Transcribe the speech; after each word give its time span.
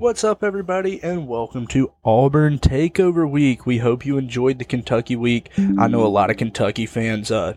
What's 0.00 0.24
up, 0.24 0.42
everybody, 0.42 0.98
and 1.02 1.28
welcome 1.28 1.66
to 1.66 1.92
Auburn 2.06 2.58
Takeover 2.58 3.30
Week. 3.30 3.66
We 3.66 3.76
hope 3.76 4.06
you 4.06 4.16
enjoyed 4.16 4.58
the 4.58 4.64
Kentucky 4.64 5.14
week. 5.14 5.50
I 5.78 5.88
know 5.88 6.06
a 6.06 6.08
lot 6.08 6.30
of 6.30 6.38
Kentucky 6.38 6.86
fans 6.86 7.30
uh, 7.30 7.56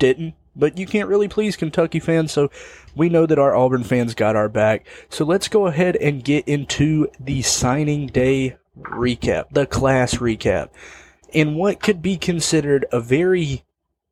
didn't, 0.00 0.34
but 0.56 0.76
you 0.76 0.86
can't 0.88 1.08
really 1.08 1.28
please 1.28 1.54
Kentucky 1.54 2.00
fans, 2.00 2.32
so 2.32 2.50
we 2.96 3.08
know 3.08 3.26
that 3.26 3.38
our 3.38 3.54
Auburn 3.54 3.84
fans 3.84 4.16
got 4.16 4.34
our 4.34 4.48
back. 4.48 4.84
So 5.08 5.24
let's 5.24 5.46
go 5.46 5.68
ahead 5.68 5.94
and 5.94 6.24
get 6.24 6.48
into 6.48 7.06
the 7.20 7.42
signing 7.42 8.08
day 8.08 8.56
recap, 8.76 9.50
the 9.52 9.64
class 9.64 10.14
recap. 10.14 10.70
In 11.30 11.54
what 11.54 11.80
could 11.80 12.02
be 12.02 12.16
considered 12.16 12.86
a 12.90 12.98
very 12.98 13.62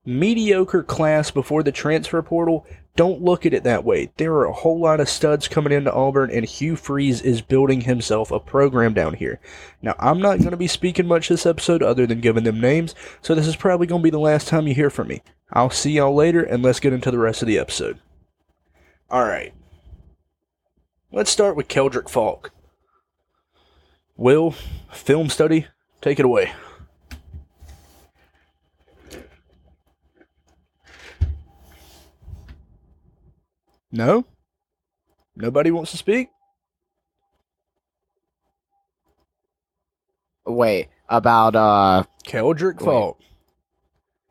mediocre 0.04 0.82
class 0.82 1.30
before 1.30 1.62
the 1.62 1.72
transfer 1.72 2.22
portal, 2.22 2.66
don't 2.94 3.22
look 3.22 3.46
at 3.46 3.54
it 3.54 3.64
that 3.64 3.84
way. 3.84 4.10
There 4.16 4.34
are 4.34 4.44
a 4.44 4.52
whole 4.52 4.78
lot 4.78 5.00
of 5.00 5.08
studs 5.08 5.48
coming 5.48 5.72
into 5.72 5.92
Auburn, 5.92 6.30
and 6.30 6.44
Hugh 6.44 6.76
Freeze 6.76 7.22
is 7.22 7.40
building 7.40 7.80
himself 7.80 8.30
a 8.30 8.38
program 8.38 8.92
down 8.92 9.14
here. 9.14 9.40
Now, 9.80 9.94
I'm 9.98 10.20
not 10.20 10.38
going 10.38 10.50
to 10.50 10.56
be 10.56 10.66
speaking 10.66 11.06
much 11.06 11.28
this 11.28 11.46
episode 11.46 11.82
other 11.82 12.06
than 12.06 12.20
giving 12.20 12.44
them 12.44 12.60
names, 12.60 12.94
so 13.22 13.34
this 13.34 13.46
is 13.46 13.56
probably 13.56 13.86
going 13.86 14.02
to 14.02 14.04
be 14.04 14.10
the 14.10 14.18
last 14.18 14.48
time 14.48 14.66
you 14.66 14.74
hear 14.74 14.90
from 14.90 15.08
me. 15.08 15.22
I'll 15.52 15.70
see 15.70 15.92
y'all 15.92 16.14
later, 16.14 16.42
and 16.42 16.62
let's 16.62 16.80
get 16.80 16.92
into 16.92 17.10
the 17.10 17.18
rest 17.18 17.40
of 17.40 17.48
the 17.48 17.58
episode. 17.58 17.98
Alright. 19.10 19.54
Let's 21.10 21.30
start 21.30 21.56
with 21.56 21.68
Keldrick 21.68 22.08
Faulk. 22.08 22.50
Will, 24.16 24.54
film 24.92 25.28
study, 25.28 25.66
take 26.00 26.18
it 26.18 26.24
away. 26.24 26.52
No? 33.92 34.24
Nobody 35.36 35.70
wants 35.70 35.90
to 35.90 35.96
speak? 35.98 36.28
Wait, 40.46 40.88
about 41.08 41.54
uh 41.54 42.04
Keldrick. 42.26 42.80
Faulk. 42.80 43.20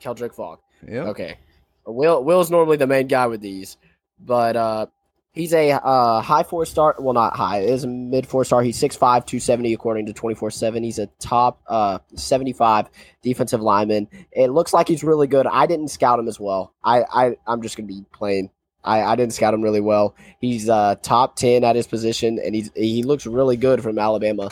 Keldrick 0.01 0.33
Faulk. 0.33 0.61
Yeah. 0.87 1.03
Okay. 1.05 1.37
Will 1.85 2.23
Will's 2.23 2.51
normally 2.51 2.77
the 2.77 2.87
main 2.87 3.07
guy 3.07 3.27
with 3.27 3.41
these, 3.41 3.77
but 4.19 4.55
uh 4.55 4.87
he's 5.31 5.53
a 5.53 5.71
uh 5.71 6.21
high 6.21 6.43
four 6.43 6.65
star 6.65 6.95
well 6.99 7.13
not 7.13 7.35
high, 7.35 7.61
is 7.61 7.83
a 7.83 7.87
mid 7.87 8.27
four 8.27 8.43
star. 8.43 8.61
He's 8.61 8.77
6'5, 8.79 8.97
270 8.99 9.73
according 9.73 10.05
to 10.07 10.13
24-7. 10.13 10.83
He's 10.83 10.99
a 10.99 11.07
top 11.19 11.61
uh 11.67 11.99
75 12.15 12.89
defensive 13.21 13.61
lineman. 13.61 14.07
It 14.31 14.49
looks 14.51 14.73
like 14.73 14.87
he's 14.87 15.03
really 15.03 15.27
good. 15.27 15.47
I 15.47 15.65
didn't 15.65 15.87
scout 15.89 16.19
him 16.19 16.27
as 16.27 16.39
well. 16.39 16.73
I, 16.83 17.03
I 17.03 17.35
I'm 17.47 17.61
just 17.61 17.77
gonna 17.77 17.87
be 17.87 18.03
plain. 18.11 18.49
I, 18.83 19.01
I 19.01 19.15
didn't 19.15 19.33
scout 19.33 19.53
him 19.53 19.61
really 19.61 19.81
well. 19.81 20.15
He's 20.39 20.69
uh 20.69 20.95
top 21.01 21.35
ten 21.35 21.63
at 21.63 21.75
his 21.75 21.87
position 21.87 22.39
and 22.43 22.55
he's 22.55 22.71
he 22.75 23.03
looks 23.03 23.25
really 23.25 23.57
good 23.57 23.81
from 23.83 23.99
Alabama. 23.99 24.49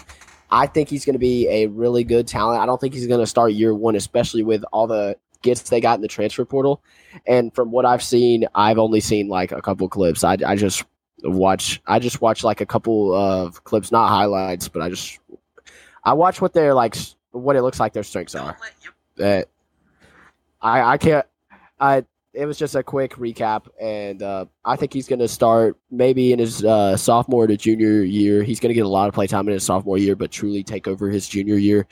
I 0.51 0.67
think 0.67 0.89
he's 0.89 1.05
going 1.05 1.13
to 1.13 1.19
be 1.19 1.47
a 1.47 1.67
really 1.67 2.03
good 2.03 2.27
talent. 2.27 2.61
I 2.61 2.65
don't 2.65 2.81
think 2.81 2.93
he's 2.93 3.07
going 3.07 3.19
to 3.19 3.27
start 3.27 3.53
year 3.53 3.73
one, 3.73 3.95
especially 3.95 4.43
with 4.43 4.63
all 4.73 4.87
the 4.87 5.15
gets 5.41 5.61
they 5.69 5.79
got 5.79 5.95
in 5.95 6.01
the 6.01 6.07
transfer 6.07 6.43
portal. 6.43 6.81
And 7.27 7.53
from 7.53 7.71
what 7.71 7.85
I've 7.85 8.03
seen, 8.03 8.45
I've 8.55 8.77
only 8.77 8.99
seen 8.99 9.27
like 9.29 9.51
a 9.51 9.61
couple 9.61 9.87
clips. 9.89 10.23
I, 10.23 10.37
I 10.45 10.55
just 10.55 10.83
watch. 11.23 11.81
I 11.85 11.99
just 11.99 12.21
watch 12.21 12.43
like 12.43 12.61
a 12.61 12.65
couple 12.65 13.13
of 13.13 13.63
clips, 13.63 13.91
not 13.91 14.09
highlights, 14.09 14.67
but 14.67 14.81
I 14.81 14.89
just 14.89 15.19
I 16.03 16.13
watch 16.13 16.41
what 16.41 16.53
they're 16.53 16.73
like, 16.73 16.95
what 17.31 17.55
it 17.55 17.61
looks 17.61 17.79
like 17.79 17.93
their 17.93 18.03
strengths 18.03 18.35
are. 18.35 18.57
That 19.17 19.49
I 20.61 20.81
I 20.81 20.97
can't. 20.97 21.25
I 21.79 22.05
it 22.39 22.45
was 22.45 22.57
just 22.57 22.75
a 22.75 22.81
quick 22.81 23.15
recap, 23.15 23.67
and 23.81 24.23
uh, 24.23 24.45
I 24.63 24.77
think 24.77 24.93
he's 24.93 25.09
going 25.09 25.19
to 25.19 25.27
start 25.27 25.77
maybe 25.91 26.31
in 26.31 26.39
his 26.39 26.63
uh, 26.63 26.95
sophomore 26.95 27.47
to 27.47 27.57
junior 27.57 28.01
year. 28.01 28.43
He's 28.43 28.61
going 28.61 28.69
to 28.69 28.73
get 28.73 28.85
a 28.85 28.89
lot 28.89 29.09
of 29.09 29.13
play 29.13 29.27
time 29.27 29.45
in 29.49 29.53
his 29.53 29.65
sophomore 29.65 29.97
year, 29.97 30.15
but 30.15 30.31
truly 30.31 30.63
take 30.63 30.87
over 30.87 31.09
his 31.09 31.27
junior 31.27 31.57
year. 31.57 31.85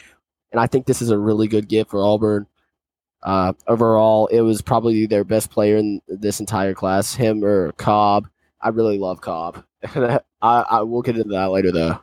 And 0.53 0.61
I 0.61 0.65
think 0.65 0.85
this 0.85 1.01
is 1.01 1.09
a 1.09 1.17
really 1.17 1.49
good 1.49 1.67
gift 1.67 1.91
for 1.91 2.01
Auburn. 2.01 2.47
Uh, 3.23 3.51
overall, 3.67 4.27
it 4.27 4.39
was 4.39 4.61
probably 4.61 5.05
their 5.05 5.25
best 5.25 5.51
player 5.51 5.75
in 5.75 6.01
this 6.07 6.39
entire 6.39 6.73
class, 6.73 7.13
him 7.13 7.43
or 7.43 7.73
Cobb. 7.73 8.29
I 8.61 8.69
really 8.69 8.97
love 8.97 9.19
Cobb. 9.19 9.65
I, 9.83 10.21
I 10.41 10.81
will 10.83 11.01
get 11.01 11.17
into 11.17 11.31
that 11.31 11.51
later, 11.51 11.73
though. 11.73 11.99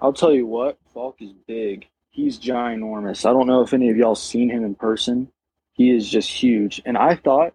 I'll 0.00 0.12
tell 0.12 0.34
you 0.34 0.46
what, 0.46 0.76
Faulk 0.92 1.22
is 1.22 1.32
big. 1.46 1.86
He's 2.10 2.38
ginormous. 2.38 3.24
I 3.24 3.32
don't 3.32 3.46
know 3.46 3.62
if 3.62 3.72
any 3.72 3.88
of 3.88 3.96
y'all 3.96 4.14
seen 4.14 4.50
him 4.50 4.64
in 4.64 4.74
person. 4.74 5.30
He 5.74 5.90
is 5.90 6.08
just 6.08 6.30
huge. 6.30 6.80
And 6.84 6.96
I 6.96 7.16
thought 7.16 7.54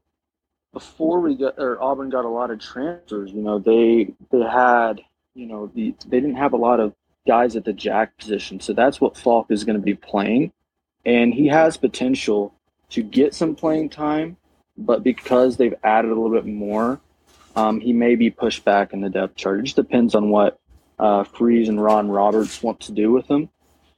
before 0.74 1.20
we 1.20 1.36
got 1.36 1.56
or 1.58 1.82
Auburn 1.82 2.10
got 2.10 2.26
a 2.26 2.30
lot 2.30 2.52
of 2.52 2.60
transfers, 2.60 3.32
you 3.32 3.42
know, 3.42 3.60
they 3.60 4.14
they 4.32 4.42
had, 4.42 5.02
you 5.34 5.48
know, 5.48 5.72
the 5.74 5.96
they 6.06 6.20
didn't 6.20 6.36
have 6.36 6.54
a 6.54 6.58
lot 6.58 6.80
of 6.80 6.94
guys 7.28 7.56
at 7.56 7.66
the 7.66 7.74
jack 7.74 8.18
position. 8.18 8.60
So 8.60 8.74
that's 8.74 9.02
what 9.02 9.18
Faulk 9.18 9.48
is 9.50 9.64
going 9.64 9.78
to 9.78 9.84
be 9.84 9.96
playing. 9.96 10.52
And 11.06 11.34
he 11.34 11.48
has 11.48 11.78
potential 11.78 12.54
to 12.90 13.02
get 13.02 13.34
some 13.34 13.56
playing 13.56 13.90
time, 13.90 14.38
but 14.78 15.04
because 15.04 15.58
they've 15.58 15.76
added 15.84 16.12
a 16.12 16.16
little 16.20 16.32
bit 16.32 16.46
more, 16.46 17.00
um, 17.56 17.80
he 17.80 17.94
may 17.94 18.16
be 18.16 18.30
pushed 18.30 18.66
back 18.66 18.94
in 18.94 19.02
the 19.02 19.10
depth 19.10 19.36
chart. 19.36 19.60
It 19.60 19.64
just 19.64 19.76
depends 19.76 20.16
on 20.16 20.30
what 20.30 20.60
uh, 20.98 21.24
Freeze 21.24 21.70
and 21.70 21.82
Ron 21.82 22.10
Roberts 22.10 22.62
want 22.62 22.80
to 22.82 22.92
do 22.92 23.12
with 23.12 23.28
him. 23.28 23.50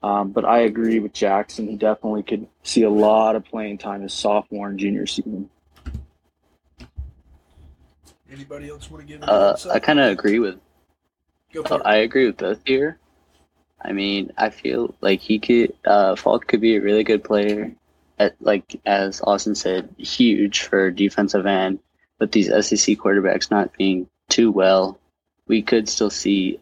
Um, 0.04 0.32
but 0.32 0.46
I 0.46 0.60
agree 0.60 1.00
with 1.00 1.14
Jackson. 1.14 1.68
He 1.68 1.76
definitely 1.76 2.24
could 2.24 2.48
see 2.64 2.84
a 2.84 2.90
lot 2.90 3.36
of 3.36 3.46
playing 3.46 3.78
time 3.78 4.02
his 4.02 4.14
sophomore 4.14 4.70
and 4.70 4.80
junior 4.80 5.06
season. 5.06 5.50
Anybody 8.32 8.70
else 8.70 8.90
want 8.90 9.06
to 9.06 9.14
give 9.14 9.24
Uh, 9.24 9.56
I 9.72 9.80
kind 9.80 10.00
of 10.00 10.10
agree 10.10 10.40
with. 10.40 10.60
Go 11.54 11.64
for 11.64 11.76
it. 11.76 11.82
I 11.86 11.98
agree 11.98 12.26
with 12.26 12.38
both 12.38 12.62
here. 12.66 12.98
I 13.84 13.92
mean, 13.92 14.32
I 14.38 14.50
feel 14.50 14.96
like 15.02 15.20
he 15.20 15.38
could. 15.40 15.74
Uh, 15.86 16.16
Faulk 16.16 16.48
could 16.48 16.62
be 16.62 16.76
a 16.76 16.82
really 16.82 17.04
good 17.04 17.24
player. 17.24 17.74
At, 18.18 18.36
like 18.40 18.80
as 18.86 19.22
Austin 19.22 19.56
said, 19.56 19.94
huge 19.98 20.62
for 20.62 20.92
defensive 20.92 21.46
end. 21.46 21.80
But 22.20 22.32
these 22.32 22.48
SEC 22.48 22.98
quarterbacks 22.98 23.52
not 23.52 23.76
being 23.78 24.08
too 24.30 24.52
well, 24.52 25.00
we 25.48 25.62
could 25.62 25.90
still 25.90 26.12
see 26.12 26.60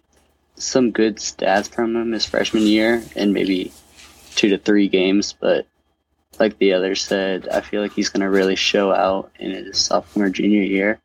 some 0.59 0.91
good 0.91 1.17
stats 1.17 1.73
from 1.73 1.95
him 1.95 2.11
his 2.11 2.25
freshman 2.25 2.63
year 2.63 3.03
and 3.15 3.33
maybe 3.33 3.71
two 4.35 4.49
to 4.49 4.57
three 4.57 4.87
games. 4.87 5.33
But 5.33 5.65
like 6.39 6.57
the 6.57 6.73
others 6.73 7.01
said, 7.01 7.47
I 7.49 7.61
feel 7.61 7.81
like 7.81 7.93
he's 7.93 8.09
going 8.09 8.21
to 8.21 8.29
really 8.29 8.55
show 8.55 8.91
out 8.93 9.31
in 9.39 9.51
his 9.51 9.77
sophomore 9.77 10.29
junior 10.29 10.61
year. 10.61 10.99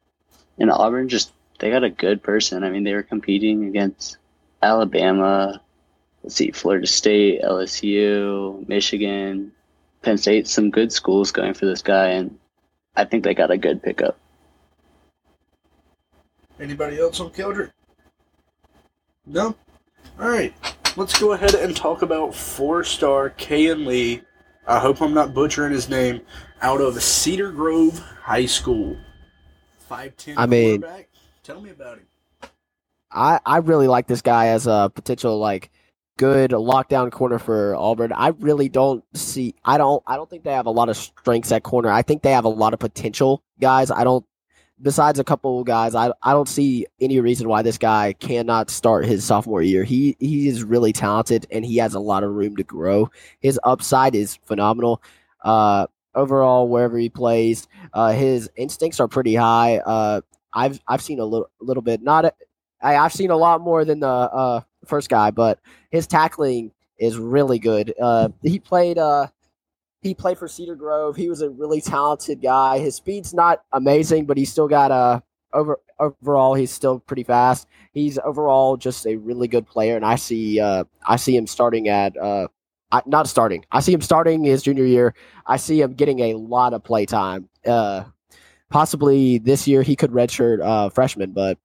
And 0.58 0.70
Auburn 0.70 1.08
just 1.08 1.32
they 1.58 1.70
got 1.70 1.84
a 1.84 1.90
good 1.90 2.22
person. 2.22 2.64
I 2.64 2.70
mean, 2.70 2.84
they 2.84 2.94
were 2.94 3.02
competing 3.02 3.64
against 3.66 4.18
Alabama, 4.62 5.60
let's 6.22 6.34
see, 6.34 6.50
Florida 6.50 6.86
State, 6.86 7.42
LSU, 7.42 8.66
Michigan, 8.68 9.52
Penn 10.02 10.18
State, 10.18 10.48
some 10.48 10.70
good 10.70 10.92
schools 10.92 11.30
going 11.30 11.54
for 11.54 11.66
this 11.66 11.82
guy, 11.82 12.08
and 12.08 12.38
I 12.96 13.04
think 13.04 13.24
they 13.24 13.34
got 13.34 13.50
a 13.50 13.56
good 13.56 13.82
pickup. 13.82 14.18
Anybody 16.60 17.00
else 17.00 17.20
on 17.20 17.30
Keldrick? 17.30 17.72
No? 19.26 19.54
Alright. 20.20 20.54
Let's 20.96 21.18
go 21.18 21.32
ahead 21.32 21.54
and 21.54 21.76
talk 21.76 22.02
about 22.02 22.34
four 22.34 22.84
star 22.84 23.30
Kayin 23.30 23.86
Lee. 23.86 24.22
I 24.66 24.78
hope 24.78 25.00
I'm 25.00 25.14
not 25.14 25.34
butchering 25.34 25.72
his 25.72 25.88
name. 25.88 26.20
Out 26.62 26.80
of 26.80 27.02
Cedar 27.02 27.50
Grove 27.50 27.98
High 27.98 28.46
School. 28.46 28.96
5'10 29.90 30.34
I 30.36 30.46
mean- 30.46 30.80
quarterback. 30.80 31.08
Tell 31.42 31.60
me 31.60 31.70
about 31.70 31.98
him. 31.98 32.06
I, 33.12 33.38
I 33.44 33.58
really 33.58 33.86
like 33.86 34.06
this 34.06 34.22
guy 34.22 34.48
as 34.48 34.66
a 34.66 34.90
potential 34.92 35.38
like 35.38 35.70
good 36.16 36.50
lockdown 36.52 37.12
corner 37.12 37.38
for 37.38 37.76
Auburn. 37.76 38.12
I 38.12 38.28
really 38.28 38.68
don't 38.68 39.04
see 39.14 39.54
I 39.64 39.78
don't 39.78 40.02
I 40.06 40.16
don't 40.16 40.28
think 40.28 40.42
they 40.42 40.52
have 40.52 40.66
a 40.66 40.70
lot 40.70 40.88
of 40.88 40.96
strengths 40.96 41.52
at 41.52 41.62
corner. 41.62 41.90
I 41.90 42.02
think 42.02 42.22
they 42.22 42.32
have 42.32 42.44
a 42.44 42.48
lot 42.48 42.72
of 42.72 42.80
potential 42.80 43.42
guys. 43.60 43.90
I 43.90 44.04
don't 44.04 44.24
besides 44.80 45.18
a 45.18 45.24
couple 45.24 45.62
guys, 45.64 45.94
I 45.94 46.12
I 46.22 46.32
don't 46.32 46.48
see 46.48 46.86
any 47.00 47.20
reason 47.20 47.48
why 47.48 47.62
this 47.62 47.78
guy 47.78 48.14
cannot 48.14 48.70
start 48.70 49.04
his 49.06 49.24
sophomore 49.24 49.62
year. 49.62 49.84
He 49.84 50.16
he 50.20 50.48
is 50.48 50.64
really 50.64 50.92
talented 50.92 51.46
and 51.50 51.64
he 51.64 51.76
has 51.78 51.94
a 51.94 52.00
lot 52.00 52.24
of 52.24 52.30
room 52.32 52.56
to 52.56 52.64
grow. 52.64 53.10
His 53.40 53.58
upside 53.64 54.14
is 54.14 54.36
phenomenal. 54.44 55.02
Uh 55.42 55.86
overall 56.14 56.68
wherever 56.68 56.98
he 56.98 57.08
plays, 57.08 57.68
uh 57.92 58.12
his 58.12 58.50
instincts 58.56 59.00
are 59.00 59.08
pretty 59.08 59.34
high. 59.34 59.78
Uh 59.78 60.20
I've 60.52 60.80
I've 60.86 61.02
seen 61.02 61.20
a 61.20 61.24
little 61.24 61.50
little 61.60 61.82
bit 61.82 62.02
not 62.02 62.34
I, 62.84 62.96
I've 62.96 63.12
seen 63.12 63.30
a 63.30 63.36
lot 63.36 63.62
more 63.62 63.84
than 63.84 64.00
the 64.00 64.06
uh, 64.06 64.60
first 64.84 65.08
guy, 65.08 65.30
but 65.30 65.58
his 65.90 66.06
tackling 66.06 66.70
is 66.98 67.16
really 67.16 67.58
good. 67.58 67.94
Uh, 68.00 68.28
he 68.42 68.60
played 68.60 68.98
uh, 68.98 69.28
he 70.04 70.14
played 70.14 70.38
for 70.38 70.46
Cedar 70.46 70.76
Grove. 70.76 71.16
He 71.16 71.30
was 71.30 71.40
a 71.40 71.48
really 71.48 71.80
talented 71.80 72.42
guy. 72.42 72.78
His 72.78 72.94
speed's 72.94 73.32
not 73.32 73.62
amazing, 73.72 74.26
but 74.26 74.36
he's 74.36 74.52
still 74.52 74.68
got 74.68 74.90
a 74.90 75.22
over 75.54 75.80
overall 75.98 76.54
he's 76.54 76.70
still 76.70 77.00
pretty 77.00 77.22
fast. 77.22 77.66
He's 77.92 78.18
overall 78.18 78.76
just 78.76 79.06
a 79.06 79.16
really 79.16 79.48
good 79.48 79.66
player, 79.66 79.96
and 79.96 80.04
I 80.04 80.16
see 80.16 80.60
uh, 80.60 80.84
I 81.08 81.16
see 81.16 81.34
him 81.34 81.46
starting 81.46 81.88
at 81.88 82.16
uh, 82.18 82.48
I, 82.92 83.00
not 83.06 83.28
starting. 83.28 83.64
I 83.72 83.80
see 83.80 83.94
him 83.94 84.02
starting 84.02 84.44
his 84.44 84.62
junior 84.62 84.84
year. 84.84 85.14
I 85.46 85.56
see 85.56 85.80
him 85.80 85.94
getting 85.94 86.20
a 86.20 86.34
lot 86.34 86.74
of 86.74 86.84
play 86.84 87.06
time. 87.06 87.48
Uh, 87.64 88.04
possibly 88.68 89.38
this 89.38 89.66
year 89.66 89.82
he 89.82 89.96
could 89.96 90.10
redshirt 90.10 90.62
uh, 90.62 90.90
freshman, 90.90 91.32
but 91.32 91.58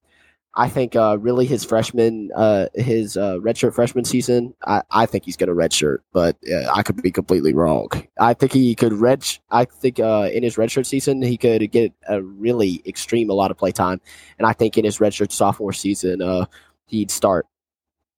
I 0.54 0.68
think 0.68 0.96
uh, 0.96 1.16
really 1.20 1.46
his 1.46 1.64
freshman, 1.64 2.30
uh, 2.34 2.66
his 2.74 3.16
uh, 3.16 3.36
redshirt 3.36 3.72
freshman 3.72 4.04
season, 4.04 4.54
I, 4.66 4.82
I 4.90 5.06
think 5.06 5.24
he's 5.24 5.36
going 5.36 5.48
to 5.48 5.54
redshirt, 5.54 5.98
but 6.12 6.36
I 6.72 6.82
could 6.82 7.00
be 7.00 7.12
completely 7.12 7.54
wrong. 7.54 7.88
I 8.18 8.34
think 8.34 8.52
he 8.52 8.74
could 8.74 8.92
red. 8.92 9.24
I 9.50 9.64
think 9.64 10.00
uh, 10.00 10.28
in 10.32 10.42
his 10.42 10.56
redshirt 10.56 10.86
season 10.86 11.22
he 11.22 11.36
could 11.36 11.70
get 11.70 11.92
a 12.08 12.20
really 12.22 12.82
extreme 12.84 13.30
a 13.30 13.34
lot 13.34 13.52
of 13.52 13.58
play 13.58 13.70
time, 13.70 14.00
and 14.38 14.46
I 14.46 14.52
think 14.52 14.76
in 14.76 14.84
his 14.84 14.98
redshirt 14.98 15.30
sophomore 15.30 15.72
season 15.72 16.20
uh, 16.20 16.46
he'd 16.86 17.10
start. 17.10 17.46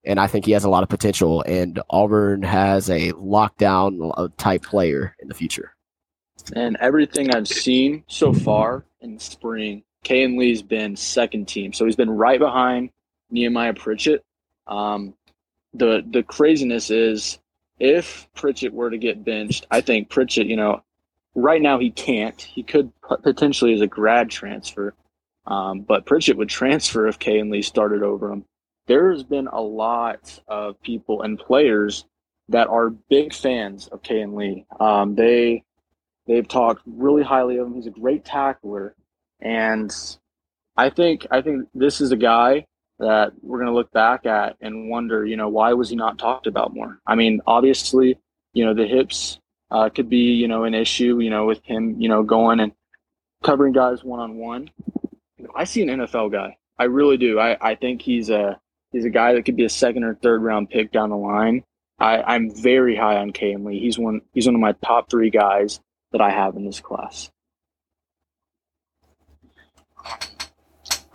And 0.05 0.19
I 0.19 0.27
think 0.27 0.47
he 0.47 0.53
has 0.53 0.65
a 0.65 0.71
lot 0.71 0.83
of 0.83 0.89
potential, 0.89 1.43
and 1.43 1.81
Auburn 1.91 2.43
has 2.43 2.91
a 2.91 3.13
lockdown 3.13 4.13
uh, 4.17 4.29
type 4.37 4.65
player 4.65 5.15
in 5.21 5.29
the 5.29 5.35
future. 5.35 5.77
And 6.57 6.77
everything 6.81 7.33
I've 7.33 7.47
seen 7.47 8.03
so 8.09 8.33
far 8.33 8.85
in 9.01 9.19
spring 9.21 9.85
Kayin 10.05 10.39
Lee's 10.39 10.63
been 10.63 10.97
second 10.97 11.47
team, 11.49 11.73
so 11.73 11.85
he's 11.85 11.97
been 11.97 12.11
right 12.11 12.39
behind 12.39 12.91
Nehemiah 13.31 13.75
Pritchett. 13.75 14.25
Um, 14.67 15.15
the 15.75 16.05
the 16.11 16.23
craziness 16.23 16.91
is 16.91 17.39
if 17.79 18.29
Pritchett 18.35 18.73
were 18.73 18.91
to 18.91 18.99
get 18.99 19.25
benched, 19.25 19.67
I 19.71 19.81
think 19.81 20.09
Pritchett, 20.09 20.47
you 20.47 20.57
know, 20.57 20.83
right 21.35 21.61
now 21.63 21.79
he 21.79 21.91
can't. 21.91 22.41
He 22.41 22.63
could 22.63 22.93
potentially 23.23 23.75
as 23.75 23.81
a 23.81 23.87
grad 23.87 24.31
transfer, 24.31 24.95
um, 25.47 25.81
but 25.81 26.07
Pritchett 26.07 26.37
would 26.37 26.49
transfer 26.49 27.07
if 27.07 27.19
Kayin 27.19 27.51
Lee 27.51 27.63
started 27.63 28.03
over 28.03 28.31
him. 28.31 28.45
There's 28.87 29.23
been 29.23 29.47
a 29.47 29.61
lot 29.61 30.41
of 30.49 30.81
people 30.83 31.23
and 31.23 31.39
players 31.39 32.05
that 32.49 32.69
are 32.69 32.91
big 32.91 33.33
fans 33.33 33.89
of 33.89 34.03
Kayin 34.03 34.37
Lee. 34.37 34.67
Um, 34.79 35.15
they 35.15 35.65
they've 36.27 36.47
talked 36.47 36.83
really 36.87 37.23
highly 37.23 37.59
of 37.59 37.67
him. 37.67 37.75
He's 37.75 37.87
a 37.87 37.91
great 37.91 38.25
tackler. 38.25 38.95
And 39.43 39.95
I 40.77 40.89
think 40.89 41.27
I 41.31 41.43
think 41.43 41.69
this 41.75 42.01
is 42.01 42.13
a 42.13 42.17
guy 42.17 42.67
that 42.99 43.33
we're 43.43 43.59
going 43.59 43.71
to 43.71 43.75
look 43.75 43.91
back 43.91 44.27
at 44.27 44.57
and 44.61 44.89
wonder, 44.89 45.27
you 45.27 45.37
know, 45.37 45.49
why 45.49 45.73
was 45.73 45.91
he 45.91 45.97
not 45.97 46.19
talked 46.19 46.47
about 46.47 46.73
more? 46.73 47.01
I 47.07 47.17
mean, 47.17 47.41
obviously, 47.47 48.17
you 48.55 48.65
know, 48.65 48.75
the 48.75 48.87
hips 48.87 49.41
uh, 49.71 49.89
could 49.89 50.09
be, 50.09 50.35
you 50.35 50.47
know, 50.47 50.65
an 50.65 50.75
issue, 50.75 51.19
you 51.21 51.29
know, 51.29 51.45
with 51.45 51.65
him, 51.65 52.01
you 52.01 52.09
know, 52.09 52.23
going 52.23 52.61
and 52.61 52.73
covering 53.43 53.73
guys 53.73 54.05
one 54.05 54.21
on 54.21 54.37
one. 54.37 54.71
I 55.57 55.65
see 55.65 55.83
an 55.83 55.89
NFL 55.89 56.31
guy. 56.31 56.57
I 56.79 56.85
really 56.85 57.17
do. 57.17 57.41
I, 57.41 57.57
I 57.61 57.75
think 57.75 58.03
he's 58.03 58.31
a 58.31 58.61
he's 58.93 59.05
a 59.05 59.11
guy 59.11 59.35
that 59.35 59.45
could 59.45 59.57
be 59.57 59.65
a 59.65 59.71
second 59.71 60.05
or 60.05 60.15
third 60.15 60.43
round 60.43 60.71
pick 60.71 60.93
down 60.93 61.11
the 61.11 61.17
line. 61.17 61.65
I, 61.99 62.23
I'm 62.23 62.55
very 62.55 62.97
high 62.97 63.17
on 63.17 63.33
Kayin 63.33 63.65
Lee. 63.65 63.81
He's 63.81 63.99
one 63.99 64.23
he's 64.33 64.47
one 64.47 64.55
of 64.55 64.61
my 64.61 64.73
top 64.85 65.11
three 65.11 65.31
guys 65.31 65.81
that 66.13 66.21
I 66.21 66.31
have 66.31 66.57
in 66.57 66.65
this 66.65 66.81
class. 66.81 67.31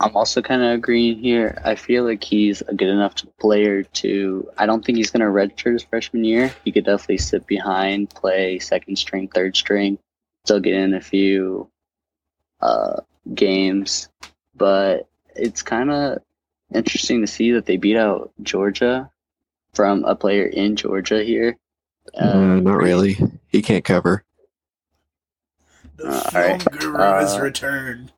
I'm 0.00 0.14
also 0.14 0.42
kind 0.42 0.62
of 0.62 0.72
agreeing 0.72 1.18
here. 1.18 1.60
I 1.64 1.74
feel 1.74 2.04
like 2.04 2.22
he's 2.22 2.60
a 2.62 2.74
good 2.74 2.88
enough 2.88 3.14
player 3.40 3.82
to. 3.82 4.48
I 4.56 4.66
don't 4.66 4.84
think 4.84 4.96
he's 4.96 5.10
going 5.10 5.20
to 5.20 5.26
redshirt 5.26 5.72
his 5.72 5.82
freshman 5.82 6.24
year. 6.24 6.54
He 6.64 6.70
could 6.70 6.84
definitely 6.84 7.18
sit 7.18 7.46
behind, 7.46 8.10
play 8.10 8.60
second 8.60 8.96
string, 8.96 9.28
third 9.28 9.56
string, 9.56 9.98
still 10.44 10.60
get 10.60 10.74
in 10.74 10.94
a 10.94 11.00
few 11.00 11.68
uh, 12.60 13.00
games. 13.34 14.08
But 14.54 15.08
it's 15.34 15.62
kind 15.62 15.90
of 15.90 16.22
interesting 16.72 17.22
to 17.22 17.26
see 17.26 17.52
that 17.52 17.66
they 17.66 17.76
beat 17.76 17.96
out 17.96 18.32
Georgia 18.42 19.10
from 19.74 20.04
a 20.04 20.14
player 20.14 20.46
in 20.46 20.76
Georgia 20.76 21.24
here. 21.24 21.56
Uh, 22.14 22.24
uh, 22.24 22.60
not 22.60 22.76
really. 22.76 23.18
He 23.48 23.62
can't 23.62 23.84
cover. 23.84 24.24
The 25.96 26.06
uh, 26.06 26.30
film 26.30 26.44
right. 26.44 26.78
guru 26.78 26.98
has 26.98 27.34
uh, 27.34 27.40
returned 27.40 28.12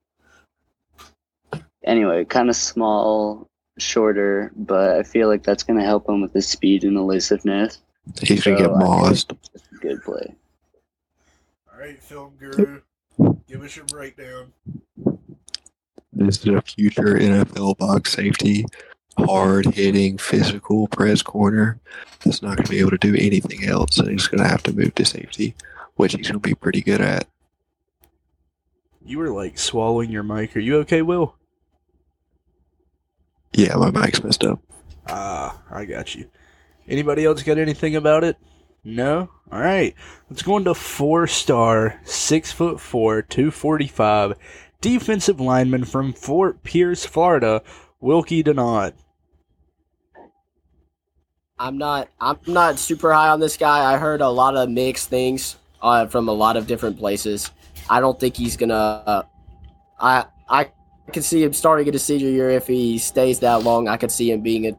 anyway, 1.85 2.25
kind 2.25 2.49
of 2.49 2.57
small, 2.57 3.49
shorter, 3.79 4.53
but 4.57 4.97
I 4.97 5.03
feel 5.03 5.29
like 5.29 5.43
that's 5.43 5.63
going 5.63 5.79
to 5.79 5.85
help 5.85 6.09
him 6.09 6.21
with 6.21 6.33
his 6.33 6.47
speed 6.47 6.85
and 6.85 6.97
elusiveness. 6.97 7.81
He's 8.23 8.45
so 8.45 8.51
going 8.51 8.63
to 8.63 8.69
get 8.69 8.79
mauled. 8.79 9.39
Good 9.81 10.03
play. 10.03 10.35
All 11.73 11.81
right, 11.81 12.03
film 12.03 12.35
guru, 12.39 12.83
give 13.49 13.63
us 13.63 13.77
your 13.77 13.87
breakdown. 13.87 14.53
This 16.13 16.39
is 16.39 16.49
a 16.49 16.61
future 16.61 17.15
NFL 17.15 17.79
box 17.79 18.13
safety, 18.13 18.67
hard 19.19 19.67
hitting, 19.67 20.19
physical 20.19 20.89
press 20.89 21.23
corner. 21.23 21.81
That's 22.25 22.43
not 22.43 22.57
going 22.57 22.67
to 22.67 22.71
be 22.71 22.81
able 22.81 22.91
to 22.91 22.99
do 22.99 23.15
anything 23.15 23.65
else, 23.65 23.99
and 23.99 24.11
he's 24.11 24.27
going 24.27 24.43
to 24.43 24.49
have 24.49 24.63
to 24.65 24.73
move 24.73 24.95
to 24.97 25.05
safety, 25.05 25.55
which 25.95 26.15
he's 26.15 26.29
going 26.29 26.41
to 26.41 26.49
be 26.49 26.55
pretty 26.55 26.83
good 26.83 27.01
at. 27.01 27.27
You 29.05 29.19
were 29.19 29.31
like 29.31 29.59
swallowing 29.59 30.11
your 30.11 30.23
mic. 30.23 30.55
Are 30.57 30.61
you 30.61 30.77
okay, 30.79 31.01
Will? 31.01 31.35
Yeah, 33.53 33.75
my 33.77 33.91
mic's 33.91 34.23
messed 34.23 34.45
up. 34.45 34.61
Ah, 35.09 35.61
I 35.71 35.85
got 35.85 36.15
you. 36.15 36.31
Anybody 36.89 37.25
else 37.25 37.43
got 37.43 37.59
anything 37.59 37.97
about 37.97 38.25
it? 38.25 38.37
No? 38.85 39.31
Alright. 39.53 39.95
Let's 40.29 40.43
go 40.43 40.57
into 40.57 40.75
four 40.75 41.27
star, 41.27 42.01
six 42.05 42.53
foot 42.53 42.81
four, 42.81 43.23
two 43.23 43.51
forty 43.51 43.89
five, 43.89 44.35
defensive 44.81 45.41
lineman 45.41 45.85
from 45.85 46.13
Fort 46.13 46.63
Pierce, 46.63 47.05
Florida, 47.05 47.63
Wilky 48.03 48.45
Denaud. 48.45 48.93
I'm 51.59 51.77
not 51.77 52.09
I'm 52.21 52.39
not 52.47 52.79
super 52.79 53.13
high 53.13 53.29
on 53.29 53.41
this 53.41 53.57
guy. 53.57 53.93
I 53.93 53.99
heard 53.99 54.23
a 54.23 54.29
lot 54.29 54.57
of 54.57 54.71
mixed 54.71 55.11
things 55.11 55.57
uh, 55.83 56.07
from 56.07 56.29
a 56.29 56.33
lot 56.33 56.57
of 56.57 56.67
different 56.67 56.99
places. 56.99 57.51
I 57.91 58.01
don't 58.01 58.19
think 58.19 58.37
he's 58.37 58.57
gonna. 58.57 58.75
Uh, 58.75 59.23
I 60.01 60.25
I 60.49 60.71
I 61.09 61.13
could 61.13 61.25
see 61.25 61.43
him 61.43 61.53
starting 61.53 61.93
his 61.93 62.05
senior 62.05 62.29
year 62.29 62.51
if 62.51 62.67
he 62.67 62.99
stays 62.99 63.41
that 63.41 63.65
long. 63.65 63.89
I 63.89 63.97
could 63.97 64.13
see 64.13 64.31
him 64.31 64.43
being 64.43 64.67
a 64.67 64.79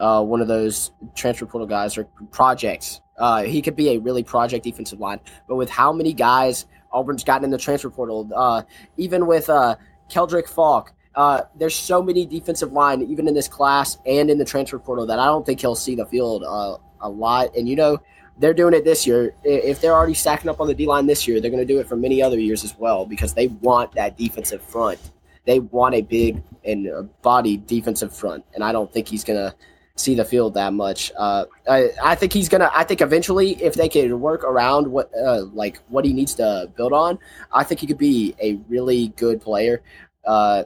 uh, 0.00 0.22
one 0.22 0.40
of 0.40 0.48
those 0.48 0.92
transfer 1.14 1.46
portal 1.46 1.66
guys 1.66 1.98
or 1.98 2.04
projects. 2.30 3.00
Uh, 3.18 3.42
he 3.42 3.60
could 3.60 3.74
be 3.74 3.90
a 3.90 3.98
really 3.98 4.22
project 4.22 4.64
defensive 4.64 5.00
line, 5.00 5.18
but 5.48 5.56
with 5.56 5.68
how 5.68 5.92
many 5.92 6.12
guys 6.12 6.66
Auburn's 6.92 7.24
gotten 7.24 7.44
in 7.44 7.50
the 7.50 7.58
transfer 7.58 7.90
portal, 7.90 8.30
uh, 8.34 8.62
even 8.96 9.26
with 9.26 9.50
uh, 9.50 9.76
Keldrick 10.08 10.48
Faulk, 10.48 10.92
uh, 11.16 11.42
there's 11.56 11.74
so 11.74 12.00
many 12.00 12.24
defensive 12.24 12.72
line, 12.72 13.02
even 13.02 13.26
in 13.26 13.34
this 13.34 13.48
class 13.48 13.98
and 14.06 14.30
in 14.30 14.38
the 14.38 14.44
transfer 14.44 14.78
portal, 14.78 15.04
that 15.06 15.18
I 15.18 15.26
don't 15.26 15.44
think 15.44 15.60
he'll 15.60 15.74
see 15.74 15.96
the 15.96 16.06
field 16.06 16.44
uh, 16.44 16.76
a 17.00 17.08
lot. 17.08 17.54
And 17.56 17.68
you 17.68 17.74
know, 17.74 17.98
they're 18.38 18.54
doing 18.54 18.72
it 18.72 18.84
this 18.84 19.04
year. 19.04 19.34
If 19.42 19.80
they're 19.80 19.94
already 19.94 20.14
stacking 20.14 20.48
up 20.48 20.60
on 20.60 20.68
the 20.68 20.74
D 20.74 20.86
line 20.86 21.06
this 21.06 21.26
year, 21.26 21.40
they're 21.40 21.50
going 21.50 21.66
to 21.66 21.70
do 21.70 21.80
it 21.80 21.88
for 21.88 21.96
many 21.96 22.22
other 22.22 22.38
years 22.38 22.62
as 22.62 22.78
well 22.78 23.04
because 23.04 23.34
they 23.34 23.48
want 23.48 23.92
that 23.92 24.16
defensive 24.16 24.62
front 24.62 25.00
they 25.48 25.60
want 25.60 25.94
a 25.94 26.02
big 26.02 26.42
and 26.62 27.08
body 27.22 27.56
defensive 27.56 28.14
front, 28.14 28.44
and 28.54 28.62
I 28.62 28.70
don't 28.70 28.92
think 28.92 29.08
he's 29.08 29.24
gonna 29.24 29.54
see 29.96 30.14
the 30.14 30.24
field 30.24 30.52
that 30.54 30.74
much. 30.74 31.10
Uh, 31.16 31.46
I, 31.66 31.88
I 32.04 32.14
think 32.16 32.34
he's 32.34 32.50
gonna. 32.50 32.70
I 32.74 32.84
think 32.84 33.00
eventually, 33.00 33.52
if 33.62 33.72
they 33.72 33.88
could 33.88 34.12
work 34.12 34.44
around 34.44 34.86
what 34.86 35.10
uh, 35.16 35.44
like 35.54 35.78
what 35.88 36.04
he 36.04 36.12
needs 36.12 36.34
to 36.34 36.70
build 36.76 36.92
on, 36.92 37.18
I 37.50 37.64
think 37.64 37.80
he 37.80 37.86
could 37.86 37.96
be 37.96 38.34
a 38.42 38.60
really 38.68 39.08
good 39.16 39.40
player. 39.40 39.80
Uh, 40.22 40.64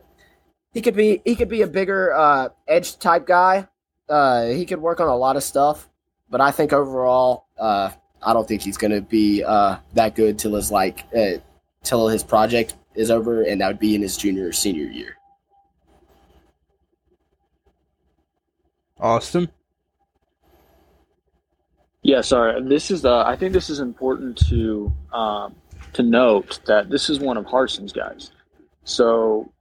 he 0.72 0.82
could 0.82 0.96
be 0.96 1.22
he 1.24 1.36
could 1.36 1.48
be 1.48 1.62
a 1.62 1.68
bigger 1.68 2.12
uh, 2.12 2.48
edge 2.66 2.98
type 2.98 3.24
guy. 3.24 3.68
Uh, 4.08 4.46
he 4.46 4.66
could 4.66 4.80
work 4.82 4.98
on 4.98 5.06
a 5.06 5.16
lot 5.16 5.36
of 5.36 5.44
stuff, 5.44 5.88
but 6.28 6.40
I 6.40 6.50
think 6.50 6.72
overall, 6.72 7.46
uh, 7.56 7.90
I 8.20 8.32
don't 8.32 8.48
think 8.48 8.62
he's 8.62 8.78
gonna 8.78 9.00
be 9.00 9.42
that 9.42 10.16
good 10.16 10.40
till 10.40 10.56
his 10.56 10.72
like 10.72 11.06
till 11.84 12.08
his 12.08 12.24
project 12.24 12.74
is 12.94 13.10
over, 13.10 13.42
and 13.42 13.60
that 13.60 13.68
would 13.68 13.78
be 13.78 13.94
in 13.94 14.02
his 14.02 14.16
junior 14.16 14.48
or 14.48 14.52
senior 14.52 14.84
year. 14.84 15.16
Austin. 18.98 19.48
Yeah, 22.02 22.20
sorry. 22.20 22.62
This 22.62 22.90
is 22.90 23.02
the. 23.02 23.24
I 23.26 23.36
think 23.36 23.52
this 23.52 23.70
is 23.70 23.80
important 23.80 24.36
to 24.48 24.92
um, 25.12 25.54
to 25.92 26.02
note 26.02 26.60
that 26.66 26.90
this 26.90 27.08
is 27.10 27.18
one 27.20 27.36
of 27.36 27.44
Harsin's 27.44 27.92
guys. 27.92 28.32
So 28.84 29.52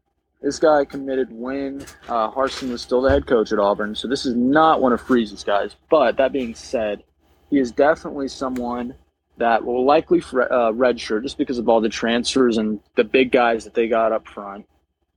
this 0.41 0.57
guy 0.57 0.85
committed 0.85 1.31
when 1.31 1.81
uh, 2.07 2.31
Harsin 2.31 2.71
was 2.71 2.81
still 2.81 3.01
the 3.01 3.09
head 3.09 3.27
coach 3.27 3.51
at 3.51 3.59
Auburn. 3.59 3.93
So 3.93 4.07
this 4.07 4.25
is 4.25 4.35
not 4.35 4.81
one 4.81 4.93
of 4.93 5.01
Freeze's 5.01 5.43
guys. 5.43 5.75
But 5.89 6.17
that 6.17 6.31
being 6.31 6.55
said, 6.55 7.03
he 7.49 7.59
is 7.59 7.71
definitely 7.71 8.27
someone 8.27 8.95
that 9.37 9.65
will 9.65 9.85
likely 9.85 10.19
uh, 10.19 10.71
redshirt 10.71 11.23
just 11.23 11.37
because 11.37 11.57
of 11.57 11.67
all 11.67 11.81
the 11.81 11.89
transfers 11.89 12.57
and 12.57 12.79
the 12.95 13.03
big 13.03 13.31
guys 13.31 13.63
that 13.63 13.73
they 13.73 13.87
got 13.87 14.11
up 14.11 14.27
front. 14.27 14.67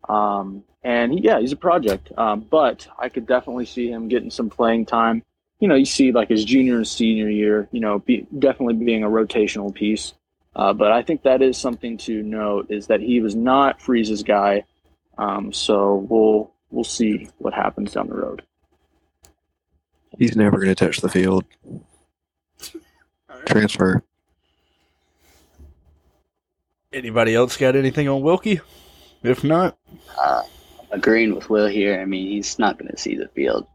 Um, 0.08 0.64
and 0.82 1.12
he, 1.12 1.20
yeah, 1.20 1.40
he's 1.40 1.52
a 1.52 1.56
project. 1.56 2.12
Um, 2.16 2.46
but 2.48 2.86
I 2.98 3.08
could 3.08 3.26
definitely 3.26 3.66
see 3.66 3.88
him 3.88 4.08
getting 4.08 4.30
some 4.30 4.50
playing 4.50 4.86
time. 4.86 5.22
You 5.60 5.68
know, 5.68 5.74
you 5.74 5.86
see 5.86 6.12
like 6.12 6.28
his 6.28 6.44
junior 6.44 6.76
and 6.76 6.88
senior 6.88 7.30
year, 7.30 7.68
you 7.72 7.80
know, 7.80 8.00
be, 8.00 8.26
definitely 8.38 8.74
being 8.84 9.04
a 9.04 9.08
rotational 9.08 9.74
piece. 9.74 10.14
Uh, 10.56 10.72
but 10.72 10.92
I 10.92 11.02
think 11.02 11.22
that 11.22 11.42
is 11.42 11.56
something 11.56 11.98
to 11.98 12.22
note 12.22 12.70
is 12.70 12.86
that 12.88 13.00
he 13.00 13.20
was 13.20 13.34
not 13.34 13.80
Freeze's 13.80 14.22
guy. 14.22 14.64
Um, 15.18 15.52
so 15.52 16.06
we'll 16.08 16.52
we'll 16.70 16.84
see 16.84 17.28
what 17.38 17.54
happens 17.54 17.92
down 17.92 18.08
the 18.08 18.14
road. 18.14 18.42
He's 20.18 20.36
never 20.36 20.58
going 20.58 20.68
to 20.68 20.74
touch 20.74 21.00
the 21.00 21.08
field. 21.08 21.44
Transfer. 23.46 24.02
Anybody 26.92 27.34
else 27.34 27.56
got 27.56 27.74
anything 27.76 28.08
on 28.08 28.22
Wilky? 28.22 28.60
If 29.22 29.42
not, 29.42 29.76
uh, 30.20 30.42
agreeing 30.90 31.34
with 31.34 31.50
Will 31.50 31.66
here. 31.66 32.00
I 32.00 32.04
mean, 32.04 32.28
he's 32.30 32.58
not 32.58 32.78
going 32.78 32.90
to 32.90 32.96
see 32.96 33.16
the 33.16 33.28
field. 33.28 33.66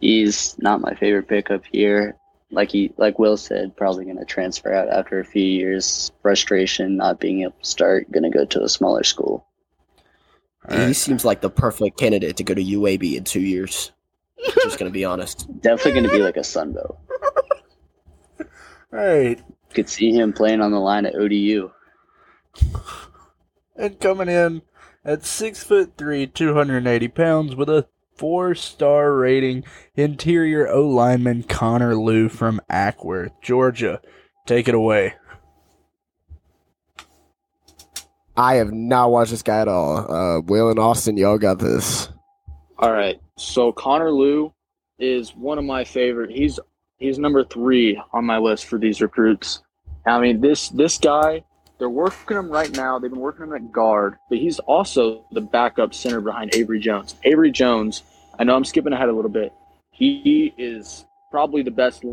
He's 0.00 0.56
not 0.58 0.80
my 0.80 0.94
favorite 0.94 1.28
pickup 1.28 1.64
here. 1.72 2.16
Like 2.50 2.70
he, 2.70 2.92
like 2.96 3.18
Will 3.18 3.36
said, 3.36 3.76
probably 3.76 4.04
going 4.04 4.18
to 4.18 4.24
transfer 4.24 4.72
out 4.72 4.88
after 4.88 5.18
a 5.18 5.24
few 5.24 5.42
years. 5.42 6.12
Frustration, 6.22 6.96
not 6.96 7.20
being 7.20 7.42
able 7.42 7.52
to 7.52 7.64
start, 7.64 8.10
going 8.12 8.22
to 8.22 8.30
go 8.30 8.44
to 8.44 8.62
a 8.62 8.68
smaller 8.68 9.02
school. 9.02 9.44
He 10.70 10.92
seems 10.92 11.24
like 11.24 11.40
the 11.40 11.50
perfect 11.50 11.98
candidate 11.98 12.36
to 12.36 12.44
go 12.44 12.54
to 12.54 12.62
UAB 12.62 13.16
in 13.16 13.24
two 13.24 13.40
years. 13.40 13.90
Just 14.62 14.78
gonna 14.78 14.90
be 14.90 15.04
honest. 15.04 15.46
Definitely 15.62 15.92
going 15.92 16.04
to 16.04 16.10
be 16.10 16.22
like 16.22 16.36
a 16.36 16.40
Sunbelt. 16.40 16.96
All 18.92 18.98
right. 18.98 19.40
Could 19.74 19.88
see 19.88 20.12
him 20.12 20.32
playing 20.32 20.60
on 20.60 20.70
the 20.70 20.78
line 20.78 21.06
at 21.06 21.14
ODU. 21.14 21.70
And 23.76 24.00
coming 24.00 24.28
in 24.28 24.62
at 25.04 25.24
six 25.24 25.62
foot 25.62 25.92
three, 25.96 26.26
280 26.26 27.08
pounds, 27.08 27.54
with 27.54 27.68
a 27.68 27.86
four 28.14 28.54
star 28.54 29.14
rating, 29.14 29.64
interior 29.94 30.68
O 30.68 30.88
lineman 30.88 31.44
Connor 31.44 31.94
Lew 31.96 32.28
from 32.28 32.60
Acworth, 32.70 33.32
Georgia. 33.42 34.00
Take 34.46 34.68
it 34.68 34.74
away. 34.74 35.14
I 38.36 38.54
have 38.54 38.72
not 38.72 39.10
watched 39.10 39.32
this 39.32 39.42
guy 39.42 39.60
at 39.60 39.68
all. 39.68 40.12
Uh, 40.12 40.40
Will 40.40 40.70
and 40.70 40.78
Austin, 40.78 41.16
y'all 41.16 41.38
got 41.38 41.58
this. 41.58 42.08
All 42.78 42.92
right. 42.92 43.20
So 43.36 43.72
Connor 43.72 44.12
Lew 44.12 44.52
is 44.98 45.34
one 45.34 45.58
of 45.58 45.64
my 45.64 45.84
favorite. 45.84 46.30
He's 46.30 46.58
he's 46.98 47.18
number 47.18 47.44
three 47.44 48.00
on 48.12 48.24
my 48.24 48.38
list 48.38 48.66
for 48.66 48.78
these 48.78 49.00
recruits. 49.00 49.62
I 50.06 50.20
mean, 50.20 50.40
this 50.40 50.68
this 50.70 50.98
guy, 50.98 51.44
they're 51.78 51.88
working 51.88 52.36
him 52.36 52.50
right 52.50 52.70
now. 52.70 52.98
They've 52.98 53.10
been 53.10 53.20
working 53.20 53.44
him 53.44 53.54
at 53.54 53.72
guard, 53.72 54.16
but 54.28 54.38
he's 54.38 54.58
also 54.60 55.24
the 55.32 55.40
backup 55.40 55.94
center 55.94 56.20
behind 56.20 56.54
Avery 56.54 56.80
Jones. 56.80 57.14
Avery 57.24 57.50
Jones, 57.50 58.02
I 58.38 58.44
know 58.44 58.56
I'm 58.56 58.64
skipping 58.64 58.92
ahead 58.92 59.08
a 59.08 59.12
little 59.12 59.30
bit. 59.30 59.52
He 59.90 60.54
is 60.56 61.06
probably 61.30 61.62
the 61.62 61.70
best 61.70 62.04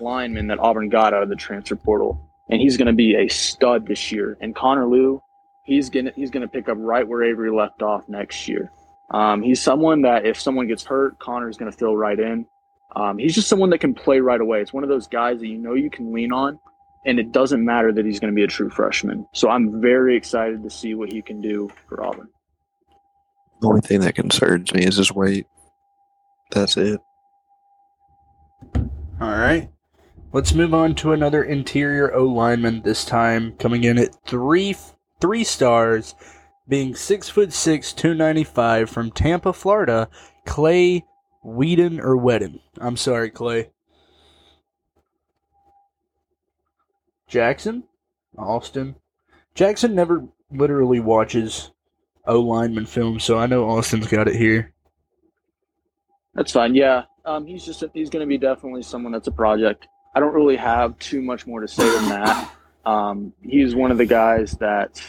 lineman 0.00 0.46
that 0.48 0.58
Auburn 0.58 0.88
got 0.88 1.14
out 1.14 1.22
of 1.22 1.28
the 1.28 1.36
transfer 1.36 1.76
portal, 1.76 2.20
and 2.50 2.60
he's 2.60 2.76
going 2.76 2.86
to 2.86 2.92
be 2.92 3.14
a 3.14 3.28
stud 3.28 3.86
this 3.86 4.10
year. 4.10 4.36
And 4.40 4.54
Connor 4.54 4.86
Lew, 4.86 5.22
he's 5.64 5.90
gonna 5.90 6.12
he's 6.14 6.30
gonna 6.30 6.48
pick 6.48 6.68
up 6.68 6.76
right 6.80 7.06
where 7.06 7.22
Avery 7.22 7.50
left 7.50 7.82
off 7.82 8.08
next 8.08 8.48
year. 8.48 8.70
Um, 9.10 9.42
he's 9.42 9.60
someone 9.60 10.02
that 10.02 10.26
if 10.26 10.40
someone 10.40 10.66
gets 10.66 10.84
hurt, 10.84 11.18
Connor's 11.18 11.56
gonna 11.56 11.72
fill 11.72 11.96
right 11.96 12.18
in. 12.18 12.46
Um, 12.96 13.18
he's 13.18 13.34
just 13.34 13.48
someone 13.48 13.70
that 13.70 13.78
can 13.78 13.94
play 13.94 14.20
right 14.20 14.40
away. 14.40 14.60
It's 14.60 14.72
one 14.72 14.84
of 14.84 14.88
those 14.88 15.06
guys 15.06 15.40
that 15.40 15.48
you 15.48 15.58
know 15.58 15.74
you 15.74 15.90
can 15.90 16.12
lean 16.12 16.32
on, 16.32 16.58
and 17.04 17.18
it 17.18 17.32
doesn't 17.32 17.64
matter 17.64 17.92
that 17.92 18.04
he's 18.04 18.20
going 18.20 18.32
to 18.32 18.36
be 18.36 18.44
a 18.44 18.48
true 18.48 18.70
freshman. 18.70 19.26
So 19.34 19.48
I'm 19.48 19.80
very 19.80 20.16
excited 20.16 20.62
to 20.62 20.70
see 20.70 20.94
what 20.94 21.12
he 21.12 21.20
can 21.22 21.40
do 21.40 21.70
for 21.88 22.04
Auburn. 22.04 22.28
The 23.60 23.68
only 23.68 23.80
thing 23.80 24.00
that 24.00 24.14
concerns 24.14 24.72
me 24.74 24.84
is 24.84 24.96
his 24.96 25.12
weight. 25.12 25.46
That's 26.50 26.76
it. 26.76 27.00
All 29.20 29.30
right. 29.30 29.70
Let's 30.32 30.52
move 30.52 30.74
on 30.74 30.96
to 30.96 31.12
another 31.12 31.44
interior 31.44 32.12
O 32.14 32.24
lineman. 32.24 32.82
This 32.82 33.04
time 33.04 33.52
coming 33.58 33.84
in 33.84 33.98
at 33.98 34.16
three 34.26 34.76
three 35.20 35.44
stars, 35.44 36.14
being 36.68 36.94
six 36.94 37.28
foot 37.28 37.52
six, 37.52 37.92
two 37.92 38.14
ninety 38.14 38.44
five 38.44 38.90
from 38.90 39.12
Tampa, 39.12 39.52
Florida. 39.52 40.08
Clay 40.44 41.04
Whedon 41.44 42.00
or 42.00 42.16
Wedden. 42.16 42.60
I'm 42.80 42.96
sorry, 42.96 43.30
Clay. 43.30 43.70
Jackson, 47.28 47.84
Austin. 48.38 48.96
Jackson 49.54 49.94
never 49.94 50.24
literally 50.50 51.00
watches 51.00 51.70
O 52.26 52.40
lineman 52.40 52.86
film, 52.86 53.20
so 53.20 53.38
I 53.38 53.46
know 53.46 53.68
Austin's 53.68 54.06
got 54.06 54.28
it 54.28 54.36
here. 54.36 54.72
That's 56.34 56.52
fine. 56.52 56.74
Yeah, 56.74 57.04
um, 57.24 57.46
he's 57.46 57.64
just 57.64 57.84
he's 57.92 58.10
going 58.10 58.20
to 58.20 58.26
be 58.26 58.38
definitely 58.38 58.82
someone 58.82 59.12
that's 59.12 59.28
a 59.28 59.32
project. 59.32 59.86
I 60.14 60.20
don't 60.20 60.34
really 60.34 60.56
have 60.56 60.98
too 60.98 61.22
much 61.22 61.46
more 61.46 61.60
to 61.60 61.68
say 61.68 61.88
than 61.88 62.08
that. 62.08 62.50
Um, 62.86 63.32
he's 63.42 63.74
one 63.74 63.90
of 63.90 63.98
the 63.98 64.06
guys 64.06 64.52
that 64.60 65.02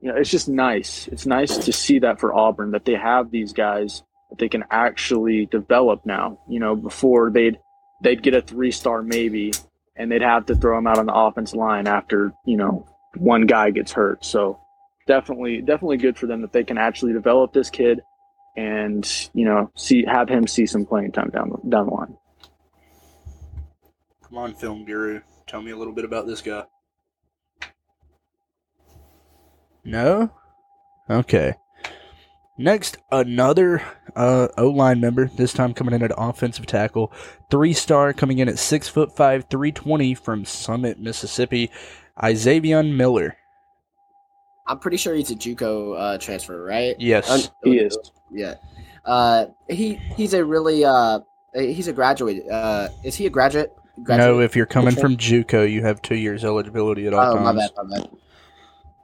you 0.00 0.08
know. 0.08 0.16
It's 0.16 0.30
just 0.30 0.48
nice. 0.48 1.08
It's 1.08 1.26
nice 1.26 1.56
to 1.58 1.72
see 1.72 1.98
that 2.00 2.20
for 2.20 2.32
Auburn 2.32 2.70
that 2.72 2.84
they 2.84 2.94
have 2.94 3.30
these 3.30 3.52
guys 3.52 4.02
that 4.30 4.38
they 4.38 4.48
can 4.48 4.64
actually 4.70 5.46
develop 5.46 6.04
now. 6.04 6.38
You 6.48 6.60
know, 6.60 6.76
before 6.76 7.30
they'd 7.30 7.58
they'd 8.02 8.22
get 8.22 8.34
a 8.34 8.42
three 8.42 8.70
star 8.70 9.02
maybe, 9.02 9.52
and 9.96 10.10
they'd 10.10 10.22
have 10.22 10.46
to 10.46 10.56
throw 10.56 10.78
him 10.78 10.86
out 10.86 10.98
on 10.98 11.06
the 11.06 11.14
offense 11.14 11.54
line 11.54 11.86
after 11.86 12.32
you 12.44 12.56
know 12.56 12.86
one 13.16 13.46
guy 13.46 13.70
gets 13.70 13.92
hurt. 13.92 14.24
So 14.24 14.60
definitely 15.06 15.60
definitely 15.60 15.98
good 15.98 16.16
for 16.16 16.26
them 16.26 16.42
that 16.42 16.52
they 16.52 16.64
can 16.64 16.78
actually 16.78 17.12
develop 17.12 17.52
this 17.52 17.70
kid 17.70 18.00
and 18.56 19.28
you 19.34 19.44
know 19.44 19.70
see 19.76 20.04
have 20.06 20.28
him 20.28 20.46
see 20.46 20.66
some 20.66 20.84
playing 20.84 21.12
time 21.12 21.30
down 21.30 21.50
down 21.68 21.86
the 21.86 21.92
line. 21.92 22.16
Come 24.28 24.38
on, 24.38 24.54
film 24.54 24.84
guru. 24.84 25.20
Tell 25.46 25.62
me 25.62 25.70
a 25.70 25.76
little 25.76 25.92
bit 25.92 26.04
about 26.04 26.26
this 26.26 26.42
guy. 26.42 26.64
No? 29.84 30.32
Okay. 31.08 31.54
Next, 32.58 32.96
another 33.12 33.82
uh, 34.14 34.48
O 34.56 34.68
line 34.68 35.00
member. 35.00 35.26
This 35.26 35.52
time 35.52 35.74
coming 35.74 35.94
in 35.94 36.02
at 36.02 36.12
offensive 36.16 36.66
tackle, 36.66 37.12
three 37.50 37.74
star 37.74 38.12
coming 38.12 38.38
in 38.38 38.48
at 38.48 38.58
six 38.58 38.88
foot 38.88 39.14
five, 39.14 39.44
three 39.50 39.72
twenty 39.72 40.14
from 40.14 40.44
Summit, 40.44 40.98
Mississippi. 40.98 41.70
Izavion 42.22 42.96
Miller. 42.96 43.36
I'm 44.66 44.78
pretty 44.78 44.96
sure 44.96 45.14
he's 45.14 45.30
a 45.30 45.36
JUCO 45.36 45.96
uh, 45.98 46.18
transfer, 46.18 46.64
right? 46.64 46.96
Yes, 46.98 47.30
Un- 47.30 47.40
He 47.62 47.78
is. 47.78 47.96
Yeah. 48.32 48.54
Uh, 49.04 49.46
he 49.68 49.94
he's 50.16 50.34
a 50.34 50.44
really 50.44 50.84
uh 50.84 51.20
he's 51.54 51.88
a 51.88 51.92
graduate. 51.92 52.48
Uh, 52.50 52.88
is 53.04 53.14
he 53.14 53.26
a 53.26 53.30
graduate? 53.30 53.72
graduate? 54.02 54.28
no. 54.36 54.40
If 54.40 54.56
you're 54.56 54.66
coming 54.66 54.96
from 54.96 55.16
JUCO, 55.16 55.70
you 55.70 55.82
have 55.82 56.02
two 56.02 56.16
years 56.16 56.44
eligibility 56.44 57.06
at 57.06 57.14
all 57.14 57.36
Oh, 57.36 57.40
my 57.40 57.52
bad, 57.52 57.70
my 57.76 57.98
bad. 57.98 58.08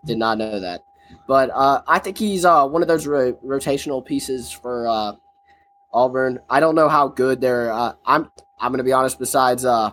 Did 0.04 0.18
not 0.18 0.38
know 0.38 0.58
that. 0.58 0.82
But 1.26 1.50
uh, 1.50 1.82
I 1.86 1.98
think 1.98 2.18
he's 2.18 2.44
uh, 2.44 2.66
one 2.66 2.82
of 2.82 2.88
those 2.88 3.06
ro- 3.06 3.34
rotational 3.44 4.04
pieces 4.04 4.50
for 4.50 4.86
uh, 4.88 5.12
Auburn. 5.92 6.38
I 6.50 6.60
don't 6.60 6.74
know 6.74 6.88
how 6.88 7.08
good 7.08 7.40
they're. 7.40 7.72
Uh, 7.72 7.94
I'm. 8.04 8.30
I'm 8.60 8.72
gonna 8.72 8.84
be 8.84 8.92
honest. 8.92 9.18
Besides, 9.18 9.64
uh, 9.64 9.90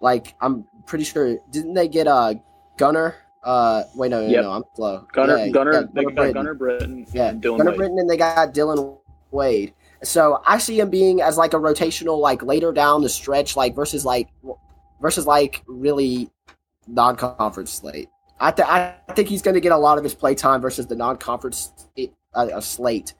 like 0.00 0.34
I'm 0.40 0.64
pretty 0.86 1.04
sure. 1.04 1.38
Didn't 1.50 1.74
they 1.74 1.88
get 1.88 2.06
uh, 2.06 2.34
Gunner? 2.76 3.16
Uh, 3.44 3.82
wait, 3.96 4.10
no, 4.10 4.20
no, 4.22 4.28
Yep. 4.28 4.42
no, 4.44 4.50
I'm 4.52 4.62
slow. 4.76 5.06
Gunner 5.12 5.36
Yeah, 5.38 5.48
Gunner 5.48 5.72
yeah, 5.72 5.80
they 5.92 6.04
got 6.04 6.14
Britton. 6.14 6.32
Gunner 6.34 6.54
Britton 6.54 7.06
Yeah, 7.12 7.28
and 7.30 7.42
Dylan 7.42 7.58
Gunner 7.58 7.70
Wade. 7.70 7.76
Britton, 7.78 7.98
and 7.98 8.08
they 8.10 8.16
got 8.16 8.54
Dylan 8.54 8.98
Wade. 9.32 9.74
So 10.04 10.40
I 10.46 10.58
see 10.58 10.78
him 10.78 10.90
being 10.90 11.20
as 11.20 11.36
like 11.36 11.52
a 11.52 11.56
rotational, 11.58 12.20
like 12.20 12.42
later 12.44 12.70
down 12.72 13.02
the 13.02 13.08
stretch, 13.08 13.56
like 13.56 13.74
versus 13.74 14.04
like 14.04 14.28
versus 15.00 15.26
like 15.26 15.62
really 15.66 16.30
non-conference 16.86 17.72
slate. 17.72 18.08
I 18.42 18.50
th- 18.50 18.68
I 18.68 18.94
think 19.14 19.28
he's 19.28 19.40
going 19.40 19.54
to 19.54 19.60
get 19.60 19.70
a 19.70 19.76
lot 19.76 19.98
of 19.98 20.04
his 20.04 20.14
play 20.14 20.34
time 20.34 20.60
versus 20.60 20.88
the 20.88 20.96
non-conference 20.96 21.72
uh, 21.96 22.06
uh, 22.34 22.60
slate. 22.60 23.14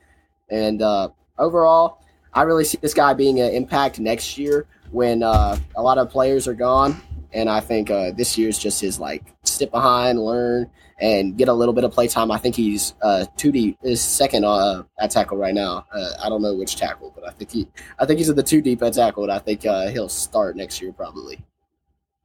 And 0.51 0.83
uh, 0.83 1.11
overall, 1.39 2.03
I 2.35 2.43
really 2.43 2.65
see 2.65 2.79
this 2.83 2.93
guy 2.93 3.15
being 3.15 3.39
an 3.39 3.53
impact 3.55 4.01
next 4.01 4.37
year 4.37 4.67
when 4.91 5.23
uh, 5.23 5.57
a 5.77 5.83
lot 5.83 5.99
of 5.99 6.11
players 6.11 6.49
are 6.49 6.55
gone. 6.55 7.01
And 7.33 7.49
I 7.49 7.61
think 7.61 7.89
uh, 7.89 8.11
this 8.11 8.37
is 8.37 8.59
just 8.59 8.81
his 8.81 8.99
like 8.99 9.23
sit 9.45 9.71
behind, 9.71 10.19
learn, 10.19 10.69
and 11.01 11.39
get 11.39 11.47
a 11.47 11.53
little 11.53 11.73
bit 11.73 11.85
of 11.85 11.93
play 11.93 12.09
time. 12.09 12.33
I 12.33 12.39
think 12.39 12.57
he's 12.57 12.95
uh, 13.01 13.25
two 13.37 13.53
deep, 13.53 13.79
is 13.85 14.01
second 14.01 14.45
uh, 14.45 14.83
at 14.99 15.13
tackle 15.13 15.39
right 15.39 15.55
now. 15.55 15.87
I 16.21 16.29
don't 16.29 16.43
know 16.43 16.55
which 16.55 16.75
tackle, 16.75 17.13
but 17.15 17.29
I 17.29 17.31
think 17.31 17.53
he, 17.53 17.69
I 18.01 18.07
think 18.07 18.19
he's 18.19 18.29
in 18.29 18.35
the 18.35 18.43
two 18.43 18.61
deep 18.61 18.83
at 18.83 18.95
tackle, 18.95 19.23
and 19.23 19.33
I 19.33 19.39
think 19.39 19.63
he'll 19.63 20.09
start 20.09 20.57
next 20.57 20.83
year 20.83 20.93
probably. 20.93 21.43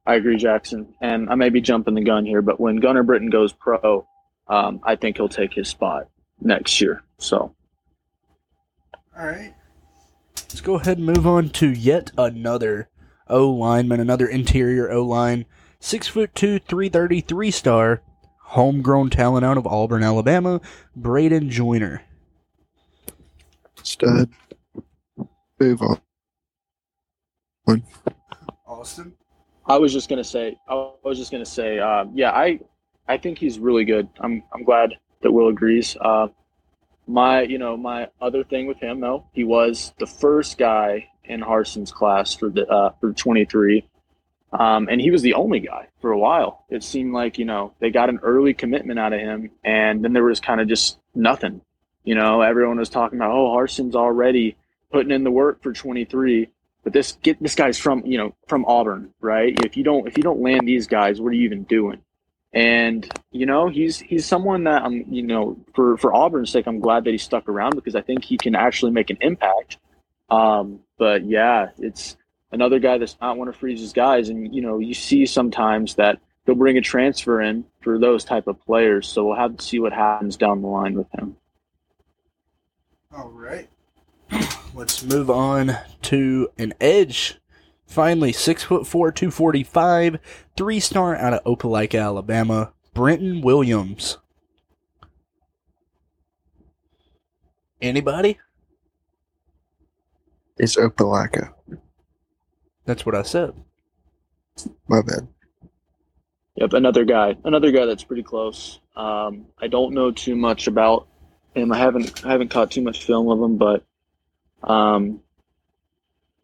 I 0.08 0.14
agree, 0.14 0.38
Jackson. 0.38 0.94
And 1.02 1.28
I 1.28 1.34
may 1.34 1.50
be 1.50 1.60
jumping 1.60 1.94
the 1.94 2.02
gun 2.02 2.24
here, 2.24 2.40
but 2.40 2.58
when 2.58 2.76
Gunner 2.76 3.02
Britton 3.02 3.28
goes 3.28 3.52
pro, 3.52 4.08
um, 4.48 4.80
I 4.82 4.96
think 4.96 5.18
he'll 5.18 5.28
take 5.28 5.52
his 5.52 5.68
spot 5.68 6.08
next 6.40 6.80
year. 6.80 7.02
So 7.18 7.54
All 9.18 9.26
right. 9.26 9.52
Let's 10.34 10.62
go 10.62 10.76
ahead 10.76 10.96
and 10.96 11.06
move 11.06 11.26
on 11.26 11.50
to 11.50 11.68
yet 11.68 12.10
another 12.16 12.88
O 13.28 13.50
lineman, 13.50 14.00
another 14.00 14.26
interior 14.26 14.90
O 14.90 15.04
line. 15.04 15.44
Six 15.78 16.08
foot 16.08 16.34
two, 16.34 16.58
three 16.58 16.88
thirty, 16.88 17.20
three 17.20 17.50
star, 17.50 18.00
homegrown 18.44 19.10
talent 19.10 19.44
out 19.44 19.58
of 19.58 19.66
Auburn, 19.66 20.02
Alabama, 20.02 20.62
Bradyn 20.98 21.50
Joiner. 21.50 22.02
Stud. 23.82 24.30
Move 25.60 25.82
on. 25.82 26.00
Austin. 28.66 29.12
I 29.68 29.76
was 29.78 29.92
just 29.92 30.08
gonna 30.08 30.24
say, 30.24 30.58
I 30.68 30.90
was 31.02 31.18
just 31.18 31.30
gonna 31.30 31.44
say, 31.44 31.78
uh, 31.78 32.06
yeah, 32.14 32.30
I, 32.30 32.60
I 33.06 33.18
think 33.18 33.38
he's 33.38 33.58
really 33.58 33.84
good. 33.84 34.08
I'm, 34.20 34.42
I'm 34.52 34.64
glad 34.64 34.94
that 35.22 35.30
Will 35.30 35.48
agrees. 35.48 35.96
Uh, 36.00 36.28
my, 37.06 37.42
you 37.42 37.58
know, 37.58 37.76
my 37.76 38.08
other 38.20 38.44
thing 38.44 38.66
with 38.66 38.78
him 38.78 39.00
though, 39.00 39.26
he 39.32 39.44
was 39.44 39.92
the 39.98 40.06
first 40.06 40.58
guy 40.58 41.08
in 41.24 41.40
Harsin's 41.40 41.92
class 41.92 42.34
for 42.34 42.48
the 42.48 42.66
uh, 42.66 42.90
for 43.00 43.12
23, 43.12 43.86
um, 44.52 44.88
and 44.90 45.00
he 45.00 45.10
was 45.10 45.22
the 45.22 45.34
only 45.34 45.60
guy 45.60 45.88
for 46.00 46.12
a 46.12 46.18
while. 46.18 46.64
It 46.70 46.82
seemed 46.82 47.12
like 47.12 47.38
you 47.38 47.44
know 47.44 47.74
they 47.80 47.90
got 47.90 48.08
an 48.08 48.20
early 48.22 48.54
commitment 48.54 48.98
out 48.98 49.12
of 49.12 49.20
him, 49.20 49.50
and 49.64 50.02
then 50.02 50.12
there 50.12 50.24
was 50.24 50.40
kind 50.40 50.60
of 50.60 50.68
just 50.68 50.98
nothing. 51.14 51.60
You 52.04 52.14
know, 52.14 52.40
everyone 52.40 52.78
was 52.78 52.88
talking 52.88 53.18
about, 53.18 53.32
oh, 53.32 53.54
Harsin's 53.54 53.94
already 53.94 54.56
putting 54.90 55.12
in 55.12 55.24
the 55.24 55.30
work 55.30 55.62
for 55.62 55.74
23. 55.74 56.48
But 56.88 56.94
this 56.94 57.18
get 57.22 57.38
this 57.42 57.54
guy's 57.54 57.76
from 57.76 58.02
you 58.06 58.16
know 58.16 58.34
from 58.46 58.64
Auburn, 58.64 59.12
right? 59.20 59.54
If 59.62 59.76
you 59.76 59.84
don't 59.84 60.08
if 60.08 60.16
you 60.16 60.22
don't 60.22 60.40
land 60.40 60.66
these 60.66 60.86
guys, 60.86 61.20
what 61.20 61.28
are 61.28 61.34
you 61.34 61.44
even 61.44 61.64
doing? 61.64 62.00
And 62.54 63.06
you 63.30 63.44
know 63.44 63.68
he's 63.68 64.00
he's 64.00 64.24
someone 64.24 64.64
that 64.64 64.84
I'm 64.84 65.04
you 65.12 65.22
know 65.22 65.58
for 65.74 65.98
for 65.98 66.14
Auburn's 66.14 66.50
sake, 66.50 66.66
I'm 66.66 66.80
glad 66.80 67.04
that 67.04 67.10
he 67.10 67.18
stuck 67.18 67.46
around 67.46 67.74
because 67.74 67.94
I 67.94 68.00
think 68.00 68.24
he 68.24 68.38
can 68.38 68.54
actually 68.54 68.92
make 68.92 69.10
an 69.10 69.18
impact. 69.20 69.76
Um, 70.30 70.80
but 70.96 71.26
yeah, 71.26 71.72
it's 71.78 72.16
another 72.52 72.78
guy 72.78 72.96
that's 72.96 73.18
not 73.20 73.36
one 73.36 73.48
of 73.48 73.56
Freeze's 73.56 73.92
guys, 73.92 74.30
and 74.30 74.54
you 74.54 74.62
know 74.62 74.78
you 74.78 74.94
see 74.94 75.26
sometimes 75.26 75.96
that 75.96 76.18
they'll 76.46 76.56
bring 76.56 76.78
a 76.78 76.80
transfer 76.80 77.42
in 77.42 77.66
for 77.82 77.98
those 77.98 78.24
type 78.24 78.46
of 78.46 78.64
players. 78.64 79.06
So 79.06 79.26
we'll 79.26 79.36
have 79.36 79.58
to 79.58 79.62
see 79.62 79.78
what 79.78 79.92
happens 79.92 80.38
down 80.38 80.62
the 80.62 80.68
line 80.68 80.94
with 80.94 81.08
him. 81.12 81.36
All 83.12 83.28
right. 83.28 83.68
Let's 84.74 85.02
move 85.02 85.30
on 85.30 85.76
to 86.02 86.48
an 86.58 86.74
edge. 86.80 87.38
Finally, 87.86 88.32
six 88.32 88.62
foot 88.62 88.86
four, 88.86 89.10
two 89.10 89.30
forty 89.30 89.62
five, 89.62 90.18
three 90.56 90.78
star 90.80 91.16
out 91.16 91.32
of 91.32 91.44
Opelika, 91.44 92.02
Alabama, 92.02 92.72
Brenton 92.94 93.40
Williams. 93.40 94.18
Anybody? 97.80 98.38
It's 100.58 100.76
Opelika. 100.76 101.54
That's 102.84 103.06
what 103.06 103.14
I 103.14 103.22
said. 103.22 103.52
My 104.88 105.02
bad. 105.02 105.28
Yep, 106.56 106.72
another 106.72 107.04
guy, 107.04 107.36
another 107.44 107.70
guy 107.70 107.86
that's 107.86 108.02
pretty 108.02 108.24
close. 108.24 108.80
Um, 108.96 109.46
I 109.60 109.68
don't 109.68 109.94
know 109.94 110.10
too 110.10 110.34
much 110.34 110.66
about 110.66 111.06
him. 111.54 111.70
I 111.72 111.78
haven't 111.78 112.26
I 112.26 112.32
haven't 112.32 112.50
caught 112.50 112.72
too 112.72 112.82
much 112.82 113.04
film 113.04 113.28
of 113.28 113.40
him, 113.40 113.56
but 113.56 113.84
um, 114.62 115.20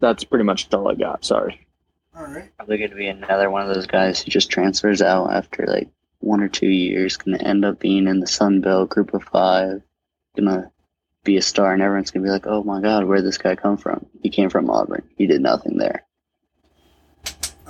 that's 0.01 0.25
pretty 0.25 0.45
much 0.45 0.73
all 0.73 0.89
I 0.89 0.95
got. 0.95 1.25
Sorry. 1.25 1.67
All 2.17 2.25
right. 2.25 2.55
Probably 2.57 2.79
going 2.79 2.91
to 2.91 2.97
be 2.97 3.09
another 3.09 3.51
one 3.51 3.69
of 3.69 3.75
those 3.75 3.87
guys 3.87 4.21
who 4.21 4.31
just 4.31 4.51
transfers 4.51 5.03
out 5.03 5.33
after 5.33 5.67
like 5.67 5.89
one 6.21 6.41
or 6.41 6.49
two 6.49 6.69
years. 6.69 7.17
Going 7.17 7.39
to 7.39 7.45
end 7.45 7.65
up 7.65 7.81
being 7.81 8.07
in 8.07 8.21
the 8.21 8.27
Sun 8.27 8.61
Belt 8.61 8.91
Group 8.91 9.15
of 9.15 9.25
Five. 9.25 9.83
Going 10.37 10.49
to 10.49 10.71
be 11.25 11.37
a 11.37 11.43
star, 11.43 11.73
and 11.73 11.83
everyone's 11.83 12.11
going 12.11 12.23
to 12.23 12.29
be 12.29 12.33
like, 12.33 12.47
"Oh 12.47 12.63
my 12.63 12.81
God, 12.81 13.05
where 13.05 13.17
did 13.17 13.27
this 13.27 13.39
guy 13.39 13.57
come 13.57 13.77
from? 13.77 14.07
He 14.23 14.31
came 14.31 14.51
from 14.51 14.71
Auburn. 14.71 15.09
He 15.17 15.27
did 15.27 15.41
nothing 15.41 15.79
there." 15.79 16.05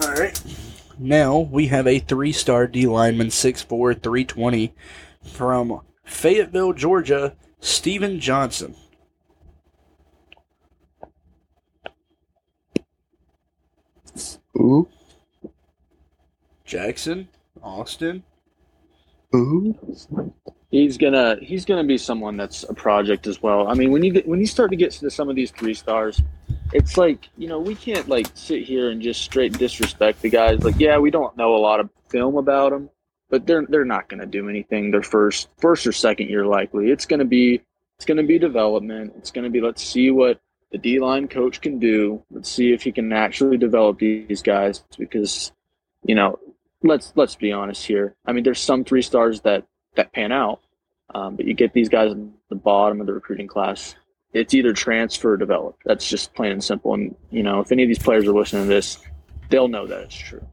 All 0.03 0.13
right. 0.13 0.41
Now 0.99 1.39
we 1.39 1.69
have 1.69 1.87
a 1.87 1.99
three 1.99 2.33
star 2.33 2.67
D 2.67 2.87
lineman, 2.87 3.29
6'4, 3.29 4.03
320, 4.03 4.75
from 5.25 5.81
Fayetteville, 6.05 6.73
Georgia, 6.73 7.37
Stephen 7.61 8.21
Johnson. 8.21 8.77
Ooh, 14.57 14.89
Jackson, 16.65 17.29
Austin. 17.63 18.23
ooh. 19.35 19.79
He's 20.71 20.99
gonna 20.99 21.37
he's 21.41 21.65
gonna 21.65 21.85
be 21.85 21.97
someone 21.99 22.37
that's 22.37 22.65
a 22.65 22.75
project 22.75 23.29
as 23.29 23.41
well. 23.41 23.69
I 23.69 23.75
mean, 23.75 23.93
when 23.93 24.03
you 24.03 24.13
get 24.13 24.27
when 24.27 24.41
you 24.41 24.47
start 24.47 24.71
to 24.71 24.77
get 24.77 24.91
to 24.93 25.11
some 25.11 25.29
of 25.29 25.37
these 25.37 25.53
three 25.53 25.75
stars, 25.75 26.21
it's 26.73 26.97
like 26.97 27.29
you 27.37 27.47
know 27.47 27.61
we 27.61 27.77
can't 27.77 28.09
like 28.09 28.27
sit 28.35 28.65
here 28.65 28.91
and 28.91 29.01
just 29.01 29.23
straight 29.23 29.57
disrespect 29.57 30.21
the 30.21 30.31
guys. 30.31 30.65
Like, 30.65 30.79
yeah, 30.81 30.99
we 30.99 31.13
don't 31.13 31.37
know 31.37 31.55
a 31.55 31.59
lot 31.59 31.79
of 31.79 31.91
film 32.09 32.37
about 32.37 32.73
them, 32.73 32.91
but 33.31 33.47
they're 33.47 33.65
they're 33.69 33.85
not 33.85 34.09
gonna 34.09 34.27
do 34.27 34.49
anything 34.49 34.91
their 34.91 35.03
first 35.05 35.49
first 35.59 35.87
or 35.87 35.93
second 35.93 36.29
year 36.29 36.45
likely. 36.45 36.91
It's 36.91 37.07
gonna 37.07 37.25
be 37.25 37.63
it's 37.97 38.05
gonna 38.05 38.25
be 38.25 38.39
development. 38.41 39.13
It's 39.17 39.31
gonna 39.31 39.51
be 39.51 39.61
let's 39.61 39.83
see 39.83 40.11
what 40.11 40.41
the 40.75 40.79
D 40.79 40.99
line 40.99 41.29
coach 41.29 41.61
can 41.61 41.79
do. 41.79 42.21
Let's 42.33 42.51
see 42.51 42.73
if 42.73 42.83
he 42.83 42.91
can 42.91 43.13
actually 43.13 43.59
develop 43.59 44.01
these 44.01 44.43
guys 44.43 44.83
because 44.99 45.53
you 46.05 46.17
know 46.17 46.41
let's 46.83 47.13
let's 47.15 47.37
be 47.37 47.53
honest 47.53 47.87
here. 47.87 48.17
I 48.27 48.33
mean, 48.33 48.43
there's 48.43 48.59
some 48.59 48.83
three 48.83 49.01
stars 49.01 49.41
that 49.43 49.69
that 49.95 50.13
pan 50.13 50.33
out, 50.33 50.63
um, 51.15 51.37
but 51.37 51.47
you 51.47 51.55
get 51.55 51.75
these 51.75 51.89
guys 51.89 52.11
at 52.11 52.19
the 52.49 52.57
bottom 52.57 53.01
of 53.01 53.07
the 53.07 53.13
recruiting 53.13 53.47
class. 53.47 53.95
It's 54.33 54.53
either 54.53 54.73
transfer 54.73 55.35
or 55.35 55.37
develop. 55.37 55.77
That's 55.85 56.09
just 56.09 56.35
plain 56.35 56.51
and 56.51 56.65
simple. 56.65 56.93
And 56.93 57.15
you 57.31 57.45
know, 57.45 57.61
if 57.61 57.71
any 57.71 57.85
of 57.85 57.89
these 57.89 58.01
players 58.01 58.27
are 58.27 58.33
listening 58.33 58.65
to 58.65 58.69
this, 58.69 58.99
they'll 59.51 59.69
know 59.69 59.87
that 59.87 60.01
it's 60.01 60.17
true. 60.17 60.45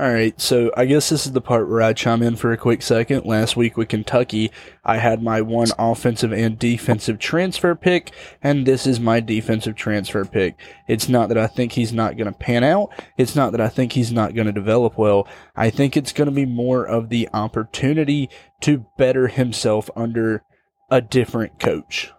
All 0.00 0.12
right, 0.12 0.40
so 0.40 0.70
I 0.76 0.84
guess 0.84 1.08
this 1.08 1.26
is 1.26 1.32
the 1.32 1.40
part 1.40 1.68
where 1.68 1.82
I 1.82 1.92
chime 1.92 2.22
in 2.22 2.36
for 2.36 2.52
a 2.52 2.56
quick 2.56 2.82
second. 2.82 3.26
Last 3.26 3.56
week 3.56 3.76
with 3.76 3.88
Kentucky, 3.88 4.52
I 4.84 4.98
had 4.98 5.24
my 5.24 5.40
one 5.40 5.70
offensive 5.76 6.32
and 6.32 6.56
defensive 6.56 7.18
transfer 7.18 7.74
pick, 7.74 8.12
and 8.40 8.64
this 8.64 8.86
is 8.86 9.00
my 9.00 9.18
defensive 9.18 9.74
transfer 9.74 10.24
pick. 10.24 10.56
It's 10.86 11.08
not 11.08 11.28
that 11.30 11.38
I 11.38 11.48
think 11.48 11.72
he's 11.72 11.92
not 11.92 12.16
going 12.16 12.32
to 12.32 12.38
pan 12.38 12.62
out. 12.62 12.90
It's 13.16 13.34
not 13.34 13.50
that 13.50 13.60
I 13.60 13.68
think 13.68 13.94
he's 13.94 14.12
not 14.12 14.36
going 14.36 14.46
to 14.46 14.52
develop 14.52 14.96
well. 14.96 15.26
I 15.56 15.68
think 15.68 15.96
it's 15.96 16.12
going 16.12 16.28
to 16.28 16.32
be 16.32 16.46
more 16.46 16.86
of 16.86 17.08
the 17.08 17.28
opportunity 17.34 18.30
to 18.60 18.86
better 18.98 19.26
himself 19.26 19.90
under 19.96 20.44
a 20.92 21.00
different 21.00 21.58
coach. 21.58 22.12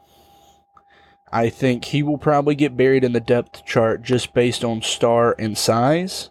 I 1.31 1.47
think 1.47 1.85
he 1.85 2.03
will 2.03 2.17
probably 2.17 2.55
get 2.55 2.75
buried 2.75 3.05
in 3.05 3.13
the 3.13 3.21
depth 3.21 3.63
chart 3.63 4.01
just 4.01 4.33
based 4.33 4.65
on 4.65 4.81
star 4.81 5.33
and 5.39 5.57
size. 5.57 6.29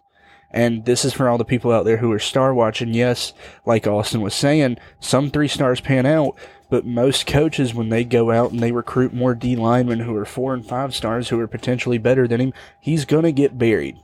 And 0.50 0.86
this 0.86 1.04
is 1.04 1.12
for 1.12 1.28
all 1.28 1.36
the 1.36 1.44
people 1.44 1.72
out 1.72 1.84
there 1.84 1.98
who 1.98 2.10
are 2.12 2.18
star 2.18 2.54
watching. 2.54 2.94
Yes, 2.94 3.34
like 3.66 3.86
Austin 3.86 4.22
was 4.22 4.34
saying, 4.34 4.78
some 4.98 5.30
three 5.30 5.48
stars 5.48 5.80
pan 5.80 6.06
out, 6.06 6.38
but 6.70 6.86
most 6.86 7.26
coaches, 7.26 7.74
when 7.74 7.90
they 7.90 8.04
go 8.04 8.30
out 8.30 8.50
and 8.50 8.60
they 8.60 8.72
recruit 8.72 9.12
more 9.12 9.34
D 9.34 9.56
linemen 9.56 10.00
who 10.00 10.16
are 10.16 10.24
four 10.24 10.54
and 10.54 10.66
five 10.66 10.94
stars 10.94 11.28
who 11.28 11.38
are 11.40 11.46
potentially 11.46 11.98
better 11.98 12.26
than 12.26 12.40
him, 12.40 12.52
he's 12.80 13.04
going 13.04 13.24
to 13.24 13.32
get 13.32 13.58
buried. 13.58 13.96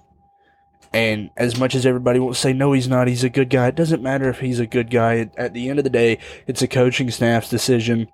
And 0.92 1.30
as 1.36 1.58
much 1.58 1.74
as 1.74 1.84
everybody 1.84 2.20
will 2.20 2.34
say, 2.34 2.52
no, 2.52 2.72
he's 2.72 2.88
not, 2.88 3.08
he's 3.08 3.24
a 3.24 3.28
good 3.28 3.50
guy, 3.50 3.68
it 3.68 3.74
doesn't 3.74 4.02
matter 4.02 4.28
if 4.28 4.38
he's 4.38 4.60
a 4.60 4.66
good 4.66 4.90
guy. 4.90 5.28
At 5.36 5.52
the 5.52 5.68
end 5.68 5.80
of 5.80 5.84
the 5.84 5.90
day, 5.90 6.18
it's 6.46 6.62
a 6.62 6.68
coaching 6.68 7.10
staff's 7.10 7.48
decision. 7.48 8.08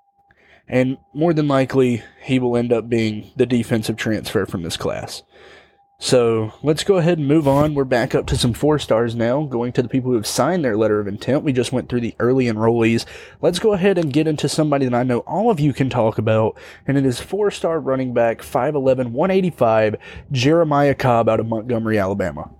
And 0.66 0.98
more 1.12 1.34
than 1.34 1.48
likely, 1.48 2.02
he 2.22 2.38
will 2.38 2.56
end 2.56 2.72
up 2.72 2.88
being 2.88 3.32
the 3.36 3.44
defensive 3.44 3.96
transfer 3.96 4.46
from 4.46 4.62
this 4.62 4.76
class. 4.76 5.24
So 6.02 6.54
let's 6.62 6.82
go 6.82 6.96
ahead 6.96 7.18
and 7.18 7.28
move 7.28 7.46
on. 7.46 7.74
We're 7.74 7.84
back 7.84 8.14
up 8.14 8.24
to 8.28 8.36
some 8.36 8.54
four 8.54 8.78
stars 8.78 9.14
now, 9.14 9.44
going 9.44 9.72
to 9.72 9.82
the 9.82 9.88
people 9.88 10.10
who 10.10 10.16
have 10.16 10.26
signed 10.26 10.64
their 10.64 10.74
letter 10.74 10.98
of 10.98 11.06
intent. 11.06 11.44
We 11.44 11.52
just 11.52 11.72
went 11.72 11.90
through 11.90 12.00
the 12.00 12.14
early 12.18 12.46
enrollees. 12.46 13.04
Let's 13.42 13.58
go 13.58 13.74
ahead 13.74 13.98
and 13.98 14.10
get 14.10 14.26
into 14.26 14.48
somebody 14.48 14.86
that 14.86 14.94
I 14.94 15.02
know 15.02 15.18
all 15.20 15.50
of 15.50 15.60
you 15.60 15.74
can 15.74 15.90
talk 15.90 16.16
about, 16.16 16.56
and 16.86 16.96
it 16.96 17.04
is 17.04 17.20
four 17.20 17.50
star 17.50 17.78
running 17.78 18.14
back, 18.14 18.38
5'11, 18.38 19.10
185, 19.10 19.96
Jeremiah 20.32 20.94
Cobb 20.94 21.28
out 21.28 21.38
of 21.38 21.46
Montgomery, 21.46 21.98
Alabama. 21.98 22.50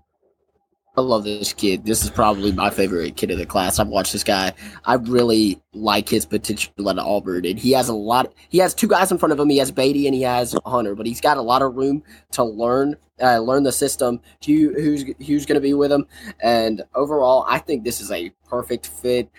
I 1.00 1.02
love 1.02 1.24
this 1.24 1.54
kid. 1.54 1.86
This 1.86 2.04
is 2.04 2.10
probably 2.10 2.52
my 2.52 2.68
favorite 2.68 3.16
kid 3.16 3.30
of 3.30 3.38
the 3.38 3.46
class. 3.46 3.78
I've 3.78 3.88
watched 3.88 4.12
this 4.12 4.22
guy. 4.22 4.52
I 4.84 4.96
really 4.96 5.58
like 5.72 6.10
his 6.10 6.26
potential 6.26 6.90
at 6.90 6.98
Auburn, 6.98 7.46
and 7.46 7.58
he 7.58 7.72
has 7.72 7.88
a 7.88 7.94
lot. 7.94 8.34
He 8.50 8.58
has 8.58 8.74
two 8.74 8.86
guys 8.86 9.10
in 9.10 9.16
front 9.16 9.32
of 9.32 9.40
him. 9.40 9.48
He 9.48 9.56
has 9.56 9.72
Battie 9.72 10.04
and 10.04 10.14
he 10.14 10.20
has 10.20 10.54
Hunter, 10.66 10.94
but 10.94 11.06
he's 11.06 11.22
got 11.22 11.38
a 11.38 11.42
lot 11.42 11.62
of 11.62 11.74
room 11.74 12.02
to 12.32 12.44
learn, 12.44 12.96
uh, 13.22 13.38
learn 13.38 13.62
the 13.62 13.72
system. 13.72 14.20
Who, 14.44 14.74
who's 14.74 15.04
who's 15.26 15.46
going 15.46 15.54
to 15.54 15.62
be 15.62 15.72
with 15.72 15.90
him? 15.90 16.06
And 16.42 16.82
overall, 16.94 17.46
I 17.48 17.60
think 17.60 17.82
this 17.82 18.02
is 18.02 18.10
a 18.10 18.28
perfect 18.46 18.86
fit. 18.86 19.30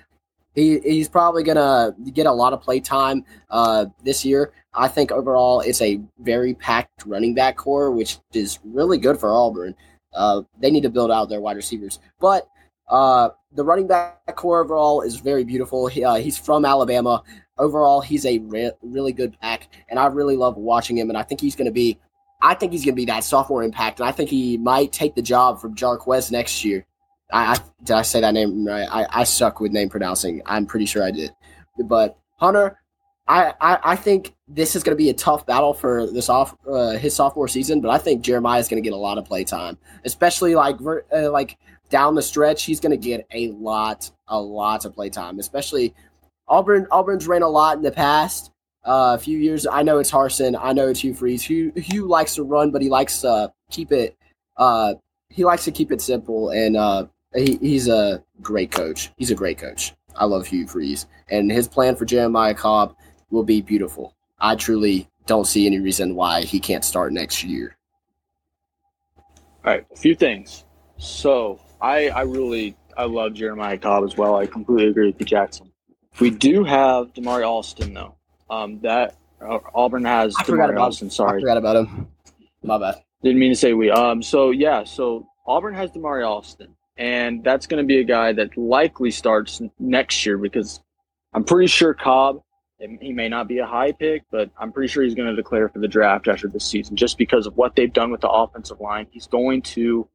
He 0.56 0.80
he's 0.80 1.10
probably 1.10 1.44
going 1.44 1.58
to 1.58 1.94
get 2.12 2.26
a 2.26 2.32
lot 2.32 2.54
of 2.54 2.62
play 2.62 2.80
time 2.80 3.24
uh, 3.52 3.86
this 4.04 4.26
year. 4.26 4.52
I 4.74 4.88
think 4.88 5.12
overall, 5.12 5.60
it's 5.60 5.82
a 5.82 6.02
very 6.22 6.56
packed 6.56 7.06
running 7.06 7.36
back 7.36 7.58
core, 7.58 7.92
which 7.92 8.18
is 8.34 8.58
really 8.64 8.98
good 8.98 9.20
for 9.20 9.32
Auburn. 9.32 9.76
Uh, 10.14 10.42
they 10.60 10.72
need 10.72 10.84
to 10.84 10.90
build 10.90 11.12
out 11.12 11.30
their 11.30 11.42
wide 11.42 11.56
receivers. 11.56 12.00
But 12.20 12.48
uh, 12.90 13.30
the 13.54 13.64
running 13.64 13.88
back 13.88 14.36
core 14.36 14.64
overall 14.64 15.02
is 15.02 15.16
very 15.18 15.44
beautiful. 15.44 15.88
He, 15.88 16.04
uh, 16.04 16.16
he's 16.16 16.38
from 16.38 16.66
Alabama. 16.66 17.24
Overall, 17.58 18.02
he's 18.02 18.26
a 18.26 18.40
re- 18.40 18.72
really 18.82 19.14
good 19.14 19.40
back, 19.40 19.70
and 19.90 20.00
I 20.00 20.08
really 20.08 20.36
love 20.36 20.58
watching 20.58 20.98
him. 20.98 21.10
And 21.10 21.18
I 21.18 21.24
think 21.24 21.42
he's 21.42 21.56
going 21.56 21.66
to 21.66 21.72
be, 21.72 22.00
I 22.42 22.54
think 22.56 22.72
he's 22.72 22.84
going 22.84 22.96
to 22.96 23.02
be 23.02 23.06
that 23.06 23.24
sophomore 23.24 23.64
impact, 23.64 24.00
and 24.00 24.10
I 24.10 24.12
think 24.12 24.30
he 24.30 24.58
might 24.58 24.92
take 24.92 25.16
the 25.16 25.22
job 25.22 25.62
from 25.62 25.76
Jarquez 25.76 26.32
next 26.32 26.66
year. 26.66 26.86
I, 27.32 27.54
I 27.54 27.58
did 27.84 27.96
I 27.96 28.02
say 28.02 28.22
that 28.22 28.34
name 28.34 28.66
right? 28.66 28.88
I, 28.92 29.22
I 29.22 29.24
suck 29.24 29.60
with 29.60 29.72
name 29.72 29.90
pronouncing. 29.90 30.42
I'm 30.46 30.66
pretty 30.66 30.86
sure 30.86 31.04
I 31.04 31.12
did. 31.12 31.32
But 31.86 32.18
Hunter, 32.38 32.81
I, 33.28 33.54
I, 33.62 33.96
think 33.96 34.36
this 34.48 34.76
is 34.76 34.84
going 34.84 34.98
to 34.98 35.02
be 35.02 35.10
a 35.10 35.14
tough 35.14 35.46
battle 35.46 35.74
for 35.74 36.06
this 36.08 36.28
off 36.28 36.56
uh, 36.68 36.92
his 36.92 37.16
sophomore 37.16 37.48
season, 37.48 37.80
but 37.80 37.90
I 37.90 37.98
think 37.98 38.24
Jeremiah 38.24 38.60
is 38.60 38.68
going 38.68 38.82
to 38.82 38.88
get 38.88 38.94
a 38.94 39.00
lot 39.00 39.18
of 39.18 39.26
play 39.26 39.44
time, 39.44 39.78
especially 40.04 40.54
like 40.56 40.78
uh, 41.14 41.32
like 41.32 41.58
down 41.90 42.16
the 42.16 42.22
stretch. 42.22 42.64
He's 42.64 42.80
going 42.80 42.92
to 42.92 42.98
get 42.98 43.26
a 43.32 43.52
lot 43.52 44.12
a 44.28 44.40
lot 44.40 44.86
of 44.86 44.94
play 44.94 45.10
time, 45.10 45.40
especially 45.40 45.94
Auburn. 46.48 46.88
Auburn's 46.92 47.28
ran 47.28 47.42
a 47.42 47.48
lot 47.48 47.78
in 47.78 47.84
the 47.84 47.92
past 47.92 48.52
uh, 48.84 49.18
few 49.18 49.38
years. 49.38 49.66
I 49.66 49.84
know 49.84 50.00
it's 50.00 50.12
Harsin. 50.12 50.60
I 50.60 50.74
know 50.74 50.88
it's 50.88 51.00
Hugh 51.00 51.14
Freeze. 51.14 51.44
Hugh 51.44 51.72
Hugh 51.76 52.08
likes 52.08 52.36
to 52.36 52.44
run, 52.44 52.72
but 52.72 52.82
he 52.82 52.90
likes 52.90 53.22
to 53.22 53.54
keep 53.70 53.92
it. 53.92 54.18
Uh, 54.58 54.96
he 55.30 55.46
likes 55.46 55.64
to 55.66 55.72
keep 55.72 55.92
it 55.92 56.02
simple, 56.02 56.50
and 56.50 56.76
uh, 56.76 57.06
he, 57.34 57.58
he's 57.58 57.88
a 57.88 58.24
great 58.42 58.72
coach. 58.72 59.12
He's 59.16 59.32
a 59.32 59.36
great 59.36 59.58
coach. 59.58 59.94
I 60.16 60.26
love 60.26 60.46
Hugh 60.46 60.68
Freeze, 60.68 61.06
and 61.30 61.50
his 61.50 61.68
plan 61.68 61.96
for 61.96 62.04
Jeremiah 62.04 62.54
Cobb 62.54 62.96
will 63.32 63.44
be 63.44 63.62
beautiful. 63.62 64.14
I 64.40 64.56
truly 64.56 65.08
don't 65.26 65.46
see 65.46 65.66
any 65.66 65.80
reason 65.80 66.16
why 66.16 66.42
he 66.42 66.60
can't 66.60 66.84
start 66.86 67.14
next 67.14 67.44
year. 67.44 67.76
All 69.18 69.74
right, 69.74 69.86
a 69.92 69.96
few 69.96 70.16
things. 70.16 70.66
So 70.98 71.60
I 71.80 72.10
I 72.10 72.22
really 72.24 72.76
I 72.98 73.06
love 73.06 73.34
Jeremiah 73.34 73.78
Cobb 73.78 74.04
as 74.04 74.18
well. 74.18 74.36
I 74.36 74.46
completely 74.46 74.88
agree 74.90 75.08
with 75.08 75.20
you, 75.20 75.26
Jackson. 75.26 75.72
We 76.20 76.30
do 76.30 76.64
have 76.64 77.14
Damari 77.14 77.48
Alston 77.48 77.94
though. 77.94 78.16
Um, 78.50 78.80
that 78.82 79.16
uh, 79.42 79.60
Auburn 79.74 80.04
has 80.06 80.36
I 80.38 80.44
Damari 80.44 80.80
Alston. 80.80 81.08
I 81.08 81.12
Sorry, 81.12 81.42
forgot 81.42 81.58
about 81.58 81.78
him. 81.78 82.08
My 82.64 82.78
bad. 82.78 83.02
didn't 83.24 83.40
mean 83.40 83.52
to 83.52 83.56
say 83.56 83.74
we. 83.74 83.90
Um, 83.90 84.22
so 84.22 84.50
yeah, 84.52 84.84
so 84.84 85.28
Auburn 85.48 85.74
has 85.76 85.92
Damari 85.92 86.28
Alston, 86.28 86.76
and 86.98 87.44
that's 87.44 87.66
going 87.68 87.82
to 87.84 87.88
be 87.88 88.00
a 88.00 88.04
guy 88.04 88.34
that 88.34 88.58
likely 88.58 89.10
starts 89.12 89.62
n- 89.62 89.72
next 89.80 90.26
year 90.26 90.38
because 90.38 90.82
I'm 91.34 91.44
pretty 91.44 91.68
sure 91.68 91.94
Cobb. 91.94 92.42
And 92.82 93.00
He 93.02 93.14
may 93.14 93.30
not 93.30 93.48
be 93.48 93.60
a 93.60 93.66
high 93.66 93.92
pick, 93.92 94.24
but 94.32 94.50
I'm 94.58 94.72
pretty 94.72 94.88
sure 94.92 95.04
he's 95.04 95.16
going 95.16 95.30
to 95.30 95.36
declare 95.36 95.70
for 95.70 95.80
the 95.80 95.88
draft 95.88 96.28
after 96.28 96.48
this 96.48 96.66
season, 96.66 96.96
just 96.96 97.18
because 97.18 97.46
of 97.48 97.56
what 97.56 97.76
they've 97.76 97.92
done 97.94 98.12
with 98.12 98.22
the 98.22 98.30
offensive 98.30 98.80
line. 98.82 99.08
He's 99.12 99.28
going 99.28 99.62
to 99.64 100.08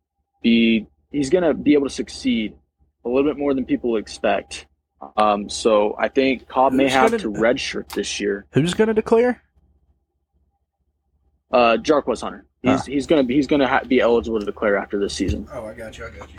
be 0.43 0.87
he's 1.11 1.31
going 1.31 1.45
to 1.45 1.55
be 1.55 1.75
able 1.75 1.87
to 1.89 1.95
succeed 1.95 2.55
a 3.05 3.09
little 3.09 3.31
bit 3.31 3.39
more 3.39 3.55
than 3.55 3.65
people 3.65 3.97
expect. 3.97 4.67
Um, 5.17 5.49
so 5.49 5.95
I 5.99 6.09
think 6.09 6.49
Cobb 6.49 6.73
may 6.73 6.89
have 6.89 7.11
gonna- 7.13 7.23
to 7.23 7.31
redshirt 7.31 7.89
this 7.91 8.19
year. 8.21 8.47
Who's 8.53 8.75
going 8.75 8.89
to 8.89 8.95
declare? 8.95 9.43
Uh, 11.53 11.77
Jarquez 11.81 12.21
Hunter. 12.23 12.47
He's 12.63 12.85
he's 12.85 13.07
gonna 13.07 13.23
be 13.23 13.35
he's 13.35 13.47
gonna 13.47 13.69
ha- 13.69 13.83
be 13.87 14.01
eligible 14.01 14.41
to 14.41 14.45
declare 14.47 14.77
after 14.77 14.99
this 14.99 15.15
season. 15.15 15.47
Oh, 15.53 15.67
I 15.67 15.75
got 15.75 15.97
you. 15.97 16.05
I 16.07 16.11
got 16.11 16.29
you. 16.29 16.37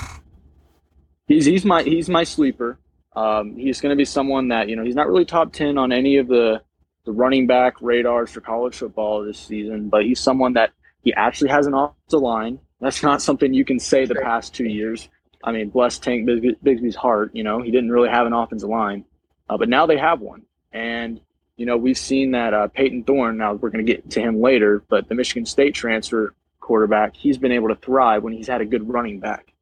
He's 1.28 1.46
he's 1.46 1.64
my 1.64 1.84
he's 1.84 2.10
my 2.10 2.26
sleeper. 2.26 2.80
Um, 3.18 3.56
he's 3.56 3.82
going 3.82 3.90
to 3.90 3.96
be 3.96 4.06
someone 4.06 4.50
that 4.50 4.70
you 4.70 4.76
know 4.76 4.84
he's 4.84 4.94
not 4.94 5.08
really 5.08 5.26
top 5.26 5.52
ten 5.52 5.80
on 5.80 5.92
any 5.92 6.18
of 6.18 6.28
the 6.28 6.62
the 7.06 7.12
running 7.12 7.48
back 7.48 7.82
radars 7.82 8.30
for 8.30 8.42
college 8.42 8.76
football 8.76 9.26
this 9.26 9.40
season, 9.40 9.90
but 9.90 10.04
he's 10.04 10.20
someone 10.20 10.54
that 10.54 10.70
he 11.04 11.14
actually 11.16 11.50
has 11.50 11.66
an 11.66 11.74
offensive 11.74 12.22
line. 12.22 12.60
That's 12.80 13.02
not 13.02 13.24
something 13.24 13.56
you 13.56 13.66
can 13.66 13.80
say 13.80 14.06
the 14.06 14.14
past 14.14 14.54
two 14.54 14.68
years. 14.68 15.10
I 15.44 15.52
mean, 15.52 15.70
bless 15.70 15.98
Tank 15.98 16.28
Bigsby- 16.30 16.58
Bigsby's 16.64 16.96
heart. 16.96 17.32
You 17.34 17.44
know, 17.44 17.60
he 17.60 17.72
didn't 17.72 17.92
really 17.92 18.10
have 18.10 18.28
an 18.28 18.34
offensive 18.34 18.70
line, 18.70 19.04
uh, 19.50 19.58
but 19.58 19.68
now 19.68 19.88
they 19.88 19.98
have 19.98 20.22
one. 20.22 20.44
And 20.72 21.20
you 21.56 21.66
know, 21.66 21.76
we've 21.76 21.98
seen 21.98 22.32
that 22.32 22.54
uh, 22.54 22.68
Payton 22.68 23.06
Thorne. 23.06 23.38
Now 23.38 23.54
we're 23.54 23.72
going 23.72 23.84
to 23.84 23.92
get 23.92 24.12
to 24.12 24.22
him 24.22 24.42
later, 24.42 24.84
but 24.90 25.10
the 25.10 25.16
Michigan 25.16 25.48
State 25.48 25.74
transfer 25.74 26.36
quarterback, 26.60 27.16
he's 27.16 27.40
been 27.40 27.52
able 27.52 27.70
to 27.70 27.76
thrive 27.78 28.22
when 28.22 28.34
he's 28.34 28.48
had 28.48 28.62
a 28.62 28.66
good 28.66 28.88
running 28.88 29.20
back. 29.20 29.54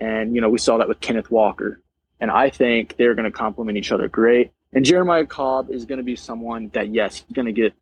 And 0.00 0.34
you 0.34 0.40
know, 0.40 0.48
we 0.48 0.56
saw 0.56 0.78
that 0.78 0.88
with 0.88 1.00
Kenneth 1.00 1.30
Walker. 1.30 1.82
And 2.24 2.30
I 2.30 2.48
think 2.48 2.96
they're 2.96 3.14
going 3.14 3.30
to 3.30 3.30
complement 3.30 3.76
each 3.76 3.92
other 3.92 4.08
great. 4.08 4.50
And 4.72 4.82
Jeremiah 4.82 5.26
Cobb 5.26 5.70
is 5.70 5.84
going 5.84 5.98
to 5.98 6.02
be 6.02 6.16
someone 6.16 6.70
that, 6.72 6.88
yes, 6.88 7.16
he's 7.16 7.34
going 7.34 7.44
to 7.44 7.52
get 7.52 7.74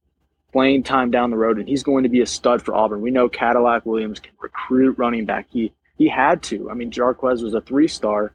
playing 0.53 0.83
time 0.83 1.13
down 1.13 1.31
the 1.31 1.37
road, 1.37 1.61
and 1.61 1.69
he's 1.69 1.85
going 1.85 2.03
to 2.03 2.09
be 2.09 2.23
a 2.23 2.27
stud 2.27 2.61
for 2.61 2.75
Auburn. 2.75 3.03
We 3.03 3.13
know 3.13 3.29
Cadillac 3.29 3.87
Williams 3.87 4.19
can 4.19 4.33
recruit 4.41 4.99
running 4.99 5.27
back. 5.27 5.47
He 5.49 5.73
he 5.97 6.09
had 6.09 6.43
to. 6.43 6.69
I 6.69 6.75
mean, 6.75 6.91
Jarquez 6.91 7.41
was 7.41 7.55
a 7.55 7.61
three 7.61 7.87
star 7.87 8.35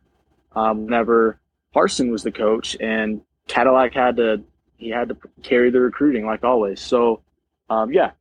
um, 0.55 0.85
whenever 0.85 1.41
Harsin 1.75 2.09
was 2.09 2.23
the 2.23 2.31
coach, 2.31 2.77
and 2.79 3.19
Cadillac 3.49 3.93
had 3.93 4.15
to 4.15 4.41
he 4.77 4.87
had 4.87 5.09
to 5.09 5.17
carry 5.43 5.71
the 5.71 5.81
recruiting 5.81 6.25
like 6.25 6.45
always. 6.45 6.79
So, 6.79 7.21
um, 7.69 7.91
yeah, 7.91 8.11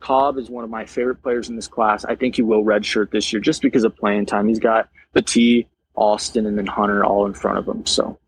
Cobb 0.00 0.38
is 0.38 0.48
one 0.48 0.64
of 0.64 0.70
my 0.70 0.86
favorite 0.86 1.22
players 1.22 1.50
in 1.50 1.56
this 1.56 1.68
class. 1.68 2.02
I 2.06 2.14
think 2.14 2.36
he 2.36 2.40
will 2.40 2.64
redshirt 2.64 3.10
this 3.10 3.30
year 3.30 3.40
just 3.40 3.60
because 3.60 3.84
of 3.84 3.94
playing 3.94 4.24
time. 4.24 4.48
He's 4.48 4.58
got 4.58 4.88
the 5.12 5.20
T, 5.20 5.66
Austin, 5.96 6.46
and 6.46 6.56
then 6.56 6.66
Hunter 6.66 7.04
all 7.04 7.26
in 7.26 7.34
front 7.34 7.58
of 7.58 7.66
him. 7.66 7.84
So. 7.86 8.18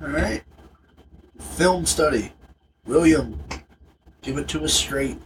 All 0.00 0.08
right. 0.08 0.42
Film 1.38 1.86
study. 1.86 2.32
William, 2.86 3.38
give 4.22 4.38
it 4.38 4.48
to 4.48 4.64
us 4.64 4.72
straight. 4.72 5.18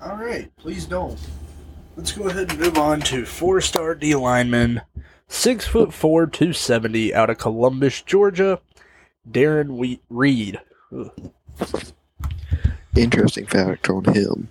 All 0.00 0.16
right, 0.16 0.50
please 0.56 0.86
don't. 0.86 1.18
Let's 1.96 2.12
go 2.12 2.24
ahead 2.28 2.50
and 2.50 2.58
move 2.58 2.78
on 2.78 3.00
to 3.02 3.26
four-star 3.26 3.94
D 3.94 4.14
lineman, 4.14 4.80
six 5.28 5.66
foot 5.66 5.92
four, 5.92 6.26
two 6.26 6.52
seventy, 6.52 7.14
out 7.14 7.30
of 7.30 7.38
Columbus, 7.38 8.00
Georgia, 8.02 8.60
Darron 9.30 9.76
we- 9.76 10.00
Reed. 10.08 10.60
Ugh. 10.96 11.12
Interesting 12.96 13.46
fact 13.46 13.88
on 13.88 14.04
him 14.04 14.48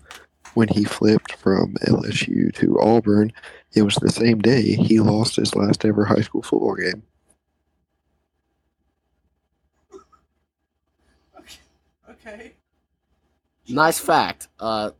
when 0.54 0.68
he 0.70 0.84
flipped 0.84 1.34
from 1.34 1.76
LSU 1.88 2.54
to 2.56 2.80
Auburn, 2.80 3.32
it 3.74 3.84
was 3.84 3.96
the 3.96 4.10
same 4.10 4.40
day 4.40 4.76
he 4.76 5.00
lost 5.00 5.36
his 5.36 5.56
last 5.56 5.86
ever 5.86 6.06
high 6.06 6.22
school 6.22 6.42
football 6.42 6.76
game. 6.76 7.04
Okay. 12.10 12.54
Nice 13.68 14.00
fact. 14.00 14.48
Uh, 14.60 14.92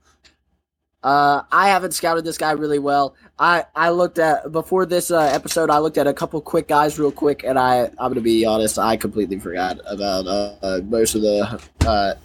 uh, 1.02 1.44
I 1.52 1.70
haven't 1.70 1.94
scouted 1.94 2.26
this 2.26 2.38
guy 2.38 2.52
really 2.52 2.80
well. 2.80 3.16
I, 3.38 3.66
I 3.76 3.90
looked 3.90 4.20
at 4.20 4.52
before 4.52 4.86
this 4.86 5.12
uh, 5.12 5.20
episode. 5.20 5.70
I 5.70 5.80
looked 5.80 5.98
at 5.98 6.08
a 6.08 6.14
couple 6.14 6.42
quick 6.42 6.68
guys 6.68 7.00
real 7.00 7.12
quick, 7.12 7.44
and 7.44 7.58
I 7.58 7.86
I'm 7.86 8.12
gonna 8.12 8.22
be 8.22 8.46
honest. 8.46 8.78
I 8.78 8.98
completely 8.98 9.40
forgot 9.40 9.80
about 9.86 10.28
uh, 10.28 10.56
uh, 10.62 10.82
most 10.84 11.16
of 11.16 11.22
the 11.22 11.60
uh, 11.88 12.16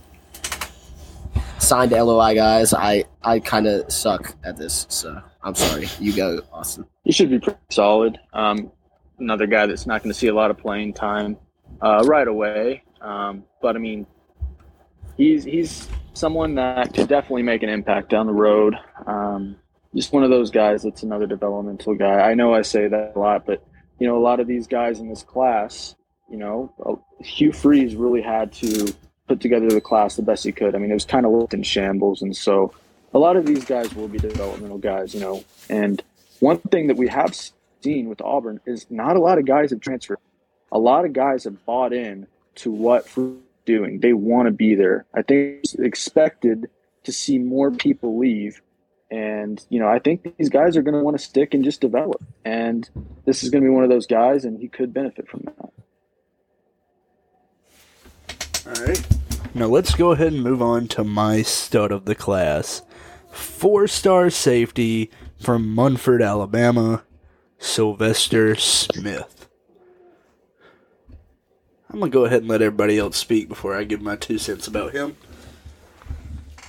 signed 1.59 1.93
LOI 1.93 2.35
guys. 2.35 2.75
I 2.75 3.05
I 3.23 3.41
kind 3.41 3.67
of 3.67 3.91
suck 3.93 4.35
at 4.45 4.57
this, 4.57 4.87
so 4.89 5.21
I'm 5.43 5.55
sorry. 5.55 5.89
You 5.99 6.13
go, 6.13 6.41
Austin. 6.53 6.87
He 7.05 7.13
should 7.13 7.31
be 7.31 7.39
pretty 7.39 7.59
solid. 7.71 8.19
Um, 8.33 8.71
another 9.19 9.47
guy 9.47 9.67
that's 9.67 9.87
not 9.87 10.03
going 10.03 10.13
to 10.13 10.19
see 10.19 10.29
a 10.29 10.35
lot 10.35 10.51
of 10.51 10.59
playing 10.59 10.95
time 10.95 11.37
uh, 11.81 12.03
right 12.07 12.27
away. 12.27 12.83
Um, 13.01 13.45
but 13.61 13.77
I 13.77 13.79
mean, 13.79 14.07
he's 15.17 15.45
he's 15.45 15.89
someone 16.15 16.55
that 16.57 16.95
could 16.95 17.09
definitely 17.09 17.43
make 17.43 17.63
an 17.63 17.69
impact 17.69 18.11
down 18.11 18.27
the 18.27 18.33
road. 18.33 18.77
Um, 19.07 19.57
just 19.95 20.13
one 20.13 20.25
of 20.25 20.31
those 20.31 20.51
guys 20.51 20.83
that's 20.83 21.03
another 21.03 21.27
developmental 21.27 21.95
guy. 21.95 22.21
I 22.21 22.35
know 22.35 22.55
I 22.55 22.63
say 22.63 22.89
that 22.89 23.13
a 23.15 23.19
lot, 23.19 23.47
but 23.47 23.65
you 23.99 24.07
know, 24.07 24.17
a 24.17 24.23
lot 24.23 24.41
of 24.41 24.47
these 24.47 24.67
guys 24.67 24.99
in 24.99 25.09
this 25.09 25.23
class, 25.23 25.95
you 26.31 26.37
know, 26.37 26.73
uh, 26.85 27.25
Hugh 27.25 27.53
Freeze 27.53 27.95
really 27.95 28.23
had 28.23 28.53
to 28.55 28.93
put 29.27 29.41
together 29.41 29.69
the 29.69 29.81
class 29.81 30.17
the 30.17 30.23
best 30.23 30.45
he 30.45 30.53
could. 30.53 30.75
I 30.75 30.79
mean, 30.79 30.91
it 30.91 30.95
was 30.95 31.05
kind 31.05 31.27
of 31.27 31.33
left 31.33 31.55
in 31.55 31.63
shambles, 31.63 32.23
and 32.23 32.37
so 32.37 32.73
a 33.13 33.19
lot 33.19 33.37
of 33.37 33.47
these 33.47 33.65
guys 33.65 33.95
will 33.95 34.09
be 34.09 34.19
developmental 34.19 34.79
guys, 34.79 35.15
you 35.15 35.21
know. 35.21 35.45
And 35.69 36.03
one 36.41 36.59
thing 36.59 36.89
that 36.89 36.97
we 36.97 37.09
have 37.09 37.35
seen 37.83 38.09
with 38.09 38.21
Auburn 38.21 38.61
is 38.67 38.87
not 38.91 39.17
a 39.17 39.21
lot 39.21 39.39
of 39.39 39.47
guys 39.47 39.71
have 39.71 39.81
transferred. 39.81 40.19
A 40.73 40.79
lot 40.79 41.05
of 41.05 41.13
guys 41.13 41.45
have 41.45 41.65
bought 41.65 41.93
in 41.93 42.27
to 42.57 42.71
what 42.71 43.07
is 43.17 43.35
doing. 43.65 44.01
They 44.01 44.13
want 44.13 44.47
to 44.47 44.53
be 44.53 44.75
there. 44.75 45.07
I 45.15 45.23
think 45.23 45.61
it's 45.63 45.75
expected 45.75 46.69
to 47.05 47.13
see 47.13 47.39
more 47.39 47.71
people 47.71 48.19
leave. 48.19 48.61
And, 49.11 49.65
you 49.69 49.79
know, 49.79 49.87
I 49.89 50.01
think 50.01 50.37
these 50.39 50.49
guys 50.49 50.77
are 50.77 50.83
going 50.83 50.95
to 50.95 51.03
want 51.03 51.17
to 51.17 51.23
stick 51.23 51.55
and 51.55 51.63
just 51.63 51.81
develop. 51.81 52.23
And 52.45 52.89
this 53.27 53.45
is 53.45 53.51
going 53.51 53.63
to 53.63 53.69
be 53.69 53.73
one 53.73 53.85
of 53.85 53.91
those 53.91 54.07
guys, 54.07 54.45
and 54.45 54.59
he 54.59 54.67
could 54.67 54.93
benefit 54.93 55.29
from 55.29 55.43
that. 55.45 55.71
All 58.67 58.85
right. 58.85 59.07
Now 59.55 59.67
let's 59.67 59.95
go 59.95 60.13
ahead 60.13 60.33
and 60.33 60.43
move 60.43 60.63
on 60.63 60.89
to 60.89 61.05
my 61.05 61.43
stud 61.43 61.93
of 61.93 62.07
the 62.07 62.15
class. 62.15 62.83
Four 63.31 63.87
star 63.87 64.31
safety 64.31 65.11
from 65.39 65.75
Munford, 65.75 66.23
Alabama, 66.23 67.05
Sylvester 67.59 68.55
Smith. 68.55 69.49
I'm 71.91 72.01
going 72.01 72.11
to 72.11 72.19
go 72.19 72.25
ahead 72.25 72.41
and 72.41 72.49
let 72.49 72.63
everybody 72.63 72.99
else 72.99 73.17
speak 73.17 73.49
before 73.49 73.77
I 73.77 73.85
give 73.85 74.01
my 74.01 74.17
two 74.17 74.39
cents 74.39 74.67
about 74.67 74.93
him. 74.93 75.17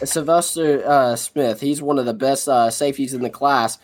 Sylvester 0.04 0.84
uh, 0.86 1.16
Smith. 1.16 1.62
He's 1.62 1.82
one 1.82 1.98
of 1.98 2.06
the 2.06 2.14
best 2.14 2.48
uh, 2.48 2.70
safeties 2.70 3.14
in 3.14 3.22
the 3.22 3.30
class. 3.30 3.80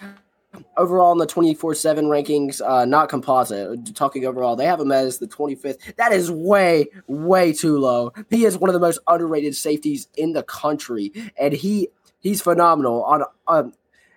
Overall, 0.78 1.14
in 1.14 1.18
the 1.18 1.26
24 1.26 1.76
7 1.76 2.06
rankings, 2.06 2.62
uh, 2.62 2.86
not 2.86 3.10
composite, 3.10 3.96
talking 3.96 4.26
overall, 4.26 4.56
they 4.56 4.66
have 4.66 4.80
him 4.80 4.92
as 4.92 5.20
the 5.20 5.28
25th. 5.28 5.96
That 5.96 6.12
is 6.12 6.30
way, 6.30 6.88
way 7.08 7.54
too 7.54 7.78
low. 7.78 8.12
He 8.30 8.46
is 8.46 8.58
one 8.58 8.70
of 8.70 8.74
the 8.74 8.80
most 8.80 9.00
underrated 9.08 9.56
safeties 9.56 10.08
in 10.18 10.34
the 10.34 10.44
country, 10.44 11.14
and 11.40 11.54
he 11.54 11.90
he's 12.20 12.42
phenomenal. 12.42 13.04
On 13.04 13.24
um, 13.48 13.74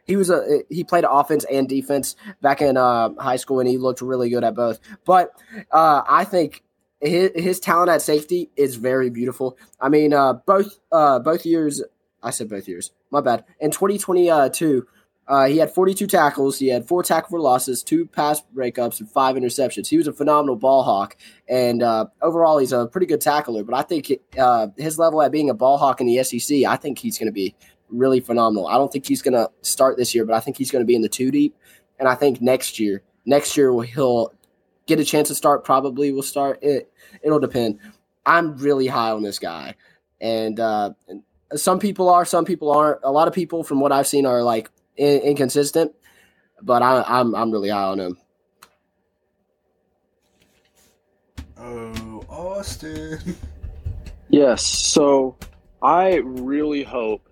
He 0.07 0.17
was 0.17 0.31
a 0.31 0.63
he 0.69 0.85
played 0.85 1.05
offense 1.09 1.45
and 1.51 1.69
defense 1.69 2.17
back 2.43 2.61
in 2.61 2.77
uh, 2.77 3.11
high 3.19 3.37
school, 3.37 3.61
and 3.61 3.69
he 3.69 3.79
looked 3.79 4.01
really 4.01 4.31
good 4.31 4.45
at 4.45 4.55
both. 4.55 4.81
But 5.05 5.31
uh, 5.71 6.03
I 6.09 6.25
think 6.25 6.65
his, 7.01 7.31
his 7.35 7.61
talent 7.61 7.91
at 7.91 8.03
safety 8.03 8.51
is 8.57 8.77
very 8.77 9.11
beautiful. 9.11 9.57
I 9.81 9.89
mean, 9.89 10.13
uh, 10.13 10.35
both 10.35 10.79
uh, 10.91 11.19
both 11.21 11.47
years. 11.47 11.83
I 12.23 12.31
said 12.31 12.49
both 12.49 12.67
years. 12.67 12.91
My 13.11 13.21
bad. 13.21 13.45
In 13.61 13.71
2022, 13.71 14.87
uh, 15.27 15.47
he 15.47 15.57
had 15.57 15.71
42 15.71 16.07
tackles. 16.07 16.59
He 16.59 16.69
had 16.69 16.87
four 16.87 17.03
tackle 17.03 17.31
for 17.31 17.41
losses, 17.41 17.83
two 17.83 18.07
pass 18.07 18.43
breakups, 18.55 19.01
and 19.01 19.11
five 19.11 19.37
interceptions. 19.37 19.89
He 19.89 19.97
was 19.97 20.07
a 20.07 20.13
phenomenal 20.13 20.57
ball 20.57 20.83
hawk, 20.83 21.17
and 21.49 21.83
uh, 21.83 22.07
overall, 22.21 22.59
he's 22.59 22.73
a 22.73 22.87
pretty 22.87 23.07
good 23.07 23.23
tackler. 23.23 23.65
But 23.65 23.75
I 23.75 23.83
think 23.83 24.13
uh, 24.39 24.69
his 24.77 24.99
level 24.99 25.23
at 25.23 25.33
being 25.33 25.49
a 25.49 25.55
ball 25.55 25.79
hawk 25.79 26.01
in 26.01 26.07
the 26.07 26.23
SEC, 26.23 26.65
I 26.65 26.77
think 26.77 26.99
he's 26.99 27.19
going 27.19 27.29
to 27.29 27.33
be 27.33 27.55
really 27.89 28.21
phenomenal. 28.21 28.67
I 28.67 28.75
don't 28.75 28.93
think 28.93 29.07
he's 29.07 29.23
going 29.23 29.35
to 29.35 29.51
start 29.63 29.97
this 29.97 30.15
year, 30.15 30.27
but 30.27 30.35
I 30.35 30.41
think 30.41 30.59
he's 30.59 30.71
going 30.71 30.83
to 30.83 30.87
be 30.87 30.95
in 30.95 31.03
the 31.03 31.09
two 31.09 31.31
deep. 31.31 31.57
And 31.99 32.09
I 32.09 32.15
think 32.15 32.43
next 32.43 32.79
year, 32.79 33.03
next 33.25 33.57
year 33.57 33.83
he'll 33.83 34.33
get 34.87 35.01
a 35.01 35.05
chance 35.05 35.29
to 35.29 35.35
start. 35.35 35.65
Probably 35.65 36.13
will 36.13 36.23
start. 36.23 36.59
It 36.61 36.93
it'll 37.23 37.41
depend. 37.41 37.79
I'm 38.27 38.57
really 38.59 38.89
high 38.89 39.11
on 39.11 39.23
this 39.23 39.39
guy, 39.39 39.75
and, 40.21 40.59
uh, 40.59 40.93
and 41.09 41.23
some 41.55 41.79
people 41.79 42.09
are, 42.09 42.25
some 42.25 42.45
people 42.45 42.71
aren't. 42.71 43.01
A 43.03 43.13
lot 43.13 43.29
of 43.29 43.35
people, 43.35 43.63
from 43.63 43.81
what 43.81 43.93
I've 43.93 44.07
seen, 44.07 44.27
are 44.27 44.43
like 44.43 44.71
in, 44.97 45.21
inconsistent. 45.21 45.93
But 46.63 46.83
I, 46.83 47.05
I'm 47.07 47.35
I'm 47.35 47.51
really 47.51 47.69
high 47.69 47.85
on 47.85 48.01
him. 48.01 48.19
Oh, 51.57 52.25
Austin. 52.29 53.37
Yes. 54.29 54.65
So 54.65 55.37
I 55.83 56.17
really 56.17 56.83
hope 56.83 57.29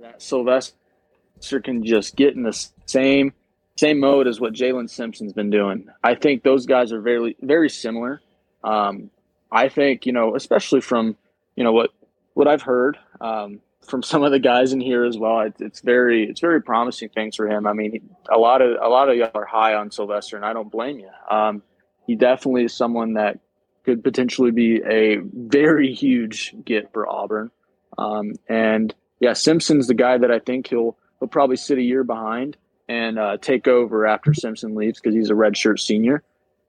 that 0.00 0.20
Sylvester 0.20 1.60
can 1.62 1.84
just 1.84 2.16
get 2.16 2.34
in 2.34 2.42
the 2.42 2.68
same 2.86 3.32
same 3.76 3.98
mode 3.98 4.26
as 4.26 4.40
what 4.40 4.52
Jaylin 4.52 4.88
Simpson's 4.88 5.32
been 5.32 5.50
doing. 5.50 5.88
I 6.02 6.14
think 6.14 6.42
those 6.42 6.66
guys 6.66 6.92
are 6.92 7.00
very 7.00 7.36
very 7.40 7.68
similar. 7.68 8.20
Um, 8.62 9.10
I 9.50 9.68
think 9.68 10.06
you 10.06 10.12
know, 10.12 10.34
especially 10.34 10.80
from 10.80 11.16
you 11.56 11.64
know 11.64 11.72
what 11.72 11.90
what 12.34 12.48
I've 12.48 12.62
heard 12.62 12.98
um, 13.20 13.60
from 13.84 14.02
some 14.02 14.22
of 14.22 14.32
the 14.32 14.38
guys 14.38 14.72
in 14.72 14.80
here 14.80 15.04
as 15.04 15.18
well. 15.18 15.40
It, 15.40 15.54
it's 15.60 15.80
very 15.80 16.28
it's 16.28 16.40
very 16.40 16.62
promising 16.62 17.08
things 17.10 17.36
for 17.36 17.48
him. 17.48 17.66
I 17.66 17.72
mean, 17.72 18.10
a 18.30 18.38
lot 18.38 18.62
of 18.62 18.76
a 18.82 18.88
lot 18.88 19.08
of 19.08 19.16
y'all 19.16 19.30
are 19.34 19.44
high 19.44 19.74
on 19.74 19.90
Sylvester, 19.90 20.36
and 20.36 20.44
I 20.44 20.52
don't 20.52 20.70
blame 20.70 20.98
you. 20.98 21.10
Um, 21.30 21.62
he 22.06 22.14
definitely 22.16 22.64
is 22.64 22.74
someone 22.74 23.14
that 23.14 23.38
could 23.84 24.02
potentially 24.02 24.50
be 24.50 24.82
a 24.82 25.18
very 25.18 25.92
huge 25.92 26.54
get 26.64 26.92
for 26.92 27.08
Auburn. 27.08 27.50
Um, 27.98 28.34
and 28.48 28.94
yeah, 29.20 29.34
Simpson's 29.34 29.86
the 29.86 29.94
guy 29.94 30.18
that 30.18 30.30
I 30.30 30.38
think 30.38 30.68
he'll 30.68 30.96
he'll 31.18 31.28
probably 31.28 31.56
sit 31.56 31.78
a 31.78 31.82
year 31.82 32.04
behind 32.04 32.56
and 32.88 33.18
uh, 33.18 33.36
take 33.38 33.68
over 33.68 34.06
after 34.06 34.34
Simpson 34.34 34.74
leaves 34.74 35.00
because 35.00 35.14
he's 35.14 35.30
a 35.30 35.34
redshirt 35.34 35.78
senior. 35.80 36.22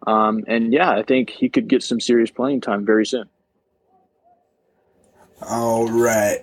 Um, 0.06 0.44
and 0.48 0.72
yeah, 0.72 0.92
I 0.92 1.04
think 1.04 1.30
he 1.30 1.50
could 1.50 1.68
get 1.68 1.84
some 1.84 2.00
serious 2.00 2.32
playing 2.32 2.62
time 2.62 2.86
very 2.86 3.06
soon. 3.06 3.30
All 5.42 5.88
right, 5.88 6.40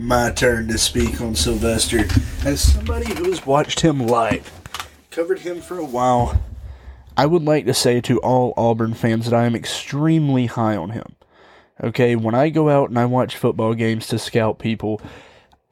my 0.00 0.30
turn 0.30 0.66
to 0.68 0.78
speak 0.78 1.20
on 1.20 1.34
Sylvester. 1.34 2.06
As 2.44 2.60
somebody 2.72 3.12
who 3.14 3.24
has 3.24 3.44
watched 3.44 3.80
him 3.80 4.06
live, 4.06 4.50
covered 5.10 5.40
him 5.40 5.60
for 5.60 5.78
a 5.78 5.84
while, 5.84 6.40
I 7.16 7.26
would 7.26 7.44
like 7.44 7.66
to 7.66 7.74
say 7.74 8.00
to 8.02 8.18
all 8.20 8.54
Auburn 8.56 8.94
fans 8.94 9.28
that 9.28 9.38
I 9.38 9.44
am 9.44 9.54
extremely 9.54 10.46
high 10.46 10.74
on 10.74 10.90
him. 10.90 11.16
Okay, 11.82 12.16
when 12.16 12.34
I 12.34 12.48
go 12.48 12.70
out 12.70 12.88
and 12.88 12.98
I 12.98 13.04
watch 13.04 13.36
football 13.36 13.74
games 13.74 14.06
to 14.08 14.18
scout 14.18 14.58
people, 14.58 15.02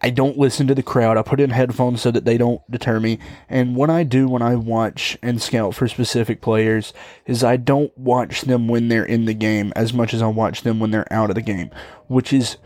I 0.02 0.10
don't 0.10 0.38
listen 0.38 0.66
to 0.66 0.74
the 0.74 0.82
crowd. 0.82 1.16
I 1.16 1.22
put 1.22 1.40
in 1.40 1.50
headphones 1.50 2.02
so 2.02 2.10
that 2.10 2.26
they 2.26 2.36
don't 2.36 2.60
deter 2.70 3.00
me. 3.00 3.18
And 3.48 3.76
what 3.76 3.88
I 3.88 4.04
do 4.04 4.28
when 4.28 4.42
I 4.42 4.56
watch 4.56 5.16
and 5.22 5.40
scout 5.40 5.74
for 5.74 5.88
specific 5.88 6.42
players 6.42 6.92
is 7.26 7.42
I 7.42 7.56
don't 7.56 7.96
watch 7.96 8.42
them 8.42 8.68
when 8.68 8.88
they're 8.88 9.04
in 9.04 9.24
the 9.24 9.34
game 9.34 9.72
as 9.74 9.94
much 9.94 10.12
as 10.12 10.20
I 10.20 10.28
watch 10.28 10.62
them 10.62 10.80
when 10.80 10.90
they're 10.90 11.10
out 11.12 11.30
of 11.30 11.34
the 11.34 11.42
game, 11.42 11.70
which 12.08 12.32
is 12.32 12.58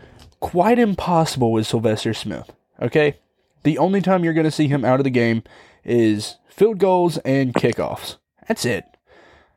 quite 0.43 0.77
impossible 0.77 1.53
with 1.53 1.65
Sylvester 1.65 2.13
Smith. 2.13 2.51
Okay? 2.81 3.15
The 3.63 3.77
only 3.77 4.01
time 4.01 4.25
you're 4.25 4.33
going 4.33 4.43
to 4.43 4.51
see 4.51 4.67
him 4.67 4.83
out 4.83 4.99
of 4.99 5.05
the 5.05 5.09
game 5.09 5.41
is 5.85 6.35
field 6.49 6.79
goals 6.79 7.17
and 7.19 7.53
kickoffs. 7.53 8.17
That's 8.47 8.65
it. 8.65 8.83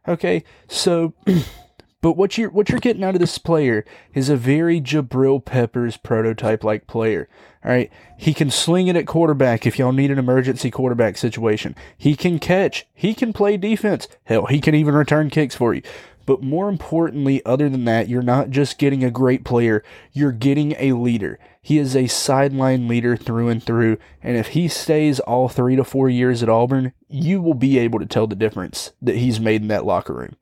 Okay? 0.07 0.45
So 0.69 1.13
But 2.07 2.17
what 2.17 2.39
you're 2.39 2.51
what 2.51 2.69
you're 2.69 2.79
getting 2.79 3.03
out 3.03 3.17
of 3.17 3.21
this 3.21 3.37
player 3.37 3.85
is 4.15 4.29
a 4.29 4.37
very 4.37 4.81
Jabril 4.81 5.45
Peppers 5.45 5.97
prototype 5.97 6.63
like 6.63 6.87
player. 6.87 7.29
All 7.65 7.73
right, 7.73 7.91
he 8.17 8.33
can 8.33 8.49
sling 8.49 8.87
it 8.87 8.95
at 8.95 9.09
quarterback 9.09 9.67
if 9.67 9.77
y'all 9.77 9.91
need 9.91 10.13
an 10.13 10.19
emergency 10.19 10.71
quarterback 10.71 11.17
situation. 11.17 11.75
He 11.99 12.15
can 12.15 12.39
catch. 12.39 12.87
He 12.95 13.13
can 13.13 13.33
play 13.33 13.57
defense. 13.57 14.07
Hell, 14.23 14.47
he 14.47 14.61
can 14.61 14.73
even 14.77 14.95
return 14.95 15.31
kicks 15.31 15.57
for 15.57 15.75
you. 15.75 15.83
But 16.27 16.43
more 16.43 16.69
importantly, 16.69 17.41
other 17.47 17.69
than 17.69 17.85
that, 17.85 18.09
you're 18.09 18.21
not 18.21 18.51
just 18.51 18.79
getting 18.79 19.05
a 19.05 19.11
great 19.11 19.45
player, 19.45 19.83
you're 20.13 20.33
getting 20.33 20.73
a 20.73 20.93
leader. 20.93 21.39
He 21.63 21.79
is 21.79 21.97
a 21.97 22.09
sideline 22.09 22.89
leader 22.89 23.17
through 23.17 23.49
and 23.49 23.63
through, 23.63 23.99
and 24.23 24.37
if 24.37 24.49
he 24.49 24.69
stays 24.69 25.21
all 25.21 25.49
three 25.49 25.77
to 25.77 25.85
four 25.85 26.09
years 26.09 26.43
at 26.43 26.49
Auburn, 26.49 26.93
you 27.09 27.41
will 27.41 27.55
be 27.55 27.79
able 27.79 27.99
to 28.01 28.07
tell 28.07 28.27
the 28.27 28.37
difference 28.37 28.93
that 29.01 29.17
he's 29.17 29.41
made 29.41 29.63
in 29.63 29.69
that 29.69 29.87
locker 29.87 30.13
room. 30.13 30.37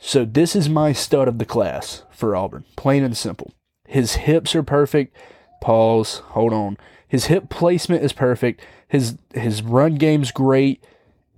So 0.00 0.24
this 0.24 0.54
is 0.54 0.68
my 0.68 0.92
stud 0.92 1.26
of 1.26 1.38
the 1.38 1.44
class 1.44 2.02
for 2.10 2.36
Auburn, 2.36 2.64
plain 2.76 3.02
and 3.02 3.16
simple. 3.16 3.52
His 3.86 4.16
hips 4.16 4.54
are 4.54 4.62
perfect. 4.62 5.16
Pause. 5.60 6.18
Hold 6.28 6.52
on. 6.52 6.76
His 7.08 7.26
hip 7.26 7.48
placement 7.48 8.04
is 8.04 8.12
perfect. 8.12 8.60
His 8.86 9.16
his 9.32 9.62
run 9.62 9.94
game's 9.94 10.30
great. 10.30 10.84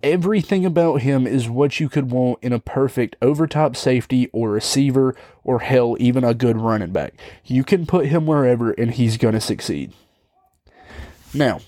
Everything 0.02 0.64
about 0.64 1.02
him 1.02 1.26
is 1.26 1.48
what 1.48 1.78
you 1.78 1.88
could 1.88 2.10
want 2.10 2.38
in 2.42 2.52
a 2.54 2.58
perfect 2.58 3.16
overtop 3.20 3.76
safety 3.76 4.28
or 4.32 4.50
receiver 4.50 5.14
or 5.44 5.60
hell 5.60 5.96
even 6.00 6.24
a 6.24 6.32
good 6.32 6.56
running 6.56 6.90
back. 6.90 7.14
You 7.44 7.64
can 7.64 7.84
put 7.84 8.06
him 8.06 8.26
wherever 8.26 8.70
and 8.72 8.92
he's 8.92 9.18
going 9.18 9.34
to 9.34 9.40
succeed. 9.40 9.92
Now, 11.34 11.60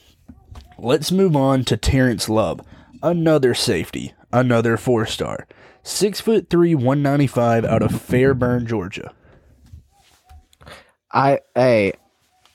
let's 0.79 1.13
move 1.13 1.37
on 1.37 1.65
to 1.65 1.77
Terrence 1.77 2.29
Love, 2.29 2.63
another 3.03 3.53
safety, 3.55 4.15
another 4.33 4.77
four 4.79 5.05
star. 5.05 5.47
Six 5.83 6.21
foot 6.21 6.49
three, 6.49 6.75
one 6.75 7.03
ninety 7.03 7.27
five, 7.27 7.65
out 7.65 7.83
of 7.83 8.01
Fairburn, 8.01 8.67
Georgia. 8.67 9.13
I 11.13 11.41
hey, 11.55 11.93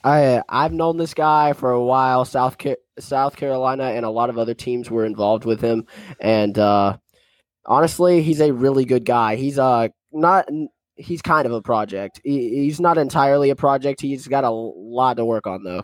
I 0.04 0.42
I've 0.50 0.72
known 0.74 0.98
this 0.98 1.14
guy 1.14 1.54
for 1.54 1.72
a 1.72 1.84
while. 1.84 2.26
South 2.26 2.58
Car- 2.58 2.78
South 3.00 3.36
Carolina 3.36 3.86
and 3.86 4.06
a 4.06 4.10
lot 4.10 4.30
of 4.30 4.38
other 4.38 4.54
teams 4.54 4.90
were 4.90 5.06
involved 5.06 5.46
with 5.46 5.62
him, 5.62 5.86
and 6.20 6.58
uh, 6.58 6.98
honestly, 7.66 8.22
he's 8.22 8.42
a 8.42 8.54
really 8.54 8.86
good 8.86 9.06
guy. 9.06 9.36
He's 9.36 9.60
uh 9.60 9.90
not 10.12 10.48
he's 10.98 11.22
kind 11.22 11.46
of 11.46 11.52
a 11.52 11.62
project. 11.62 12.20
He, 12.24 12.64
he's 12.64 12.80
not 12.80 12.98
entirely 12.98 13.50
a 13.50 13.56
project. 13.56 14.02
He's 14.02 14.28
got 14.28 14.44
a 14.44 14.50
lot 14.50 15.18
to 15.18 15.26
work 15.26 15.48
on 15.48 15.64
though. 15.64 15.84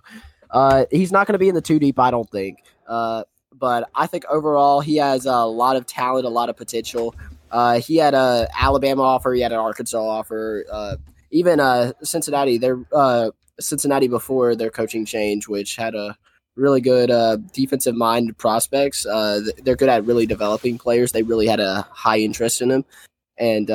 Uh, 0.49 0.85
he's 0.91 1.11
not 1.11 1.25
going 1.27 1.33
to 1.33 1.39
be 1.39 1.49
in 1.49 1.55
the 1.55 1.61
two 1.61 1.79
deep, 1.79 1.97
I 1.99 2.11
don't 2.11 2.29
think. 2.29 2.59
Uh, 2.87 3.23
but 3.53 3.89
I 3.95 4.07
think 4.07 4.25
overall 4.25 4.81
he 4.81 4.97
has 4.97 5.25
a 5.25 5.45
lot 5.45 5.75
of 5.75 5.85
talent, 5.85 6.25
a 6.25 6.29
lot 6.29 6.49
of 6.49 6.57
potential. 6.57 7.15
Uh, 7.51 7.79
he 7.79 7.97
had 7.97 8.13
a 8.13 8.47
Alabama 8.59 9.03
offer, 9.03 9.33
he 9.33 9.41
had 9.41 9.51
an 9.51 9.59
Arkansas 9.59 10.03
offer, 10.03 10.65
uh, 10.71 10.97
even 11.31 11.59
uh, 11.59 11.93
Cincinnati. 12.03 12.57
Their 12.57 12.83
uh, 12.91 13.31
Cincinnati 13.59 14.07
before 14.07 14.55
their 14.55 14.69
coaching 14.69 15.05
change, 15.05 15.47
which 15.47 15.75
had 15.75 15.95
a 15.95 16.17
really 16.55 16.81
good 16.81 17.09
uh, 17.09 17.37
defensive 17.53 17.95
mind 17.95 18.37
prospects. 18.37 19.05
Uh, 19.05 19.41
they're 19.63 19.75
good 19.75 19.89
at 19.89 20.05
really 20.05 20.25
developing 20.25 20.77
players. 20.77 21.11
They 21.11 21.23
really 21.23 21.47
had 21.47 21.59
a 21.59 21.87
high 21.91 22.19
interest 22.19 22.61
in 22.61 22.71
him, 22.71 22.85
and 23.37 23.69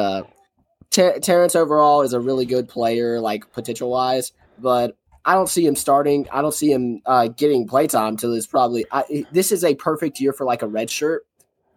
Ter- 0.90 1.18
Terrence 1.18 1.54
overall 1.54 2.02
is 2.02 2.12
a 2.12 2.20
really 2.20 2.46
good 2.46 2.68
player, 2.68 3.20
like 3.20 3.50
potential 3.52 3.90
wise, 3.90 4.32
but 4.58 4.96
I 5.24 5.34
don't 5.34 5.48
see 5.48 5.66
him 5.66 5.76
starting. 5.76 6.26
I 6.32 6.40
don't 6.40 6.54
see 6.54 6.72
him 6.72 7.02
uh, 7.04 7.28
getting 7.28 7.68
playtime 7.68 8.16
till 8.16 8.32
it's 8.32 8.46
probably. 8.46 8.86
I, 8.90 9.26
this 9.32 9.52
is 9.52 9.62
a 9.64 9.74
perfect 9.74 10.20
year 10.20 10.32
for 10.32 10.46
like 10.46 10.62
a 10.62 10.66
red 10.66 10.88
shirt. 10.88 11.26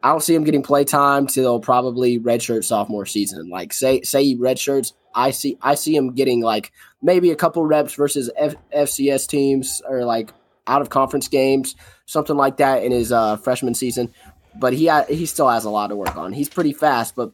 I 0.03 0.09
don't 0.09 0.23
see 0.23 0.33
him 0.33 0.43
getting 0.43 0.63
playtime 0.63 1.27
till 1.27 1.59
probably 1.59 2.19
redshirt 2.19 2.63
sophomore 2.63 3.05
season. 3.05 3.49
Like 3.49 3.73
say 3.73 4.01
say 4.01 4.23
he 4.23 4.37
redshirts, 4.37 4.93
I 5.13 5.31
see 5.31 5.57
I 5.61 5.75
see 5.75 5.95
him 5.95 6.13
getting 6.13 6.41
like 6.41 6.71
maybe 7.01 7.29
a 7.29 7.35
couple 7.35 7.65
reps 7.65 7.93
versus 7.93 8.31
F- 8.37 8.55
FCS 8.75 9.27
teams 9.27 9.81
or 9.87 10.05
like 10.05 10.33
out 10.67 10.82
of 10.82 10.89
conference 10.89 11.28
games, 11.28 11.76
something 12.06 12.36
like 12.36 12.58
that 12.58 12.84
in 12.84 12.91
his 12.91 13.12
uh, 13.12 13.38
freshman 13.38 13.74
season. 13.74 14.13
But 14.60 14.74
he 14.74 14.88
ha- 14.88 15.06
he 15.08 15.26
still 15.26 15.50
has 15.50 15.65
a 15.65 15.69
lot 15.69 15.88
to 15.88 15.95
work 15.95 16.15
on. 16.17 16.34
He's 16.34 16.50
pretty 16.50 16.74
fast, 16.74 17.15
but 17.15 17.32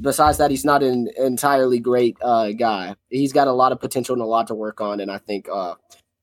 besides 0.00 0.38
that, 0.38 0.50
he's 0.50 0.64
not 0.64 0.82
an 0.82 1.08
entirely 1.16 1.78
great 1.78 2.16
uh, 2.22 2.52
guy. 2.52 2.96
He's 3.10 3.32
got 3.32 3.48
a 3.48 3.52
lot 3.52 3.72
of 3.72 3.80
potential 3.80 4.14
and 4.14 4.22
a 4.22 4.26
lot 4.26 4.46
to 4.48 4.54
work 4.54 4.80
on. 4.80 5.00
And 5.00 5.10
I 5.10 5.18
think 5.18 5.48
uh, 5.52 5.74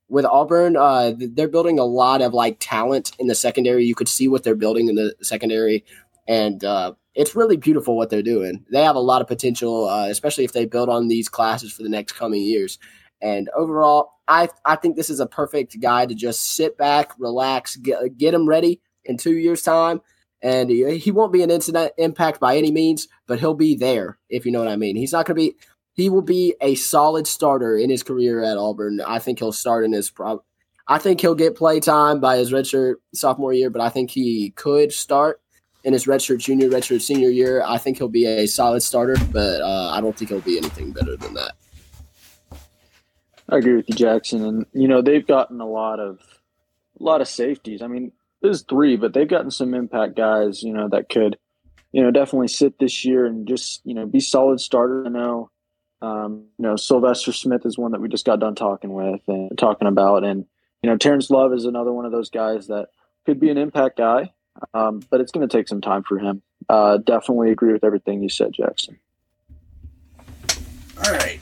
with 0.08 0.26
Auburn, 0.26 0.78
uh, 0.78 1.13
they're 1.17 1.48
building 1.48 1.80
a 1.80 1.86
lot 1.86 2.21
of 2.21 2.34
like 2.34 2.58
talent 2.60 3.12
in 3.19 3.28
the 3.28 3.36
secondary. 3.36 3.86
You 3.86 3.95
could 3.95 4.08
see 4.08 4.28
what 4.28 4.43
they're 4.43 4.56
building 4.56 4.88
in 4.88 4.95
the 4.95 5.15
secondary, 5.21 5.84
and 6.28 6.63
uh, 6.63 6.93
it's 7.13 7.36
really 7.36 7.58
beautiful 7.58 7.95
what 7.98 8.10
they're 8.10 8.21
doing. 8.21 8.65
They 8.71 8.84
have 8.84 8.95
a 8.95 9.00
lot 9.00 9.21
of 9.21 9.28
potential, 9.28 9.88
uh, 9.88 10.08
especially 10.08 10.43
if 10.43 10.54
they 10.54 10.65
build 10.65 10.89
on 10.89 11.08
these 11.08 11.30
classes 11.30 11.71
for 11.71 11.84
the 11.84 11.89
next 11.89 12.13
coming 12.13 12.41
years. 12.41 12.78
And 13.25 13.49
overall, 13.55 14.11
I 14.27 14.49
I 14.63 14.75
think 14.75 14.95
this 14.95 15.09
is 15.09 15.19
a 15.19 15.25
perfect 15.25 15.79
guy 15.79 16.05
to 16.05 16.13
just 16.13 16.55
sit 16.55 16.77
back, 16.77 17.13
relax, 17.17 17.75
get 17.75 18.17
get 18.17 18.33
him 18.33 18.47
ready 18.47 18.81
in 19.03 19.17
two 19.17 19.38
years' 19.38 19.61
time 19.61 20.01
and 20.45 20.69
he 20.69 21.09
won't 21.09 21.33
be 21.33 21.41
an 21.41 21.49
instant 21.49 21.91
impact 21.97 22.39
by 22.39 22.55
any 22.55 22.71
means, 22.71 23.07
but 23.25 23.39
he'll 23.39 23.55
be 23.55 23.75
there 23.75 24.19
if 24.29 24.45
you 24.45 24.51
know 24.51 24.59
what 24.59 24.67
I 24.67 24.75
mean. 24.75 24.95
He's 24.95 25.11
not 25.11 25.25
going 25.25 25.35
to 25.35 25.41
be. 25.41 25.57
He 25.93 26.07
will 26.07 26.21
be 26.21 26.55
a 26.61 26.75
solid 26.75 27.25
starter 27.25 27.75
in 27.77 27.89
his 27.89 28.03
career 28.03 28.43
at 28.43 28.57
Auburn. 28.57 29.01
I 29.01 29.17
think 29.17 29.39
he'll 29.39 29.51
start 29.51 29.85
in 29.85 29.93
his. 29.93 30.11
Pro- 30.11 30.43
I 30.88 30.99
think 30.99 31.19
he'll 31.19 31.33
get 31.33 31.55
play 31.55 31.79
time 31.79 32.19
by 32.19 32.38
his 32.38 32.51
redshirt 32.51 32.95
sophomore 33.13 33.53
year, 33.53 33.71
but 33.71 33.81
I 33.81 33.89
think 33.89 34.11
he 34.11 34.51
could 34.51 34.93
start 34.93 35.41
in 35.83 35.93
his 35.93 36.05
redshirt 36.05 36.39
junior, 36.39 36.69
redshirt 36.69 37.01
senior 37.01 37.29
year. 37.29 37.63
I 37.65 37.79
think 37.79 37.97
he'll 37.97 38.07
be 38.07 38.27
a 38.27 38.45
solid 38.45 38.81
starter, 38.81 39.15
but 39.31 39.61
uh, 39.61 39.91
I 39.95 40.01
don't 40.01 40.15
think 40.15 40.29
he'll 40.29 40.41
be 40.41 40.59
anything 40.59 40.91
better 40.91 41.17
than 41.17 41.33
that. 41.33 41.53
I 43.49 43.58
agree 43.58 43.75
with 43.75 43.89
you, 43.89 43.95
Jackson. 43.95 44.45
And 44.45 44.65
you 44.73 44.88
know 44.88 45.01
they've 45.01 45.25
gotten 45.25 45.62
a 45.62 45.67
lot 45.67 45.99
of 45.99 46.19
a 46.99 47.03
lot 47.03 47.21
of 47.21 47.27
safeties. 47.27 47.81
I 47.81 47.88
mean, 47.88 48.12
there's 48.41 48.62
three, 48.62 48.95
but 48.95 49.13
they've 49.13 49.27
gotten 49.27 49.51
some 49.51 49.73
impact 49.73 50.15
guys, 50.15 50.63
you 50.63 50.73
know, 50.73 50.88
that 50.89 51.10
could, 51.10 51.38
you 51.91 52.01
know, 52.01 52.12
definitely 52.12 52.47
sit 52.47 52.79
this 52.79 53.03
year 53.03 53.25
and 53.25 53.47
just, 53.47 53.81
you 53.86 53.93
know, 53.93 54.05
be 54.05 54.19
solid 54.19 54.60
starter. 54.60 55.05
I 55.05 55.10
know, 55.10 55.49
um, 56.01 56.45
you 56.58 56.63
know, 56.63 56.75
Sylvester 56.75 57.31
Smith 57.31 57.65
is 57.65 57.77
one 57.77 57.91
that 57.91 58.01
we 58.01 58.10
just 58.10 58.25
got 58.25 58.39
done 58.39 58.55
talking 58.55 58.93
with 58.93 59.21
and 59.27 59.58
talking 59.58 59.88
about. 59.88 60.23
And, 60.23 60.45
you 60.81 60.89
know, 60.89 60.97
Terrence 60.97 61.29
Love 61.29 61.53
is 61.53 61.65
another 61.65 61.91
one 61.91 62.05
of 62.05 62.12
those 62.12 62.29
guys 62.29 62.67
that 62.67 62.89
could 63.25 63.39
be 63.39 63.49
an 63.49 63.58
impact 63.58 63.97
guy, 63.97 64.31
um, 64.73 65.01
but 65.10 65.21
it's 65.21 65.31
going 65.31 65.47
to 65.47 65.58
take 65.58 65.67
some 65.67 65.81
time 65.81 66.03
for 66.03 66.19
him. 66.19 66.41
Uh, 66.69 66.97
definitely 66.97 67.51
agree 67.51 67.73
with 67.73 67.84
everything 67.84 68.21
you 68.21 68.29
said, 68.29 68.53
Jackson. 68.53 68.99
All 71.03 71.12
right, 71.12 71.39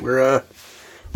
we're 0.00 0.20
uh, 0.20 0.42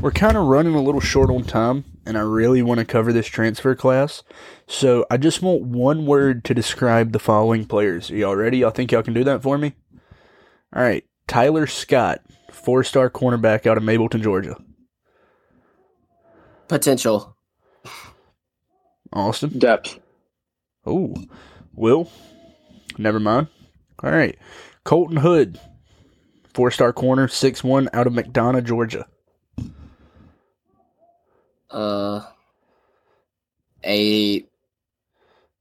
we're 0.00 0.11
kind 0.11 0.37
of 0.37 0.46
running 0.46 0.74
a 0.74 0.83
little 0.83 1.00
short 1.00 1.31
on 1.31 1.44
time, 1.44 1.85
and 2.05 2.18
I 2.18 2.22
really 2.22 2.62
want 2.62 2.78
to 2.78 2.85
cover 2.85 3.12
this 3.12 3.26
transfer 3.26 3.74
class. 3.74 4.22
So 4.66 5.07
I 5.11 5.16
just 5.16 5.42
want 5.42 5.62
one 5.62 6.07
word 6.07 6.44
to 6.44 6.55
describe 6.55 7.12
the 7.12 7.18
following 7.18 7.66
players. 7.66 8.11
Are 8.11 8.16
y'all 8.16 8.37
ready? 8.37 8.59
Y'all 8.59 8.70
think 8.70 8.90
y'all 8.90 9.02
can 9.02 9.14
do 9.14 9.24
that 9.24 9.42
for 9.42 9.59
me? 9.59 9.74
All 10.74 10.83
right, 10.83 11.05
Tyler 11.26 11.66
Scott, 11.66 12.22
four-star 12.50 13.11
cornerback 13.11 13.66
out 13.66 13.76
of 13.76 13.85
Mableton, 13.85 14.22
Georgia. 14.22 14.57
Potential. 16.68 17.37
Austin. 19.12 19.59
Depth. 19.59 20.00
Oh, 20.87 21.14
Will. 21.74 22.11
Never 22.98 23.20
mind. 23.20 23.48
All 24.02 24.11
right, 24.11 24.37
Colton 24.85 25.18
Hood, 25.18 25.61
four-star 26.55 26.92
corner, 26.92 27.28
six-one 27.28 27.88
out 27.92 28.07
of 28.07 28.14
McDonough, 28.14 28.64
Georgia. 28.64 29.07
Uh, 31.72 32.20
a 33.85 34.44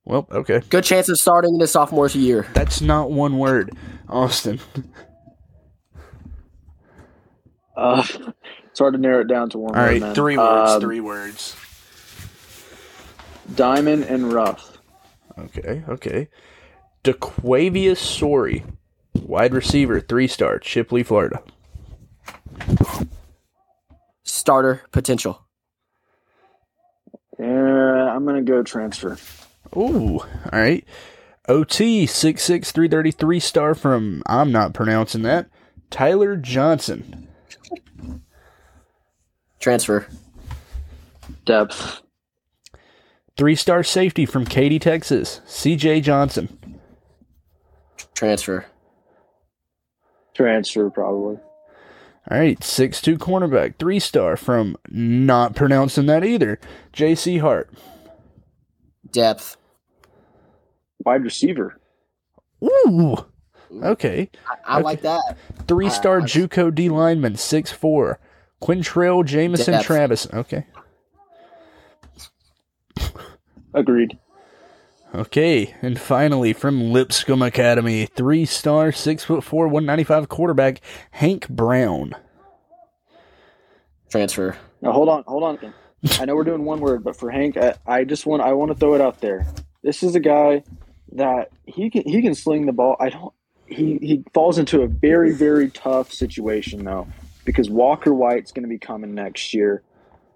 Well, 0.06 0.28
okay. 0.32 0.62
good 0.70 0.84
chance 0.84 1.10
of 1.10 1.18
starting 1.18 1.54
in 1.56 1.60
his 1.60 1.72
sophomore 1.72 2.08
year. 2.10 2.46
That's 2.54 2.82
not 2.82 3.12
one 3.12 3.38
word, 3.38 3.72
Austin. 4.10 4.60
Uh, 7.76 8.04
it's 8.70 8.80
hard 8.80 8.94
to 8.94 9.00
narrow 9.00 9.22
it 9.22 9.28
down 9.28 9.50
to 9.52 9.58
one. 9.58 9.76
All 9.76 9.84
word, 9.86 10.14
three 10.16 10.38
words. 10.38 10.72
Um, 10.72 10.82
three 10.82 11.00
words. 11.00 11.56
Diamond 13.56 14.04
and 14.04 14.32
rough. 14.32 14.78
Okay, 15.40 15.84
okay. 15.90 16.28
DeQuavius 17.04 17.98
Sorry, 17.98 18.64
wide 19.16 19.54
receiver, 19.54 20.00
three 20.00 20.28
star, 20.28 20.60
Chipley, 20.60 21.06
Florida. 21.06 21.42
Starter 24.24 24.82
potential. 24.92 25.46
Yeah, 27.42 28.16
I'm 28.16 28.24
gonna 28.24 28.44
go 28.44 28.62
transfer. 28.62 29.18
Ooh, 29.76 30.20
all 30.20 30.28
right. 30.52 30.86
OT 31.50 32.06
six 32.06 32.44
six 32.44 32.72
three 32.72 32.88
thirty 32.88 33.10
three 33.10 33.40
star 33.40 33.74
from 33.74 34.22
I'm 34.28 34.52
not 34.52 34.76
pronouncing 34.76 35.24
that. 35.24 35.50
Tyler 35.90 36.36
Johnson. 36.36 37.28
Transfer. 39.60 40.06
Depth. 41.46 42.02
Three 43.38 43.56
star 43.56 43.82
safety 43.82 44.28
from 44.28 44.46
Katy, 44.46 44.78
Texas. 44.78 45.42
CJ 45.48 46.04
Johnson. 46.04 46.80
Transfer. 48.14 48.68
Transfer 50.36 50.92
probably. 50.92 51.40
All 52.32 52.38
right, 52.38 52.64
six 52.64 53.02
two 53.02 53.18
cornerback, 53.18 53.76
three 53.78 54.00
star 54.00 54.38
from 54.38 54.78
not 54.90 55.54
pronouncing 55.54 56.06
that 56.06 56.24
either. 56.24 56.60
JC 56.94 57.42
Hart. 57.42 57.70
Depth. 59.12 59.58
Wide 61.04 61.24
receiver. 61.24 61.78
Ooh. 62.64 63.18
Okay. 63.84 64.30
I, 64.48 64.56
I 64.66 64.76
Okay. 64.78 64.84
like 64.84 65.02
that. 65.02 65.36
Three 65.68 65.90
star 65.90 66.20
Uh, 66.20 66.22
JUCO 66.22 66.74
D 66.74 66.88
lineman, 66.88 67.36
six 67.36 67.70
four. 67.72 68.20
Quintrell 68.62 69.26
Jameson 69.26 69.74
Depth. 69.74 69.86
Travis. 69.86 70.28
Okay. 70.34 70.66
Agreed. 73.74 74.18
Okay. 75.14 75.76
And 75.82 76.00
finally, 76.00 76.54
from 76.54 76.92
Lipscomb 76.92 77.42
Academy, 77.42 78.06
three 78.06 78.46
star, 78.46 78.92
six 78.92 79.24
foot 79.24 79.44
four, 79.44 79.68
one 79.68 79.86
ninety 79.86 80.04
five 80.04 80.30
quarterback, 80.30 80.82
Hank 81.12 81.50
Brown. 81.50 82.16
Transfer. 84.10 84.58
Now 84.82 84.92
hold 84.92 85.10
on, 85.10 85.24
hold 85.28 85.44
on. 85.44 85.74
I 86.20 86.26
know 86.26 86.36
we're 86.36 86.44
doing 86.44 86.66
one 86.66 86.80
word, 86.80 87.04
but 87.04 87.16
for 87.16 87.30
Hank, 87.30 87.58
I, 87.58 87.76
I 87.86 88.04
just 88.04 88.26
want 88.26 88.42
I 88.42 88.54
want 88.54 88.72
to 88.72 88.78
throw 88.78 88.96
it 88.96 89.02
out 89.02 89.22
there. 89.22 89.46
This 89.84 90.04
is 90.04 90.16
a 90.16 90.20
guy 90.20 90.64
that 91.14 91.52
he 91.66 91.90
can 91.90 92.04
he 92.04 92.22
can 92.22 92.36
sling 92.36 92.66
the 92.66 92.72
ball. 92.72 92.96
I 93.00 93.10
don't. 93.10 93.34
He 93.68 93.98
he 94.02 94.24
falls 94.34 94.58
into 94.58 94.82
a 94.82 94.88
very 94.88 95.34
very 95.34 95.70
tough 95.70 96.12
situation 96.12 96.84
though, 96.84 97.08
because 97.46 97.70
Walker 97.70 98.14
White's 98.14 98.52
going 98.52 98.64
to 98.64 98.70
be 98.70 98.80
coming 98.80 99.14
next 99.14 99.54
year, 99.54 99.84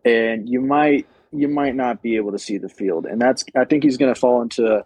and 0.03 0.47
you 0.47 0.61
might 0.61 1.07
you 1.37 1.47
might 1.47 1.75
not 1.75 2.01
be 2.01 2.15
able 2.15 2.31
to 2.31 2.39
see 2.39 2.57
the 2.57 2.69
field, 2.69 3.05
and 3.05 3.21
that's 3.21 3.43
I 3.55 3.65
think 3.65 3.83
he's 3.83 3.97
going 3.97 4.13
to 4.13 4.19
fall 4.19 4.41
into 4.41 4.83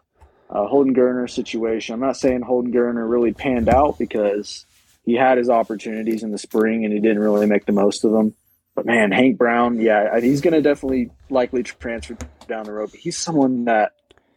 a 0.49 0.67
Holden 0.67 0.95
Geriner 0.95 1.29
situation. 1.29 1.93
I'm 1.93 1.99
not 1.99 2.17
saying 2.17 2.41
Holden 2.41 2.73
Geriner 2.73 3.09
really 3.09 3.33
panned 3.33 3.69
out 3.69 3.99
because 3.99 4.65
he 5.05 5.13
had 5.13 5.37
his 5.37 5.49
opportunities 5.49 6.23
in 6.23 6.31
the 6.31 6.37
spring 6.37 6.85
and 6.85 6.93
he 6.93 6.99
didn't 6.99 7.19
really 7.19 7.45
make 7.45 7.65
the 7.65 7.71
most 7.71 8.03
of 8.03 8.11
them. 8.11 8.33
But 8.75 8.85
man, 8.85 9.11
Hank 9.11 9.37
Brown, 9.37 9.79
yeah, 9.79 10.19
he's 10.19 10.41
going 10.41 10.53
to 10.53 10.61
definitely 10.61 11.11
likely 11.29 11.63
transfer 11.63 12.17
down 12.47 12.65
the 12.65 12.71
road. 12.71 12.91
But 12.91 12.99
he's 12.99 13.17
someone 13.17 13.65
that, 13.65 13.93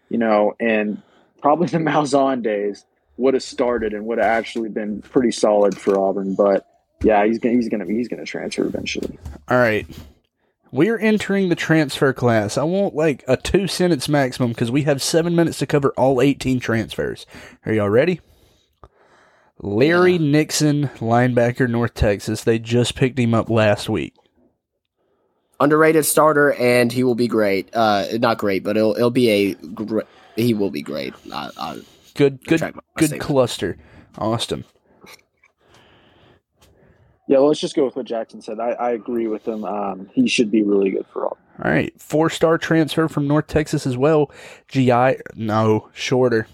you 0.09 0.19
know, 0.19 0.55
and 0.61 1.01
probably 1.41 1.69
the 1.69 1.79
Malzahn 1.79 2.43
days 2.43 2.85
would 3.17 3.35
have 3.35 3.43
started 3.43 3.93
and 3.95 4.07
would 4.07 4.19
have 4.19 4.27
actually 4.27 4.69
been 4.69 5.01
pretty 5.03 5.31
solid 5.31 5.79
for 5.79 5.99
Auburn. 5.99 6.35
But 6.35 6.67
yeah, 7.03 7.25
he's 7.25 7.39
gonna 7.39 7.55
he's 7.55 7.69
gonna 7.69 7.87
he's 7.87 8.09
gonna 8.09 8.25
transfer 8.25 8.65
eventually. 8.65 9.19
All 9.49 9.59
right. 9.59 9.87
We're 10.73 10.99
entering 10.99 11.51
the 11.51 11.55
transfer 11.55 12.15
class. 12.15 12.57
I 12.57 12.63
want 12.65 12.95
like 12.95 13.23
a 13.29 13.37
two 13.37 13.67
sentence 13.69 14.09
maximum 14.09 14.51
because 14.53 14.71
we 14.71 14.83
have 14.85 15.03
seven 15.03 15.37
minutes 15.37 15.59
to 15.59 15.67
cover 15.67 15.91
all 15.99 16.23
18 16.23 16.61
transfers. 16.61 17.27
Are 17.67 17.73
y'all 17.75 17.91
ready? 17.91 18.21
Larry 19.61 20.19
Nixon, 20.19 20.89
linebacker, 20.97 21.69
North 21.69 21.93
Texas. 21.95 22.43
They 22.43 22.59
just 22.59 22.97
picked 22.97 23.19
him 23.19 23.35
up 23.35 23.51
last 23.51 23.89
week. 23.89 24.15
Underrated 25.61 26.05
starter, 26.07 26.55
and 26.55 26.91
he 26.91 27.05
will 27.05 27.15
be 27.15 27.29
great. 27.29 27.69
Uh, 27.73 28.07
not 28.15 28.39
great, 28.39 28.65
but 28.65 28.77
it'll 28.77 28.97
it'll 28.97 29.11
be 29.11 29.29
a. 29.29 29.55
Gr- 29.55 30.01
he 30.35 30.55
will 30.55 30.71
be 30.71 30.83
great. 30.83 31.15
I, 31.33 31.51
I, 31.57 31.75
Good, 32.15 32.45
good, 32.47 32.61
good 32.97 33.07
statement. 33.07 33.21
cluster. 33.21 33.77
Austin. 34.19 34.65
Yeah, 37.33 37.39
let's 37.39 37.61
just 37.61 37.75
go 37.75 37.87
with 37.87 37.97
what 37.97 38.05
Jackson 38.05 38.43
said. 38.43 38.61
I, 38.61 38.73
I 38.73 38.91
agree 38.91 39.27
with 39.27 39.49
him. 39.49 39.65
Um, 39.65 40.11
he 40.13 40.29
should 40.29 40.51
be 40.51 40.63
really 40.63 40.91
good 40.91 41.07
for 41.11 41.25
Auburn. 41.25 41.39
All 41.65 41.71
right. 41.71 41.99
Four 41.99 42.29
star 42.29 42.59
transfer 42.59 43.09
from 43.09 43.27
North 43.27 43.47
Texas 43.47 43.87
as 43.87 43.97
well. 43.97 44.31
GI, 44.69 45.17
no, 45.35 45.89
shorter. 45.95 46.47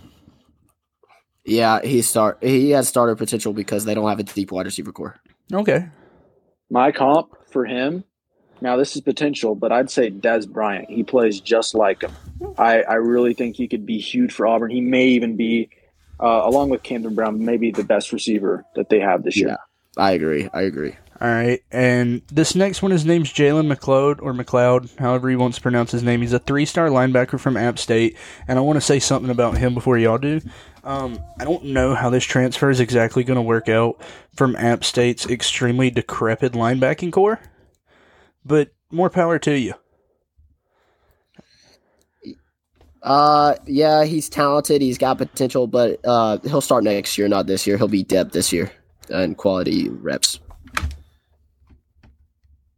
yeah, 1.45 1.81
he 1.83 2.01
start. 2.01 2.39
He 2.43 2.71
has 2.71 2.87
starter 2.87 3.17
potential 3.17 3.53
because 3.53 3.87
they 3.87 3.95
don't 3.95 4.09
have 4.09 4.21
a 4.21 4.23
deep 4.23 4.53
wide 4.53 4.67
receiver 4.67 4.93
core. 4.93 5.17
Okay. 5.53 5.89
My 6.71 6.93
comp 6.93 7.33
for 7.51 7.65
him, 7.65 8.05
now 8.61 8.77
this 8.77 8.95
is 8.95 9.03
potential, 9.03 9.57
but 9.57 9.73
I'd 9.73 9.91
say 9.91 10.13
Dez 10.13 10.49
Bryant. 10.49 10.89
He 10.89 11.03
plays 11.03 11.41
just 11.41 11.75
like 11.75 12.03
him. 12.03 12.13
I, 12.57 12.83
I 12.83 12.95
really 12.95 13.35
think 13.35 13.57
he 13.57 13.67
could 13.67 13.85
be 13.85 13.99
huge 13.99 14.33
for 14.33 14.47
Auburn. 14.47 14.71
He 14.71 14.81
may 14.81 15.09
even 15.09 15.37
be, 15.37 15.71
uh, 16.21 16.43
along 16.45 16.69
with 16.69 16.85
Camden 16.85 17.17
Brown, 17.17 17.45
maybe 17.45 17.73
the 17.73 17.83
best 17.83 18.13
receiver 18.13 18.65
that 18.77 18.91
they 18.91 19.01
have 19.01 19.25
this 19.25 19.37
year. 19.37 19.49
Yeah. 19.49 19.57
I 19.99 20.13
agree. 20.13 20.49
I 20.55 20.63
agree. 20.63 20.95
All 21.21 21.27
right, 21.27 21.61
and 21.73 22.23
this 22.29 22.55
next 22.55 22.81
one, 22.81 22.93
his 22.93 23.05
name's 23.05 23.33
Jalen 23.33 23.75
McLeod 23.75 24.23
or 24.23 24.33
McLeod, 24.33 24.97
however 25.01 25.29
he 25.29 25.35
wants 25.35 25.57
to 25.57 25.63
pronounce 25.63 25.91
his 25.91 26.05
name. 26.05 26.21
He's 26.21 26.33
a 26.33 26.39
three-star 26.39 26.91
linebacker 26.91 27.41
from 27.41 27.57
App 27.57 27.77
State, 27.81 28.17
and 28.47 28.57
I 28.57 28.63
want 28.63 28.77
to 28.77 28.81
say 28.81 29.01
something 29.01 29.29
about 29.29 29.59
him 29.59 29.75
before 29.75 29.99
y'all 29.99 30.19
do. 30.19 30.41
Um, 30.85 31.19
I 31.41 31.45
don't 31.45 31.65
know 31.65 31.97
how 31.97 32.09
this 32.09 32.23
transfer 32.23 32.71
is 32.71 32.79
exactly 32.79 33.25
going 33.25 33.35
to 33.35 33.43
work 33.43 33.69
out 33.69 34.01
from 34.37 34.55
App 34.55 34.85
State's 34.85 35.27
extremely 35.27 35.91
decrepit 35.91 36.53
linebacking 36.53 37.11
core, 37.11 37.41
but 38.45 38.71
more 38.93 39.11
power 39.11 39.41
to 39.41 39.59
you. 39.59 39.75
Uh, 43.03 43.57
yeah, 43.67 44.05
he's 44.05 44.29
talented. 44.29 44.83
He's 44.83 44.99
got 44.99 45.19
potential, 45.19 45.67
but 45.67 45.99
uh, 46.05 46.39
he'll 46.45 46.61
start 46.61 46.85
next 46.85 47.19
year, 47.19 47.27
not 47.27 47.49
this 47.49 47.67
year. 47.67 47.77
He'll 47.77 47.89
be 47.89 48.05
depth 48.05 48.31
this 48.31 48.53
year 48.53 48.71
and 49.11 49.37
quality 49.37 49.89
reps. 49.89 50.41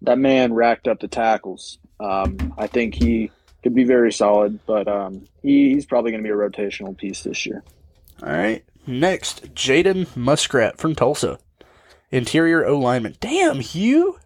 That 0.03 0.19
man 0.19 0.55
racked 0.55 0.89
up 0.89 1.01
the 1.01 1.09
tackles. 1.09 1.79
Um, 1.99 2.55
I 2.57 2.67
think 2.67 2.95
he 2.95 3.31
could 3.63 3.75
be 3.75 3.85
very 3.85 4.13
solid, 4.13 4.59
but 4.67 4.89
um, 4.89 5.27
he, 5.43 5.75
he's 5.75 5.85
probably 5.85 6.11
going 6.11 6.23
to 6.23 6.27
be 6.27 6.33
a 6.33 6.37
rotational 6.37 6.97
piece 6.97 7.23
this 7.23 7.45
year. 7.45 7.63
All 8.23 8.31
right, 8.31 8.65
next, 8.87 9.55
Jaden 9.55 10.15
Muskrat 10.17 10.79
from 10.79 10.95
Tulsa, 10.95 11.39
interior 12.11 12.65
O 12.67 12.79
lineman. 12.79 13.17
Damn, 13.21 13.61
Hugh. 13.61 14.19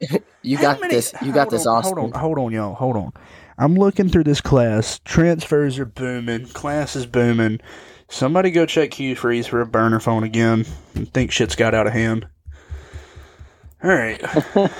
You 0.44 0.56
How 0.56 0.62
got 0.72 0.80
many- 0.80 0.94
this. 0.94 1.14
You 1.22 1.30
got 1.30 1.42
hold 1.50 1.52
this, 1.52 1.66
on, 1.68 1.76
Austin. 1.76 1.96
Hold 1.96 2.14
on, 2.14 2.20
hold 2.20 2.38
on, 2.40 2.50
y'all. 2.52 2.74
Hold 2.74 2.96
on. 2.96 3.12
I'm 3.58 3.76
looking 3.76 4.08
through 4.08 4.24
this 4.24 4.40
class. 4.40 4.98
Transfers 5.04 5.78
are 5.78 5.84
booming. 5.84 6.46
Class 6.46 6.96
is 6.96 7.06
booming. 7.06 7.60
Somebody 8.12 8.50
go 8.50 8.66
check 8.66 8.92
Hugh 8.92 9.16
Freeze 9.16 9.46
for 9.46 9.62
a 9.62 9.66
burner 9.66 9.98
phone 9.98 10.22
again. 10.22 10.66
I 10.94 11.06
think 11.06 11.32
shit's 11.32 11.56
got 11.56 11.72
out 11.72 11.86
of 11.86 11.94
hand. 11.94 12.26
All 13.82 13.90
right. 13.90 14.22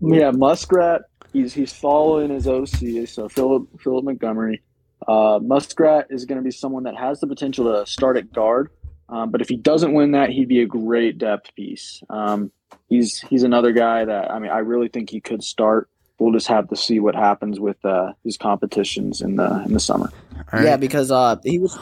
Yeah, 0.00 0.30
Muskrat. 0.30 1.02
He's 1.32 1.52
he's 1.52 1.72
following 1.72 2.30
his 2.30 2.46
OC, 2.46 3.08
so 3.08 3.28
Philip 3.28 3.66
Philip 3.80 4.04
Montgomery. 4.04 4.62
Uh, 5.08 5.40
Muskrat 5.42 6.06
is 6.10 6.26
going 6.26 6.36
to 6.36 6.44
be 6.44 6.50
someone 6.50 6.84
that 6.84 6.96
has 6.96 7.18
the 7.18 7.26
potential 7.26 7.64
to 7.64 7.90
start 7.90 8.16
at 8.16 8.32
guard, 8.32 8.70
um, 9.08 9.30
but 9.30 9.40
if 9.40 9.48
he 9.48 9.56
doesn't 9.56 9.92
win 9.94 10.12
that, 10.12 10.30
he'd 10.30 10.48
be 10.48 10.60
a 10.60 10.66
great 10.66 11.18
depth 11.18 11.54
piece. 11.56 12.02
Um, 12.10 12.52
he's 12.88 13.20
he's 13.22 13.42
another 13.42 13.72
guy 13.72 14.04
that 14.04 14.30
I 14.30 14.38
mean 14.38 14.50
I 14.50 14.58
really 14.58 14.88
think 14.88 15.10
he 15.10 15.20
could 15.20 15.42
start. 15.42 15.88
We'll 16.18 16.32
just 16.32 16.48
have 16.48 16.68
to 16.68 16.76
see 16.76 17.00
what 17.00 17.14
happens 17.14 17.58
with 17.58 17.82
uh, 17.84 18.12
his 18.22 18.36
competitions 18.36 19.22
in 19.22 19.36
the 19.36 19.64
in 19.64 19.72
the 19.72 19.80
summer. 19.80 20.12
All 20.52 20.62
Yeah, 20.62 20.76
because 20.76 21.10
uh, 21.10 21.36
he 21.42 21.58
was. 21.58 21.76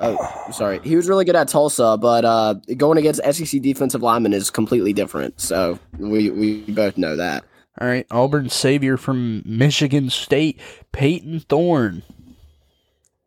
Oh, 0.00 0.50
sorry. 0.52 0.80
He 0.84 0.96
was 0.96 1.08
really 1.08 1.24
good 1.24 1.36
at 1.36 1.48
Tulsa, 1.48 1.96
but 2.00 2.24
uh, 2.24 2.54
going 2.76 2.98
against 2.98 3.20
SEC 3.32 3.60
defensive 3.62 4.02
linemen 4.02 4.32
is 4.32 4.50
completely 4.50 4.92
different. 4.92 5.40
So 5.40 5.78
we 5.98 6.30
we 6.30 6.60
both 6.62 6.96
know 6.98 7.16
that. 7.16 7.44
All 7.80 7.86
right. 7.88 8.06
Auburn 8.10 8.48
savior 8.48 8.96
from 8.96 9.42
Michigan 9.46 10.10
State, 10.10 10.60
Payton 10.92 11.40
Thorne. 11.40 12.02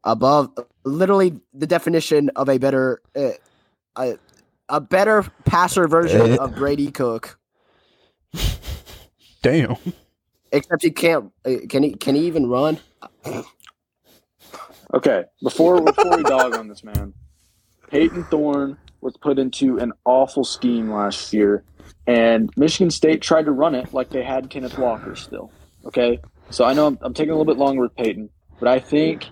Above, 0.03 0.51
literally 0.83 1.39
the 1.53 1.65
definition 1.65 2.29
of 2.35 2.49
a 2.49 2.57
better, 2.57 3.01
uh, 3.15 3.29
a, 3.95 4.17
a 4.67 4.81
better 4.81 5.23
passer 5.45 5.87
version 5.87 6.37
of 6.37 6.55
Brady 6.55 6.91
Cook. 6.91 7.39
Damn. 9.41 9.77
Except 10.51 10.83
he 10.83 10.91
can't. 10.91 11.31
uh, 11.45 11.51
Can 11.69 11.83
he? 11.83 11.93
Can 11.93 12.15
he 12.15 12.25
even 12.27 12.47
run? 12.47 12.79
Okay, 14.93 15.23
before 15.41 15.81
before 15.81 16.17
we 16.17 16.23
dog 16.23 16.55
on 16.55 16.67
this 16.67 16.83
man, 16.83 17.15
Payton 17.89 18.25
Thorne 18.25 18.77
was 19.01 19.17
put 19.17 19.39
into 19.39 19.79
an 19.79 19.91
awful 20.05 20.43
scheme 20.43 20.91
last 20.91 21.33
year, 21.33 21.63
and 22.05 22.51
Michigan 22.55 22.91
State 22.91 23.23
tried 23.23 23.45
to 23.45 23.51
run 23.51 23.73
it 23.73 23.91
like 23.91 24.11
they 24.11 24.21
had 24.21 24.51
Kenneth 24.51 24.77
Walker 24.77 25.15
still. 25.15 25.51
Okay, 25.85 26.19
so 26.51 26.63
I 26.63 26.73
know 26.73 26.85
I'm, 26.85 26.99
I'm 27.01 27.13
taking 27.15 27.31
a 27.31 27.33
little 27.33 27.51
bit 27.51 27.57
longer 27.57 27.81
with 27.81 27.95
Payton, 27.95 28.29
but 28.59 28.69
I 28.69 28.77
think 28.77 29.25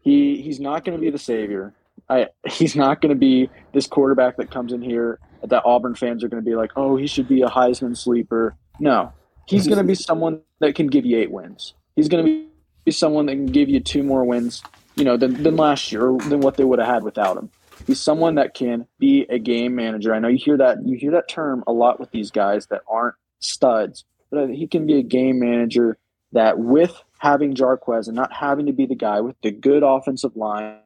he 0.00 0.42
he's 0.42 0.58
not 0.58 0.84
going 0.84 0.98
to 0.98 1.00
be 1.00 1.10
the 1.10 1.18
savior. 1.18 1.74
I 2.08 2.26
he's 2.48 2.74
not 2.74 3.00
going 3.00 3.10
to 3.10 3.18
be 3.18 3.48
this 3.72 3.86
quarterback 3.86 4.36
that 4.38 4.50
comes 4.50 4.72
in 4.72 4.82
here 4.82 5.20
that 5.44 5.62
Auburn 5.64 5.94
fans 5.94 6.24
are 6.24 6.28
going 6.28 6.42
to 6.42 6.48
be 6.48 6.56
like, 6.56 6.72
oh, 6.74 6.96
he 6.96 7.06
should 7.06 7.28
be 7.28 7.42
a 7.42 7.48
Heisman 7.48 7.96
sleeper. 7.96 8.56
No, 8.80 9.12
he's 9.46 9.68
going 9.68 9.78
to 9.78 9.84
be 9.84 9.94
someone 9.94 10.40
that 10.58 10.74
can 10.74 10.88
give 10.88 11.06
you 11.06 11.18
eight 11.18 11.30
wins. 11.30 11.74
He's 11.94 12.08
going 12.08 12.26
to 12.26 12.46
be 12.84 12.90
someone 12.90 13.26
that 13.26 13.34
can 13.34 13.46
give 13.46 13.68
you 13.68 13.78
two 13.78 14.02
more 14.02 14.24
wins 14.24 14.60
you 14.96 15.04
know, 15.04 15.16
than, 15.16 15.42
than 15.42 15.56
last 15.56 15.92
year 15.92 16.16
than 16.28 16.40
what 16.40 16.56
they 16.56 16.64
would 16.64 16.78
have 16.78 16.88
had 16.88 17.02
without 17.02 17.36
him. 17.36 17.50
He's 17.86 18.00
someone 18.00 18.36
that 18.36 18.54
can 18.54 18.86
be 18.98 19.26
a 19.28 19.38
game 19.38 19.74
manager. 19.74 20.14
I 20.14 20.18
know 20.18 20.28
you 20.28 20.38
hear 20.38 20.56
that 20.56 20.86
you 20.86 20.96
hear 20.96 21.12
that 21.12 21.28
term 21.28 21.64
a 21.66 21.72
lot 21.72 22.00
with 22.00 22.10
these 22.12 22.30
guys 22.30 22.66
that 22.68 22.82
aren't 22.88 23.16
studs, 23.40 24.04
but 24.30 24.44
uh, 24.44 24.46
he 24.46 24.66
can 24.66 24.86
be 24.86 24.98
a 24.98 25.02
game 25.02 25.40
manager 25.40 25.98
that 26.32 26.58
with 26.58 27.02
having 27.18 27.54
Jarquez 27.54 28.06
and 28.06 28.16
not 28.16 28.32
having 28.32 28.66
to 28.66 28.72
be 28.72 28.86
the 28.86 28.94
guy 28.94 29.20
with 29.20 29.36
the 29.42 29.50
good 29.50 29.82
offensive 29.82 30.36
line. 30.36 30.78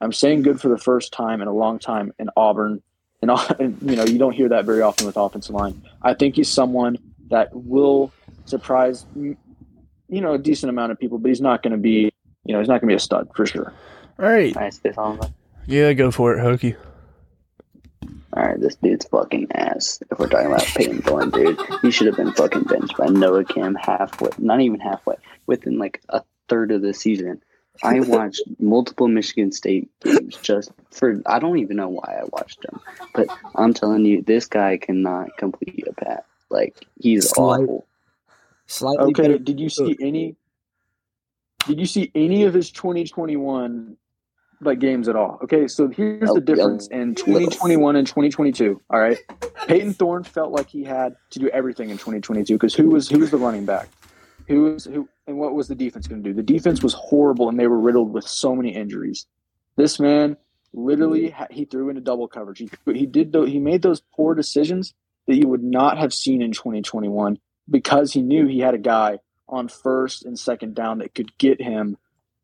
I'm 0.00 0.12
saying 0.12 0.42
good 0.42 0.60
for 0.60 0.68
the 0.68 0.78
first 0.78 1.12
time 1.12 1.40
in 1.40 1.48
a 1.48 1.52
long 1.52 1.78
time 1.78 2.12
in 2.18 2.28
Auburn. 2.36 2.82
And, 3.22 3.30
and 3.58 3.78
you 3.82 3.96
know, 3.96 4.04
you 4.04 4.18
don't 4.18 4.32
hear 4.32 4.50
that 4.50 4.66
very 4.66 4.82
often 4.82 5.06
with 5.06 5.16
offensive 5.16 5.54
line. 5.54 5.82
I 6.02 6.14
think 6.14 6.36
he's 6.36 6.48
someone 6.48 6.98
that 7.30 7.48
will 7.54 8.12
surprise 8.44 9.06
you 9.14 10.20
know 10.20 10.34
a 10.34 10.38
decent 10.38 10.70
amount 10.70 10.92
of 10.92 10.98
people, 10.98 11.18
but 11.18 11.28
he's 11.28 11.40
not 11.40 11.62
going 11.62 11.72
to 11.72 11.78
be 11.78 12.12
you 12.44 12.52
know, 12.52 12.58
he's 12.60 12.68
not 12.68 12.80
going 12.80 12.88
to 12.88 12.92
be 12.92 12.94
a 12.94 13.00
stud 13.00 13.28
for 13.34 13.46
sure. 13.46 13.72
All 14.18 14.26
right. 14.26 14.54
Nice 14.54 14.78
bit 14.78 14.96
on 14.98 15.18
that. 15.18 15.32
Yeah, 15.66 15.92
go 15.94 16.10
for 16.10 16.34
it, 16.36 16.40
Hokey. 16.40 16.76
All 18.36 18.42
right, 18.42 18.60
this 18.60 18.74
dude's 18.76 19.06
fucking 19.06 19.52
ass. 19.52 20.00
If 20.10 20.18
we're 20.18 20.28
talking 20.28 20.48
about 20.48 20.62
Payton 20.64 21.02
Thorne, 21.02 21.30
dude, 21.30 21.58
he 21.82 21.90
should 21.92 22.08
have 22.08 22.16
been 22.16 22.32
fucking 22.32 22.64
benched 22.64 22.96
by 22.96 23.06
Noah 23.06 23.44
Kim 23.44 23.76
halfway, 23.76 24.30
not 24.38 24.60
even 24.60 24.80
halfway, 24.80 25.14
within 25.46 25.78
like 25.78 26.00
a 26.08 26.22
third 26.48 26.72
of 26.72 26.82
the 26.82 26.92
season. 26.92 27.40
I 27.82 28.00
watched 28.06 28.42
multiple 28.58 29.06
Michigan 29.08 29.52
State 29.52 29.88
games 30.00 30.36
just 30.42 30.72
for, 30.90 31.22
I 31.26 31.38
don't 31.38 31.58
even 31.58 31.76
know 31.76 31.88
why 31.88 32.18
I 32.20 32.24
watched 32.32 32.60
them, 32.62 32.80
but 33.14 33.28
I'm 33.54 33.72
telling 33.72 34.04
you, 34.04 34.20
this 34.22 34.46
guy 34.46 34.78
cannot 34.78 35.36
complete 35.38 35.84
a 35.88 35.92
pass. 35.92 36.22
Like, 36.50 36.84
he's 37.00 37.30
Slight- 37.30 37.62
awful. 37.62 37.86
Slightly 38.66 39.12
Okay, 39.12 39.22
better. 39.22 39.38
did 39.38 39.60
you 39.60 39.68
see 39.68 39.96
any? 40.00 40.34
Did 41.66 41.80
you 41.80 41.86
see 41.86 42.10
any 42.14 42.44
of 42.44 42.54
his 42.54 42.70
2021 42.70 43.96
like 44.60 44.78
games 44.78 45.08
at 45.08 45.16
all? 45.16 45.38
Okay, 45.42 45.66
so 45.68 45.88
here's 45.88 46.30
Oh, 46.30 46.34
the 46.34 46.40
difference 46.40 46.86
in 46.88 47.14
2021 47.14 47.96
and 47.96 48.06
2022. 48.06 48.80
All 48.90 49.00
right, 49.00 49.18
Payton 49.66 49.94
Thorne 49.94 50.24
felt 50.24 50.52
like 50.52 50.68
he 50.68 50.84
had 50.84 51.16
to 51.30 51.38
do 51.38 51.48
everything 51.48 51.90
in 51.90 51.96
2022 51.96 52.54
because 52.54 52.74
who 52.74 52.88
was 52.88 53.08
who 53.08 53.18
was 53.18 53.30
the 53.30 53.38
running 53.38 53.64
back? 53.64 53.88
Who 54.48 54.62
was 54.62 54.84
who? 54.84 55.08
And 55.26 55.38
what 55.38 55.54
was 55.54 55.68
the 55.68 55.74
defense 55.74 56.06
going 56.06 56.22
to 56.22 56.30
do? 56.30 56.34
The 56.34 56.42
defense 56.42 56.82
was 56.82 56.92
horrible, 56.92 57.48
and 57.48 57.58
they 57.58 57.66
were 57.66 57.80
riddled 57.80 58.12
with 58.12 58.26
so 58.26 58.54
many 58.54 58.74
injuries. 58.74 59.26
This 59.76 59.98
man 59.98 60.36
literally 60.74 61.30
mm-hmm. 61.30 61.52
he 61.52 61.64
threw 61.64 61.88
into 61.88 62.00
double 62.00 62.28
coverage. 62.28 62.58
He 62.58 62.70
he 62.92 63.06
did 63.06 63.32
tho- 63.32 63.46
he 63.46 63.58
made 63.58 63.82
those 63.82 64.02
poor 64.14 64.34
decisions 64.34 64.92
that 65.26 65.36
you 65.36 65.48
would 65.48 65.62
not 65.62 65.96
have 65.96 66.12
seen 66.12 66.42
in 66.42 66.52
2021 66.52 67.38
because 67.70 68.12
he 68.12 68.22
knew 68.22 68.46
he 68.46 68.60
had 68.60 68.74
a 68.74 68.78
guy 68.78 69.18
on 69.48 69.68
first 69.68 70.24
and 70.24 70.38
second 70.38 70.74
down 70.74 70.98
that 70.98 71.14
could 71.14 71.36
get 71.38 71.60
him 71.60 71.96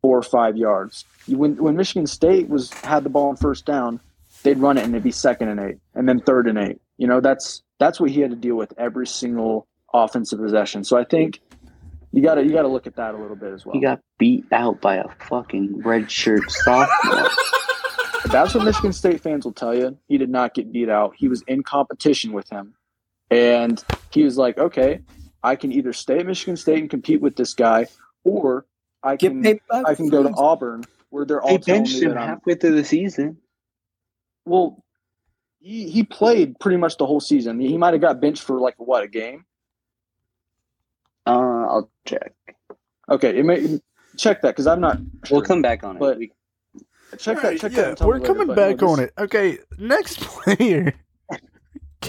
four 0.02 0.18
or 0.18 0.22
five 0.22 0.56
yards. 0.56 1.04
When 1.26 1.56
when 1.56 1.76
Michigan 1.76 2.06
State 2.06 2.48
was 2.48 2.72
had 2.72 3.04
the 3.04 3.10
ball 3.10 3.30
on 3.30 3.36
first 3.36 3.66
down, 3.66 4.00
they'd 4.42 4.58
run 4.58 4.78
it 4.78 4.84
and 4.84 4.94
it'd 4.94 5.02
be 5.02 5.10
second 5.12 5.48
and 5.48 5.60
eight, 5.60 5.78
and 5.94 6.08
then 6.08 6.20
third 6.20 6.46
and 6.46 6.58
eight. 6.58 6.80
You 6.96 7.06
know 7.06 7.20
that's 7.20 7.62
that's 7.78 8.00
what 8.00 8.10
he 8.10 8.20
had 8.20 8.30
to 8.30 8.36
deal 8.36 8.56
with 8.56 8.72
every 8.78 9.06
single 9.06 9.66
offensive 9.92 10.38
possession. 10.38 10.84
So 10.84 10.96
I 10.96 11.04
think 11.04 11.40
you 12.12 12.22
got 12.22 12.34
to 12.34 12.44
you 12.44 12.52
got 12.52 12.62
to 12.62 12.68
look 12.68 12.86
at 12.86 12.96
that 12.96 13.14
a 13.14 13.18
little 13.18 13.36
bit 13.36 13.52
as 13.52 13.64
well. 13.64 13.74
He 13.74 13.80
got 13.80 14.00
beat 14.18 14.44
out 14.52 14.80
by 14.80 14.96
a 14.96 15.08
fucking 15.28 15.80
red 15.82 16.10
shirt 16.10 16.50
sophomore. 16.50 17.28
That's 18.26 18.54
what 18.54 18.64
Michigan 18.64 18.92
State 18.92 19.20
fans 19.22 19.44
will 19.44 19.52
tell 19.52 19.74
you. 19.74 19.96
He 20.08 20.18
did 20.18 20.30
not 20.30 20.54
get 20.54 20.70
beat 20.70 20.88
out. 20.88 21.14
He 21.16 21.28
was 21.28 21.42
in 21.48 21.62
competition 21.62 22.32
with 22.32 22.48
him. 22.50 22.74
And 23.30 23.82
he 24.10 24.24
was 24.24 24.36
like, 24.36 24.58
okay, 24.58 25.00
I 25.42 25.56
can 25.56 25.72
either 25.72 25.92
stay 25.92 26.18
at 26.18 26.26
Michigan 26.26 26.56
State 26.56 26.78
and 26.80 26.90
compete 26.90 27.20
with 27.20 27.36
this 27.36 27.54
guy, 27.54 27.86
or 28.24 28.66
I 29.02 29.16
can 29.16 29.44
I 29.70 29.94
can 29.94 30.08
go 30.08 30.22
to. 30.22 30.30
Auburn 30.36 30.84
where 31.10 31.24
they're 31.24 31.42
all 31.42 31.48
They 31.48 31.58
telling 31.58 31.82
benched 31.84 32.02
him 32.02 32.14
halfway 32.16 32.54
through 32.54 32.76
the 32.76 32.84
season. 32.84 33.36
well 34.44 34.84
he, 35.58 35.90
he 35.90 36.04
played 36.04 36.58
pretty 36.60 36.76
much 36.78 36.96
the 36.98 37.04
whole 37.06 37.20
season. 37.20 37.58
He 37.60 37.76
might 37.76 37.92
have 37.94 38.00
got 38.00 38.20
benched 38.20 38.42
for 38.44 38.58
like 38.60 38.74
what, 38.78 39.02
a 39.02 39.08
game? 39.08 39.44
Uh, 41.26 41.30
I'll 41.66 41.90
check. 42.06 42.32
Okay, 43.10 43.38
it 43.38 43.44
may 43.44 43.80
check 44.16 44.40
that 44.42 44.50
because 44.50 44.66
I'm 44.66 44.80
not 44.80 44.98
sure. 45.24 45.38
We'll 45.38 45.42
come 45.46 45.62
back 45.62 45.84
on 45.84 45.96
it. 45.96 46.00
But- 46.00 46.18
We- 46.18 46.32
check 47.18 47.36
that 47.36 47.44
Alright, 47.44 47.60
check 47.60 47.72
yeah, 47.72 47.80
that 47.82 47.88
and 47.88 47.96
tell 47.98 48.06
me 48.06 48.08
we're 48.12 48.18
later, 48.20 48.26
coming 48.32 48.46
but 48.46 48.56
back 48.56 48.80
no, 48.80 48.88
on 48.88 48.98
this- 49.00 49.10
it. 49.16 49.20
Okay, 49.22 49.58
next 49.78 50.20
player. 50.20 50.94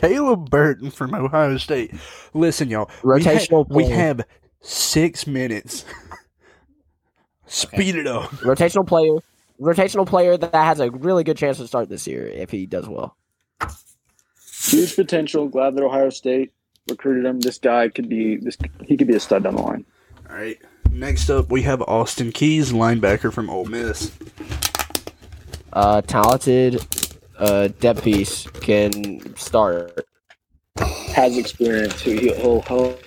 Caleb 0.01 0.49
Burton 0.49 0.91
from 0.91 1.13
Ohio 1.13 1.57
State. 1.57 1.93
Listen, 2.33 2.69
y'all. 2.69 2.89
we 3.03 3.23
ha- 3.23 3.63
We, 3.69 3.85
have 3.85 4.21
six 4.61 5.27
minutes. 5.27 5.85
Speed 7.45 7.95
it 7.95 8.07
up. 8.07 8.29
rotational 8.41 8.87
player. 8.87 9.17
Rotational 9.59 10.07
player 10.07 10.37
that 10.37 10.53
has 10.55 10.79
a 10.79 10.89
really 10.89 11.23
good 11.23 11.37
chance 11.37 11.57
to 11.57 11.67
start 11.67 11.87
this 11.87 12.07
year 12.07 12.25
if 12.25 12.49
he 12.49 12.65
does 12.65 12.87
well. 12.89 13.15
huge 14.63 14.95
potential. 14.95 15.47
Glad 15.47 15.75
that 15.75 15.83
Ohio 15.83 16.09
State 16.09 16.51
recruited 16.89 17.25
him. 17.25 17.39
This 17.39 17.59
guy 17.59 17.89
could 17.89 18.09
be 18.09 18.37
this. 18.37 18.57
He 18.85 18.97
could 18.97 19.07
be 19.07 19.15
a 19.15 19.19
stud 19.19 19.43
down 19.43 19.55
the 19.55 19.61
line. 19.61 19.85
All 20.29 20.35
right. 20.35 20.57
Next 20.91 21.29
up, 21.29 21.51
we 21.51 21.61
have 21.61 21.81
Austin 21.83 22.31
Keys, 22.31 22.71
linebacker 22.71 23.31
from 23.31 23.49
Ole 23.49 23.65
Miss. 23.65 24.11
Uh, 25.73 26.01
talented, 26.01 26.85
uh, 27.41 27.67
depth 27.79 28.03
piece 28.03 28.47
can 28.61 29.35
start. 29.35 30.05
Has 31.13 31.37
experience. 31.37 31.99
He- 32.01 32.29
He'll 32.33 32.61
he'll 32.61 32.97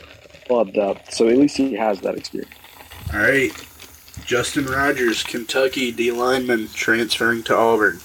he'll 0.47 0.65
depth. 0.67 1.15
So 1.15 1.29
at 1.29 1.39
least 1.39 1.57
he 1.57 1.73
has 1.75 2.01
that 2.01 2.17
experience. 2.17 2.53
All 3.13 3.21
right. 3.21 3.51
Justin 4.27 4.67
Rogers, 4.67 5.23
Kentucky 5.23 5.91
D 5.93 6.11
lineman, 6.11 6.69
transferring 6.75 7.43
to 7.45 7.57
Auburn. 7.57 8.01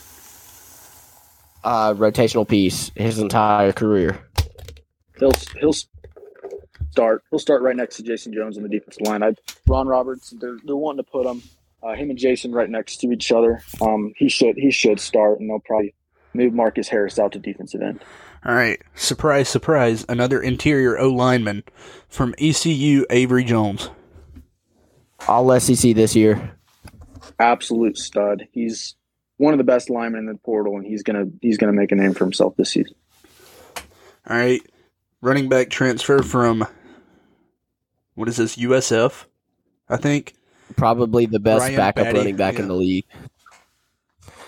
Uh, 1.63 1.93
rotational 1.93 2.47
piece 2.47 2.91
his 2.95 3.19
entire 3.19 3.71
career. 3.73 4.19
He'll 5.19 5.31
he'll 5.59 5.73
start. 6.91 7.23
He'll 7.29 7.39
start 7.39 7.61
right 7.61 7.75
next 7.75 7.97
to 7.97 8.03
Jason 8.03 8.33
Jones 8.33 8.57
on 8.57 8.63
the 8.63 8.69
defensive 8.69 9.05
line. 9.05 9.23
I 9.23 9.33
Ron 9.67 9.87
Roberts. 9.87 10.33
They're 10.39 10.57
they're 10.63 10.75
wanting 10.75 11.03
to 11.03 11.11
put 11.11 11.25
him 11.25 11.41
uh, 11.83 11.93
him 11.93 12.09
and 12.09 12.17
Jason 12.17 12.51
right 12.53 12.69
next 12.69 12.97
to 13.01 13.11
each 13.11 13.31
other. 13.31 13.61
Um, 13.81 14.13
he 14.15 14.29
should 14.29 14.55
he 14.57 14.71
should 14.71 14.99
start, 14.99 15.39
and 15.39 15.49
they'll 15.49 15.59
probably 15.59 15.93
move 16.33 16.53
Marcus 16.53 16.87
Harris 16.87 17.19
out 17.19 17.31
to 17.33 17.39
defensive 17.39 17.81
end. 17.81 18.01
All 18.45 18.55
right, 18.55 18.81
surprise, 18.95 19.49
surprise, 19.49 20.05
another 20.07 20.41
interior 20.41 20.97
O 20.97 21.09
lineman 21.09 21.63
from 22.07 22.33
ECU, 22.39 23.05
Avery 23.09 23.43
Jones. 23.43 23.89
All 25.27 25.59
SEC 25.59 25.93
this 25.95 26.15
year. 26.15 26.57
Absolute 27.39 27.97
stud. 27.97 28.47
He's 28.51 28.95
one 29.37 29.53
of 29.53 29.57
the 29.57 29.63
best 29.63 29.89
linemen 29.89 30.21
in 30.21 30.25
the 30.27 30.37
portal, 30.37 30.77
and 30.77 30.85
he's 30.85 31.03
gonna 31.03 31.25
he's 31.41 31.57
gonna 31.57 31.73
make 31.73 31.91
a 31.91 31.95
name 31.95 32.13
for 32.13 32.23
himself 32.23 32.55
this 32.55 32.71
season. 32.71 32.95
All 34.27 34.37
right, 34.37 34.61
running 35.21 35.49
back 35.49 35.69
transfer 35.69 36.21
from 36.21 36.65
what 38.15 38.27
is 38.27 38.37
this 38.37 38.55
USF? 38.55 39.25
I 39.89 39.97
think. 39.97 40.35
Probably 40.75 41.25
the 41.25 41.39
best 41.39 41.61
Ryan 41.61 41.75
backup 41.75 42.07
Battie, 42.07 42.13
running 42.13 42.35
back 42.35 42.55
yeah. 42.55 42.61
in 42.61 42.67
the 42.67 42.75
league. 42.75 43.05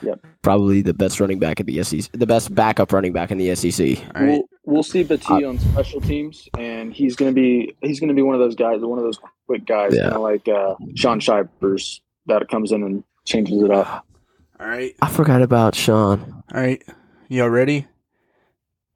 Yep. 0.01 0.19
Probably 0.41 0.81
the 0.81 0.93
best 0.93 1.19
running 1.19 1.39
back 1.39 1.59
in 1.59 1.65
the 1.65 1.83
SEC. 1.83 2.11
The 2.13 2.25
best 2.27 2.53
backup 2.55 2.91
running 2.91 3.13
back 3.13 3.31
in 3.31 3.37
the 3.37 3.53
SEC. 3.55 3.97
All 4.15 4.21
right, 4.21 4.27
We'll 4.31 4.43
we'll 4.65 4.83
see 4.83 5.03
Battie 5.03 5.47
on 5.47 5.59
special 5.59 6.01
teams, 6.01 6.47
and 6.57 6.93
he's 6.93 7.15
gonna 7.15 7.31
be 7.31 7.75
he's 7.81 7.99
gonna 7.99 8.13
be 8.13 8.21
one 8.21 8.33
of 8.35 8.39
those 8.41 8.55
guys, 8.55 8.81
one 8.81 8.97
of 8.99 9.03
those 9.05 9.19
quick 9.47 9.65
guys, 9.65 9.93
Yeah. 9.95 10.03
kind 10.03 10.15
of 10.15 10.21
like 10.21 10.47
uh, 10.47 10.75
Shaun 10.95 11.19
Shivers 11.19 12.01
that 12.27 12.47
comes 12.49 12.71
in 12.71 12.83
and 12.83 13.03
changes 13.25 13.61
it 13.61 13.71
up. 13.71 14.05
all 14.59 14.67
right, 14.67 14.95
I 15.01 15.09
forgot 15.09 15.41
about 15.41 15.75
Sean. 15.75 16.43
all 16.53 16.61
right. 16.61 16.83
Y'all 17.29 17.49
ready? 17.49 17.87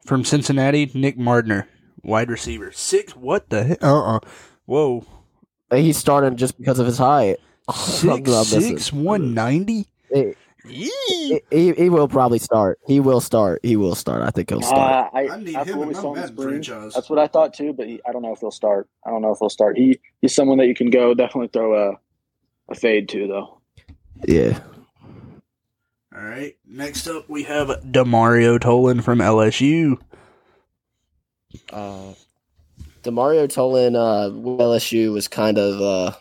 From 0.05 0.23
Cincinnati, 0.23 0.91
Nick 0.93 1.17
Mardner, 1.17 1.65
wide 2.03 2.29
receiver, 2.29 2.71
six. 2.71 3.15
What 3.15 3.49
the 3.49 3.63
heck? 3.63 3.83
Uh 3.83 4.15
uh 4.15 4.19
Whoa, 4.65 5.05
He's 5.71 5.97
starting 5.97 6.37
just 6.37 6.57
because 6.57 6.79
of 6.79 6.85
his 6.85 6.97
height. 6.97 7.37
six 7.75 8.29
I'm 8.31 8.43
six 8.45 8.93
one 8.93 9.33
ninety. 9.33 9.87
He, 10.67 11.41
he, 11.51 11.73
he 11.73 11.89
will 11.89 12.07
probably 12.07 12.39
start. 12.39 12.79
He 12.87 12.99
will 12.99 13.21
start. 13.21 13.59
He 13.63 13.75
will 13.75 13.95
start. 13.95 14.21
I 14.23 14.29
think 14.31 14.49
he'll 14.49 14.61
start. 14.61 15.09
Uh, 15.13 15.17
I, 15.17 15.29
I 15.29 15.37
need 15.39 15.55
him 15.55 15.77
what 15.77 15.87
in 15.87 15.93
my 15.93 16.01
saw 16.01 16.13
in 16.15 16.21
the 16.21 16.27
spring, 16.27 16.47
franchise. 16.49 16.93
That's 16.93 17.09
what 17.09 17.19
I 17.19 17.27
thought 17.27 17.53
too, 17.53 17.73
but 17.73 17.87
he, 17.87 18.01
I 18.07 18.11
don't 18.11 18.21
know 18.21 18.33
if 18.33 18.39
he'll 18.39 18.51
start. 18.51 18.87
I 19.05 19.09
don't 19.09 19.21
know 19.21 19.31
if 19.31 19.39
he'll 19.39 19.49
start. 19.49 19.77
He 19.77 19.99
he's 20.21 20.33
someone 20.33 20.57
that 20.57 20.67
you 20.67 20.75
can 20.75 20.89
go 20.89 21.13
definitely 21.13 21.49
throw 21.49 21.91
a 21.91 21.99
a 22.69 22.75
fade 22.75 23.09
to 23.09 23.27
though. 23.27 23.61
yeah. 24.25 24.59
All 26.15 26.23
right. 26.23 26.55
Next 26.65 27.07
up, 27.07 27.27
we 27.27 27.43
have 27.43 27.67
Demario 27.67 28.57
Tolan 28.57 29.03
from 29.03 29.19
LSU. 29.19 29.99
Uh, 31.73 32.13
Demario 33.03 33.47
Tolan, 33.47 33.95
uh, 33.95 34.31
with 34.33 34.59
LSU 34.59 35.11
was 35.11 35.27
kind 35.27 35.57
of, 35.57 35.81
uh, 35.81 36.15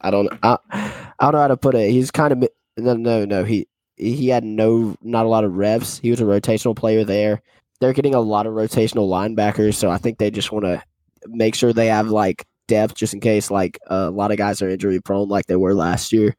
I 0.00 0.10
don't, 0.10 0.28
I, 0.42 0.58
I 0.70 1.12
don't 1.20 1.32
know 1.32 1.38
how 1.38 1.48
to 1.48 1.56
put 1.56 1.76
it. 1.76 1.90
He's 1.90 2.10
kind 2.10 2.32
of, 2.32 2.48
no, 2.76 2.94
no, 2.94 3.24
no. 3.24 3.44
He, 3.44 3.68
he 3.98 4.28
had 4.28 4.44
no, 4.44 4.96
not 5.02 5.26
a 5.26 5.28
lot 5.28 5.44
of 5.44 5.56
reps. 5.56 5.98
He 5.98 6.10
was 6.10 6.20
a 6.20 6.24
rotational 6.24 6.76
player 6.76 7.04
there. 7.04 7.42
They're 7.80 7.92
getting 7.92 8.14
a 8.14 8.20
lot 8.20 8.46
of 8.46 8.54
rotational 8.54 9.08
linebackers, 9.08 9.74
so 9.74 9.90
I 9.90 9.98
think 9.98 10.18
they 10.18 10.30
just 10.30 10.50
want 10.52 10.64
to 10.64 10.82
make 11.26 11.54
sure 11.54 11.72
they 11.72 11.86
have 11.86 12.08
like 12.08 12.44
depth 12.66 12.94
just 12.94 13.14
in 13.14 13.20
case 13.20 13.50
like 13.50 13.78
uh, 13.90 14.06
a 14.08 14.10
lot 14.10 14.30
of 14.30 14.36
guys 14.38 14.60
are 14.62 14.68
injury 14.68 15.00
prone 15.00 15.28
like 15.28 15.46
they 15.46 15.56
were 15.56 15.74
last 15.74 16.12
year. 16.12 16.36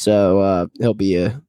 So 0.00 0.40
uh, 0.40 0.66
he'll 0.78 0.94
be 0.94 1.16
a 1.16 1.40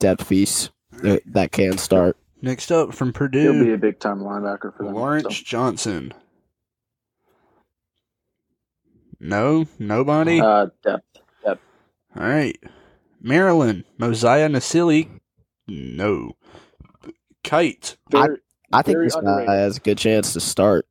depth 0.00 0.28
piece 0.28 0.70
that, 1.02 1.22
that 1.26 1.52
can 1.52 1.78
start. 1.78 2.16
Next 2.42 2.70
up 2.70 2.94
from 2.94 3.12
Purdue, 3.12 3.52
He'll 3.52 3.64
be 3.64 3.72
a 3.72 3.78
big 3.78 3.98
time 3.98 4.20
linebacker 4.20 4.76
for 4.76 4.84
them. 4.84 4.94
Lawrence 4.94 5.36
so. 5.38 5.42
Johnson. 5.44 6.12
No, 9.18 9.66
nobody. 9.78 10.40
All 10.40 10.46
Uh, 10.48 10.66
depth. 10.82 11.60
right. 12.14 12.56
Maryland, 13.26 13.82
Mosiah 13.98 14.48
Nasili. 14.48 15.08
No. 15.66 16.36
Kite. 17.42 17.96
Very, 18.08 18.38
I 18.72 18.82
think 18.82 18.96
Very 18.96 19.06
this 19.06 19.16
guy 19.16 19.52
has 19.52 19.78
a 19.78 19.80
good 19.80 19.98
chance 19.98 20.32
to 20.34 20.40
start. 20.40 20.86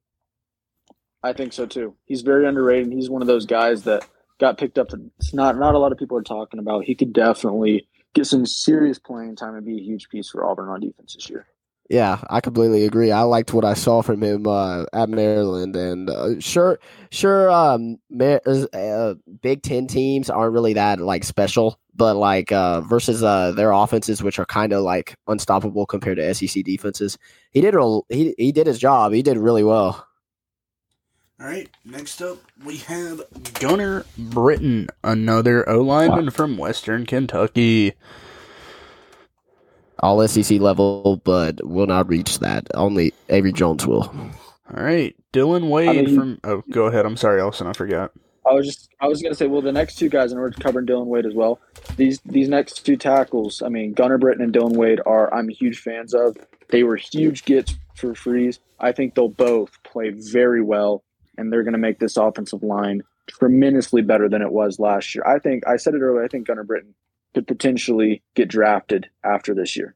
I 1.24 1.32
think 1.32 1.54
so 1.54 1.66
too. 1.66 1.96
He's 2.06 2.22
very 2.22 2.46
underrated. 2.46 2.92
He's 2.92 3.10
one 3.10 3.22
of 3.22 3.28
those 3.28 3.46
guys 3.46 3.84
that 3.84 4.06
got 4.38 4.58
picked 4.58 4.78
up. 4.78 4.90
It's 5.18 5.34
not 5.34 5.58
not 5.58 5.76
a 5.76 5.80
lot 5.80 5.94
of 5.94 5.98
people 5.98 6.18
are 6.18 6.24
talking 6.24 6.60
about. 6.60 6.84
He 6.84 6.94
could 6.94 7.14
definitely 7.14 7.88
get 8.14 8.28
some 8.28 8.46
serious 8.46 9.00
playing 9.00 9.38
time 9.38 9.56
and 9.56 9.66
be 9.66 9.78
a 9.78 9.84
huge 9.84 10.10
piece 10.10 10.30
for 10.30 10.46
Auburn 10.46 10.68
on 10.68 10.82
defense 10.82 11.16
this 11.16 11.30
year. 11.30 11.48
Yeah, 11.90 12.20
I 12.30 12.42
completely 12.42 12.86
agree. 12.86 13.12
I 13.12 13.22
liked 13.22 13.54
what 13.54 13.64
I 13.64 13.76
saw 13.76 14.02
from 14.02 14.24
him 14.24 14.48
uh, 14.48 14.86
at 14.92 15.08
Maryland, 15.08 15.76
and 15.76 16.10
uh, 16.10 16.40
sure, 16.40 16.80
sure, 17.12 17.52
um, 17.52 18.00
Mar- 18.10 18.42
uh, 18.46 19.14
Big 19.42 19.62
Ten 19.62 19.86
teams 19.86 20.32
aren't 20.32 20.54
really 20.54 20.74
that 20.74 21.00
like 21.00 21.24
special, 21.24 21.80
but 21.96 22.16
like 22.16 22.52
uh, 22.52 22.82
versus 22.82 23.24
uh, 23.24 23.52
their 23.52 23.72
offenses, 23.72 24.22
which 24.22 24.39
are 24.39 24.46
kind 24.46 24.74
of 24.74 24.84
like 24.84 25.16
unstoppable 25.28 25.86
compared 25.86 26.18
to 26.18 26.34
SEC 26.34 26.64
defenses, 26.64 27.18
he 27.52 27.62
did 27.62 27.76
a, 27.76 28.00
he 28.10 28.36
he 28.38 28.52
did 28.52 28.68
his 28.68 28.80
job. 28.80 29.14
He 29.14 29.22
did 29.22 29.38
really 29.38 29.64
well. 29.64 30.06
All 31.39 31.48
right. 31.48 31.70
Next 31.84 32.22
up, 32.22 32.38
we 32.64 32.78
have 32.78 33.22
Gunnar 33.60 34.06
Britton, 34.18 34.88
another 35.04 35.68
O 35.70 35.82
lineman 35.82 36.30
from 36.32 36.58
Western 36.58 37.06
Kentucky. 37.06 37.93
All 40.00 40.26
SEC 40.28 40.60
level, 40.60 41.22
but 41.24 41.66
will 41.66 41.88
not 41.88 42.08
reach 42.10 42.39
that. 42.39 42.68
Only 42.74 43.14
Avery 43.30 43.54
Jones 43.54 43.86
will. 43.86 44.04
All 44.04 44.84
right. 44.84 45.16
Dillon 45.32 45.70
Wade 45.70 46.06
mean- 46.08 46.16
from. 46.16 46.39
Oh, 46.43 46.64
go 46.72 46.86
ahead. 46.86 47.06
I'm 47.06 47.18
sorry, 47.18 47.41
Elson. 47.41 47.68
I 47.68 47.74
forgot. 47.74 48.12
I 48.46 48.54
was 48.54 48.68
just 48.68 48.89
I 49.00 49.08
was 49.08 49.22
gonna 49.22 49.36
say, 49.36 49.48
well, 49.48 49.62
the 49.62 49.72
next 49.72 49.96
two 49.96 50.10
guys, 50.10 50.32
and 50.32 50.39
we're 50.39 50.52
covering 50.52 50.86
Dillon 50.86 51.08
Wade 51.08 51.26
as 51.26 51.34
well. 51.34 51.60
These 51.98 52.20
these 52.26 52.48
next 52.50 52.86
two 52.86 52.98
tackles, 52.98 53.62
I 53.62 53.70
mean, 53.70 53.93
Gunnar 53.93 54.18
Britton 54.18 54.43
and 54.43 54.54
Dillon 54.54 54.74
Wade 54.74 55.00
are 55.06 55.34
I'm 55.34 55.50
huge 55.50 55.80
fans 55.80 56.14
of. 56.14 56.38
They 56.70 56.84
were 56.84 56.96
huge 56.96 57.46
gets 57.46 57.76
for 57.96 58.16
Freeze. 58.16 58.60
I 58.80 58.91
think 58.91 59.16
they'll 59.16 59.30
both 59.30 59.82
play 59.84 60.10
very 60.10 60.62
well, 60.62 61.04
and 61.38 61.52
they're 61.52 61.64
gonna 61.64 61.78
make 61.78 62.00
this 62.00 62.18
offensive 62.18 62.64
line 62.64 63.04
tremendously 63.28 64.02
better 64.02 64.30
than 64.30 64.41
it 64.41 64.52
was 64.52 64.80
last 64.80 65.16
year. 65.16 65.24
I 65.26 65.39
think 65.39 65.68
I 65.68 65.78
said 65.78 65.96
it 65.96 66.02
earlier. 66.02 66.24
I 66.24 66.28
think 66.28 66.48
Gunnar 66.48 66.64
Britton 66.64 66.93
could 67.34 67.48
potentially 67.48 68.22
get 68.36 68.48
drafted 68.48 69.10
after 69.24 69.54
this 69.54 69.76
year. 69.76 69.96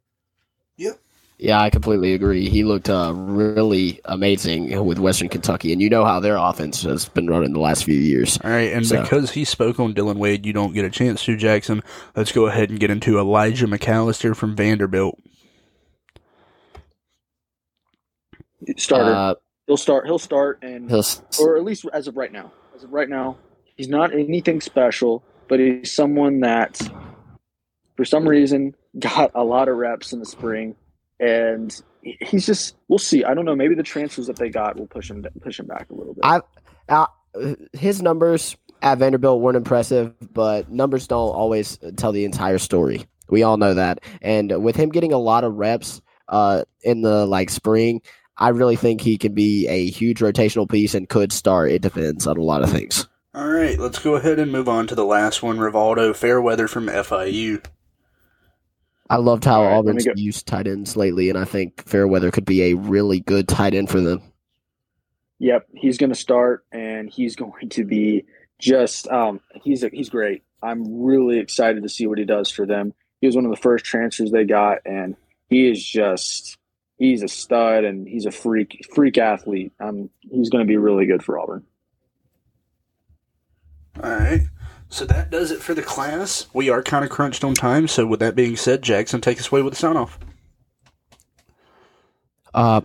Yeah, 1.41 1.61
I 1.61 1.69
completely 1.69 2.13
agree. 2.13 2.49
He 2.49 2.65
looked 2.65 2.89
uh, 2.89 3.13
really 3.15 4.01
amazing 4.03 4.85
with 4.85 4.99
Western 4.99 5.29
Kentucky, 5.29 5.71
and 5.71 5.81
you 5.81 5.89
know 5.89 6.03
how 6.03 6.19
their 6.19 6.35
offense 6.35 6.83
has 6.83 7.07
been 7.07 7.27
running 7.27 7.53
the 7.53 7.61
last 7.61 7.85
few 7.85 7.95
years. 7.95 8.37
All 8.43 8.51
right, 8.51 8.73
and 8.73 8.85
So- 8.85 9.01
because 9.01 9.31
he 9.31 9.45
spoke 9.45 9.79
on 9.79 9.93
Dillon 9.93 10.19
Wade, 10.19 10.45
you 10.45 10.51
don't 10.51 10.73
get 10.73 10.83
a 10.83 10.89
chance 10.89 11.23
to, 11.23 11.37
Jackson. 11.37 11.81
Let's 12.13 12.33
go 12.33 12.47
ahead 12.47 12.69
and 12.69 12.77
get 12.77 12.91
into 12.91 13.17
Elijah 13.17 13.67
McAllister 13.67 14.35
from 14.35 14.53
Vanderbilt. 14.53 15.17
Starter. 18.77 19.11
Uh, 19.15 19.33
he'll 19.67 19.77
start. 19.77 20.05
He'll 20.07 20.19
start, 20.19 20.59
and 20.61 20.89
he'll 20.89 20.99
s- 20.99 21.21
or 21.39 21.55
at 21.55 21.63
least 21.63 21.85
as 21.93 22.07
of 22.09 22.17
right 22.17 22.33
now. 22.33 22.51
As 22.75 22.83
of 22.83 22.91
right 22.91 23.07
now, 23.07 23.37
he's 23.77 23.87
not 23.87 24.13
anything 24.13 24.59
special, 24.59 25.23
but 25.47 25.61
he's 25.61 25.93
someone 25.95 26.41
that, 26.41 26.77
for 27.95 28.03
some 28.03 28.27
reason, 28.27 28.75
got 28.99 29.31
a 29.33 29.43
lot 29.45 29.69
of 29.69 29.77
reps 29.77 30.11
in 30.11 30.19
the 30.19 30.25
spring, 30.25 30.75
and 31.19 31.81
he's 32.01 32.45
just. 32.45 32.75
We'll 32.87 32.99
see. 32.99 33.23
I 33.23 33.33
don't 33.33 33.45
know. 33.45 33.55
Maybe 33.55 33.75
the 33.75 33.83
transfers 33.83 34.27
that 34.27 34.37
they 34.37 34.49
got 34.49 34.77
will 34.77 34.87
push 34.87 35.09
him 35.09 35.25
push 35.41 35.59
him 35.59 35.67
back 35.67 35.89
a 35.89 35.93
little 35.93 36.13
bit. 36.13 36.23
I- 36.23 36.41
uh, 36.87 37.05
his 37.73 38.01
numbers 38.01 38.57
at 38.81 38.97
Vanderbilt 38.97 39.41
weren't 39.41 39.57
impressive, 39.57 40.13
but 40.33 40.71
numbers 40.71 41.05
don't 41.07 41.29
always 41.29 41.77
tell 41.97 42.11
the 42.11 42.25
entire 42.25 42.57
story. 42.57 43.05
We 43.29 43.43
all 43.43 43.57
know 43.57 43.75
that. 43.75 43.99
And 44.23 44.63
with 44.63 44.75
him 44.75 44.89
getting 44.89 45.13
a 45.13 45.19
lot 45.19 45.43
of 45.43 45.53
reps 45.53 46.01
uh, 46.29 46.63
in 46.81 47.01
the 47.03 47.27
like 47.27 47.51
spring, 47.51 48.01
I 48.37 48.49
really 48.49 48.75
think 48.75 49.01
he 49.01 49.17
can 49.19 49.33
be 49.35 49.67
a 49.67 49.87
huge 49.89 50.19
rotational 50.19 50.67
piece 50.67 50.95
and 50.95 51.07
could 51.07 51.31
start. 51.31 51.71
It 51.71 51.83
depends 51.83 52.25
on 52.25 52.37
a 52.37 52.41
lot 52.43 52.63
of 52.63 52.71
things. 52.71 53.07
All 53.35 53.47
right, 53.47 53.77
let's 53.77 53.99
go 53.99 54.15
ahead 54.15 54.39
and 54.39 54.51
move 54.51 54.67
on 54.67 54.87
to 54.87 54.95
the 54.95 55.05
last 55.05 55.43
one, 55.43 55.59
Rivaldo 55.59 56.15
Fairweather 56.15 56.67
from 56.67 56.87
FIU. 56.87 57.63
I 59.09 59.17
loved 59.17 59.43
how 59.43 59.61
All 59.61 59.65
right, 59.65 59.71
let 59.71 59.79
Auburn's 59.79 60.05
me 60.05 60.13
go- 60.13 60.19
used 60.21 60.45
tight 60.47 60.67
ends 60.67 60.95
lately, 60.95 61.29
and 61.29 61.37
I 61.37 61.45
think 61.45 61.83
Fairweather 61.85 62.31
could 62.31 62.45
be 62.45 62.63
a 62.63 62.75
really 62.75 63.19
good 63.21 63.47
tight 63.47 63.73
end 63.73 63.89
for 63.89 63.99
them. 64.01 64.21
Yep, 65.39 65.67
he's 65.73 65.97
going 65.97 66.11
to 66.11 66.15
start, 66.15 66.65
and 66.71 67.09
he's 67.09 67.35
going 67.37 67.69
to 67.69 67.85
be 67.85 68.25
just. 68.59 69.07
Um, 69.07 69.39
he's 69.63 69.83
a, 69.83 69.89
he's 69.89 70.09
great. 70.09 70.43
I'm 70.61 71.01
really 71.01 71.39
excited 71.39 71.83
to 71.83 71.89
see 71.89 72.05
what 72.05 72.17
he 72.19 72.25
does 72.25 72.51
for 72.51 72.65
them. 72.65 72.93
He 73.21 73.27
was 73.27 73.35
one 73.35 73.45
of 73.45 73.51
the 73.51 73.57
first 73.57 73.85
transfers 73.85 74.31
they 74.31 74.45
got, 74.45 74.79
and 74.85 75.15
he 75.49 75.69
is 75.69 75.83
just. 75.83 76.57
He's 76.97 77.23
a 77.23 77.29
stud, 77.29 77.85
and 77.85 78.05
he's 78.05 78.25
a 78.25 78.31
freak 78.31 78.85
freak 78.93 79.17
athlete. 79.17 79.71
Um, 79.79 80.09
he's 80.29 80.49
going 80.49 80.65
to 80.65 80.67
be 80.67 80.75
really 80.75 81.05
good 81.05 81.23
for 81.23 81.39
Auburn. 81.39 81.63
All 84.03 84.11
right, 84.11 84.41
so 84.89 85.05
that 85.05 85.29
does 85.29 85.51
it 85.51 85.61
for 85.61 85.73
the 85.73 85.81
class. 85.81 86.47
We 86.53 86.69
are 86.69 86.81
kind 86.83 87.03
of 87.05 87.11
crunched 87.11 87.43
on 87.43 87.53
time, 87.53 87.87
so 87.87 88.05
with 88.05 88.19
that 88.19 88.35
being 88.35 88.55
said, 88.55 88.81
Jackson, 88.81 89.21
take 89.21 89.39
us 89.39 89.51
away 89.51 89.61
with 89.61 89.73
the 89.73 89.79
sign 89.79 89.97
off. 89.97 90.19
Uh, 92.53 92.81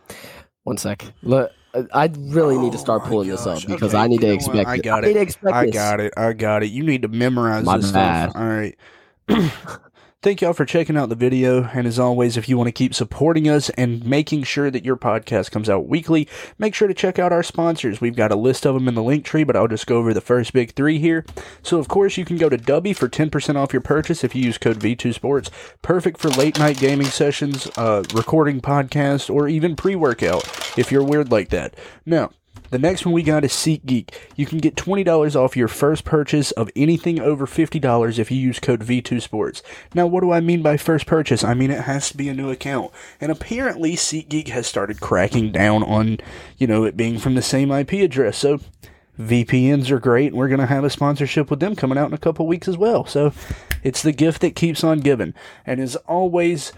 one 0.65 0.77
sec. 0.77 1.05
Look, 1.23 1.51
I 1.93 2.11
really 2.19 2.59
need 2.59 2.73
to 2.73 2.79
start 2.79 3.03
Oh 3.05 3.09
pulling 3.09 3.29
this 3.29 3.47
up 3.47 3.67
because 3.67 3.95
Okay, 3.95 4.03
I 4.03 4.07
need 4.07 4.21
you 4.23 4.29
to 4.29 4.33
expect. 4.35 4.69
I 4.69 4.75
it. 4.77 4.83
got 4.83 5.05
I 5.05 5.09
it. 5.09 5.17
I 5.53 5.65
this. 5.65 5.75
got 5.75 6.01
it. 6.01 6.13
I 6.17 6.33
got 6.35 6.63
it. 6.63 6.67
You 6.71 6.83
need 6.85 7.03
to 7.03 7.09
memorize 7.09 7.65
My 7.65 7.79
this 7.79 7.91
bad. 7.91 8.31
stuff. 8.31 8.41
All 8.43 8.49
right. 8.49 8.77
Thank 10.25 10.41
y'all 10.41 10.55
for 10.55 10.65
checking 10.65 10.97
out 10.97 11.11
the 11.11 11.15
video. 11.15 11.65
And 11.65 11.87
as 11.87 11.99
always, 11.99 12.39
if 12.39 12.49
you 12.49 12.57
want 12.57 12.69
to 12.69 12.73
keep 12.73 12.95
supporting 12.95 13.47
us 13.47 13.69
and 13.69 14.03
making 14.07 14.45
sure 14.45 14.71
that 14.71 14.83
your 14.83 14.97
podcast 14.97 15.51
comes 15.51 15.69
out 15.69 15.87
weekly, 15.87 16.27
make 16.59 16.75
sure 16.75 16.89
to 16.89 16.95
check 16.95 17.19
out 17.19 17.31
our 17.31 17.43
sponsors. 17.43 18.01
We've 18.01 18.17
got 18.17 18.33
a 18.33 18.35
list 18.35 18.65
of 18.65 18.73
them 18.73 18.89
in 18.89 18.95
the 18.95 19.03
link 19.03 19.27
tree, 19.27 19.45
but 19.45 19.55
I'll 19.55 19.69
just 19.69 19.87
go 19.87 19.99
over 19.99 20.15
the 20.15 20.23
first 20.23 20.55
big 20.55 20.73
three 20.73 20.99
here. 20.99 21.27
So, 21.63 21.79
of 21.79 21.89
course, 21.89 22.17
you 22.17 22.25
can 22.25 22.39
go 22.39 22.49
to 22.49 22.57
Dubby 22.57 22.97
for 22.97 23.07
10% 23.07 23.57
off 23.57 23.75
your 23.75 23.83
purchase 23.83 24.25
if 24.25 24.35
you 24.35 24.43
use 24.43 24.57
code 24.57 24.79
V2Sports. 24.79 25.51
Perfect 25.83 26.19
for 26.19 26.31
late 26.31 26.59
night 26.59 26.79
gaming 26.79 27.09
sessions, 27.09 27.69
uh, 27.77 28.03
recording 28.15 28.63
podcasts, 28.63 29.29
or 29.29 29.47
even 29.47 29.77
pre 29.77 29.95
workout 29.95 30.43
if 30.79 30.91
you're 30.91 31.05
weird 31.05 31.31
like 31.31 31.51
that. 31.51 31.75
Now, 32.07 32.31
the 32.71 32.79
next 32.79 33.07
one 33.07 33.13
we 33.13 33.23
got 33.23 33.45
is 33.45 33.53
SeatGeek. 33.53 34.11
You 34.37 34.47
can 34.47 34.59
get 34.59 34.75
$20 34.75 35.37
off 35.37 35.57
your 35.57 35.69
first 35.69 36.05
purchase 36.05 36.51
of 36.53 36.71
anything 36.75 37.21
over 37.21 37.47
$50 37.47 38.19
if 38.19 38.31
you 38.31 38.39
use 38.39 38.59
code 38.59 38.81
V2Sports. 38.81 39.63
Now, 39.95 40.07
what 40.07 40.23
do 40.23 40.33
I 40.33 40.41
mean 40.41 40.63
by 40.63 40.77
first 40.77 41.07
purchase? 41.07 41.45
I 41.45 41.55
mean 41.55 41.71
it 41.71 41.83
has 41.83 42.09
to 42.11 42.17
be 42.17 42.29
a 42.29 42.35
new 42.35 42.51
account. 42.51 42.91
And 43.21 43.31
apparently, 43.31 43.93
SeatGeek 43.95 44.49
has 44.49 44.67
started 44.67 45.01
cracking 45.01 45.53
down 45.53 45.83
on, 45.85 46.19
you 46.59 46.67
know, 46.67 46.85
it 46.85 46.97
being 46.97 47.19
from 47.19 47.35
the 47.35 47.43
same 47.43 47.71
IP 47.71 47.93
address. 47.93 48.39
So, 48.39 48.61
VPNs 49.21 49.91
are 49.91 50.01
great, 50.01 50.33
and 50.33 50.37
we're 50.37 50.49
going 50.49 50.59
to 50.59 50.67
have 50.67 50.83
a 50.83 50.91
sponsorship 50.91 51.49
with 51.51 51.61
them 51.61 51.77
coming 51.77 51.97
out 51.97 52.09
in 52.09 52.15
a 52.15 52.19
couple 52.19 52.49
weeks 52.49 52.67
as 52.67 52.77
well. 52.77 53.05
So, 53.05 53.33
it's 53.85 54.03
the 54.03 54.11
gift 54.11 54.41
that 54.41 54.57
keeps 54.57 54.83
on 54.83 54.99
giving. 55.01 55.35
And 55.65 55.81
as 55.81 55.95
always, 55.97 56.73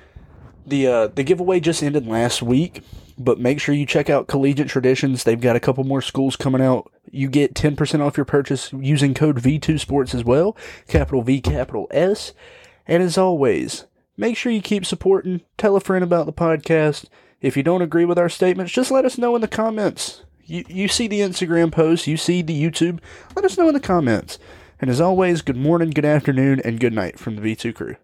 the 0.66 0.86
uh, 0.86 1.06
the 1.08 1.22
giveaway 1.22 1.60
just 1.60 1.82
ended 1.82 2.06
last 2.06 2.42
week, 2.42 2.82
but 3.18 3.38
make 3.38 3.60
sure 3.60 3.74
you 3.74 3.86
check 3.86 4.10
out 4.10 4.26
Collegiate 4.26 4.68
Traditions. 4.68 5.24
They've 5.24 5.40
got 5.40 5.56
a 5.56 5.60
couple 5.60 5.84
more 5.84 6.02
schools 6.02 6.36
coming 6.36 6.60
out. 6.60 6.90
You 7.10 7.28
get 7.28 7.54
10% 7.54 8.00
off 8.00 8.16
your 8.16 8.26
purchase 8.26 8.72
using 8.72 9.14
code 9.14 9.40
V2 9.40 9.80
Sports 9.80 10.14
as 10.14 10.24
well, 10.24 10.56
capital 10.88 11.22
V, 11.22 11.40
capital 11.40 11.86
S. 11.90 12.32
And 12.86 13.02
as 13.02 13.16
always, 13.16 13.86
make 14.16 14.36
sure 14.36 14.52
you 14.52 14.60
keep 14.60 14.84
supporting. 14.84 15.40
Tell 15.56 15.76
a 15.76 15.80
friend 15.80 16.04
about 16.04 16.26
the 16.26 16.32
podcast. 16.32 17.06
If 17.40 17.56
you 17.56 17.62
don't 17.62 17.82
agree 17.82 18.04
with 18.04 18.18
our 18.18 18.28
statements, 18.28 18.72
just 18.72 18.90
let 18.90 19.04
us 19.04 19.18
know 19.18 19.34
in 19.34 19.40
the 19.40 19.48
comments. 19.48 20.22
You 20.44 20.64
you 20.68 20.88
see 20.88 21.08
the 21.08 21.20
Instagram 21.20 21.72
post, 21.72 22.06
you 22.06 22.16
see 22.16 22.42
the 22.42 22.60
YouTube. 22.60 23.00
Let 23.34 23.44
us 23.44 23.58
know 23.58 23.68
in 23.68 23.74
the 23.74 23.80
comments. 23.80 24.38
And 24.80 24.90
as 24.90 25.00
always, 25.00 25.42
good 25.42 25.56
morning, 25.56 25.90
good 25.90 26.04
afternoon, 26.04 26.60
and 26.64 26.78
good 26.78 26.92
night 26.92 27.18
from 27.18 27.36
the 27.36 27.42
V2 27.42 27.74
crew. 27.74 27.96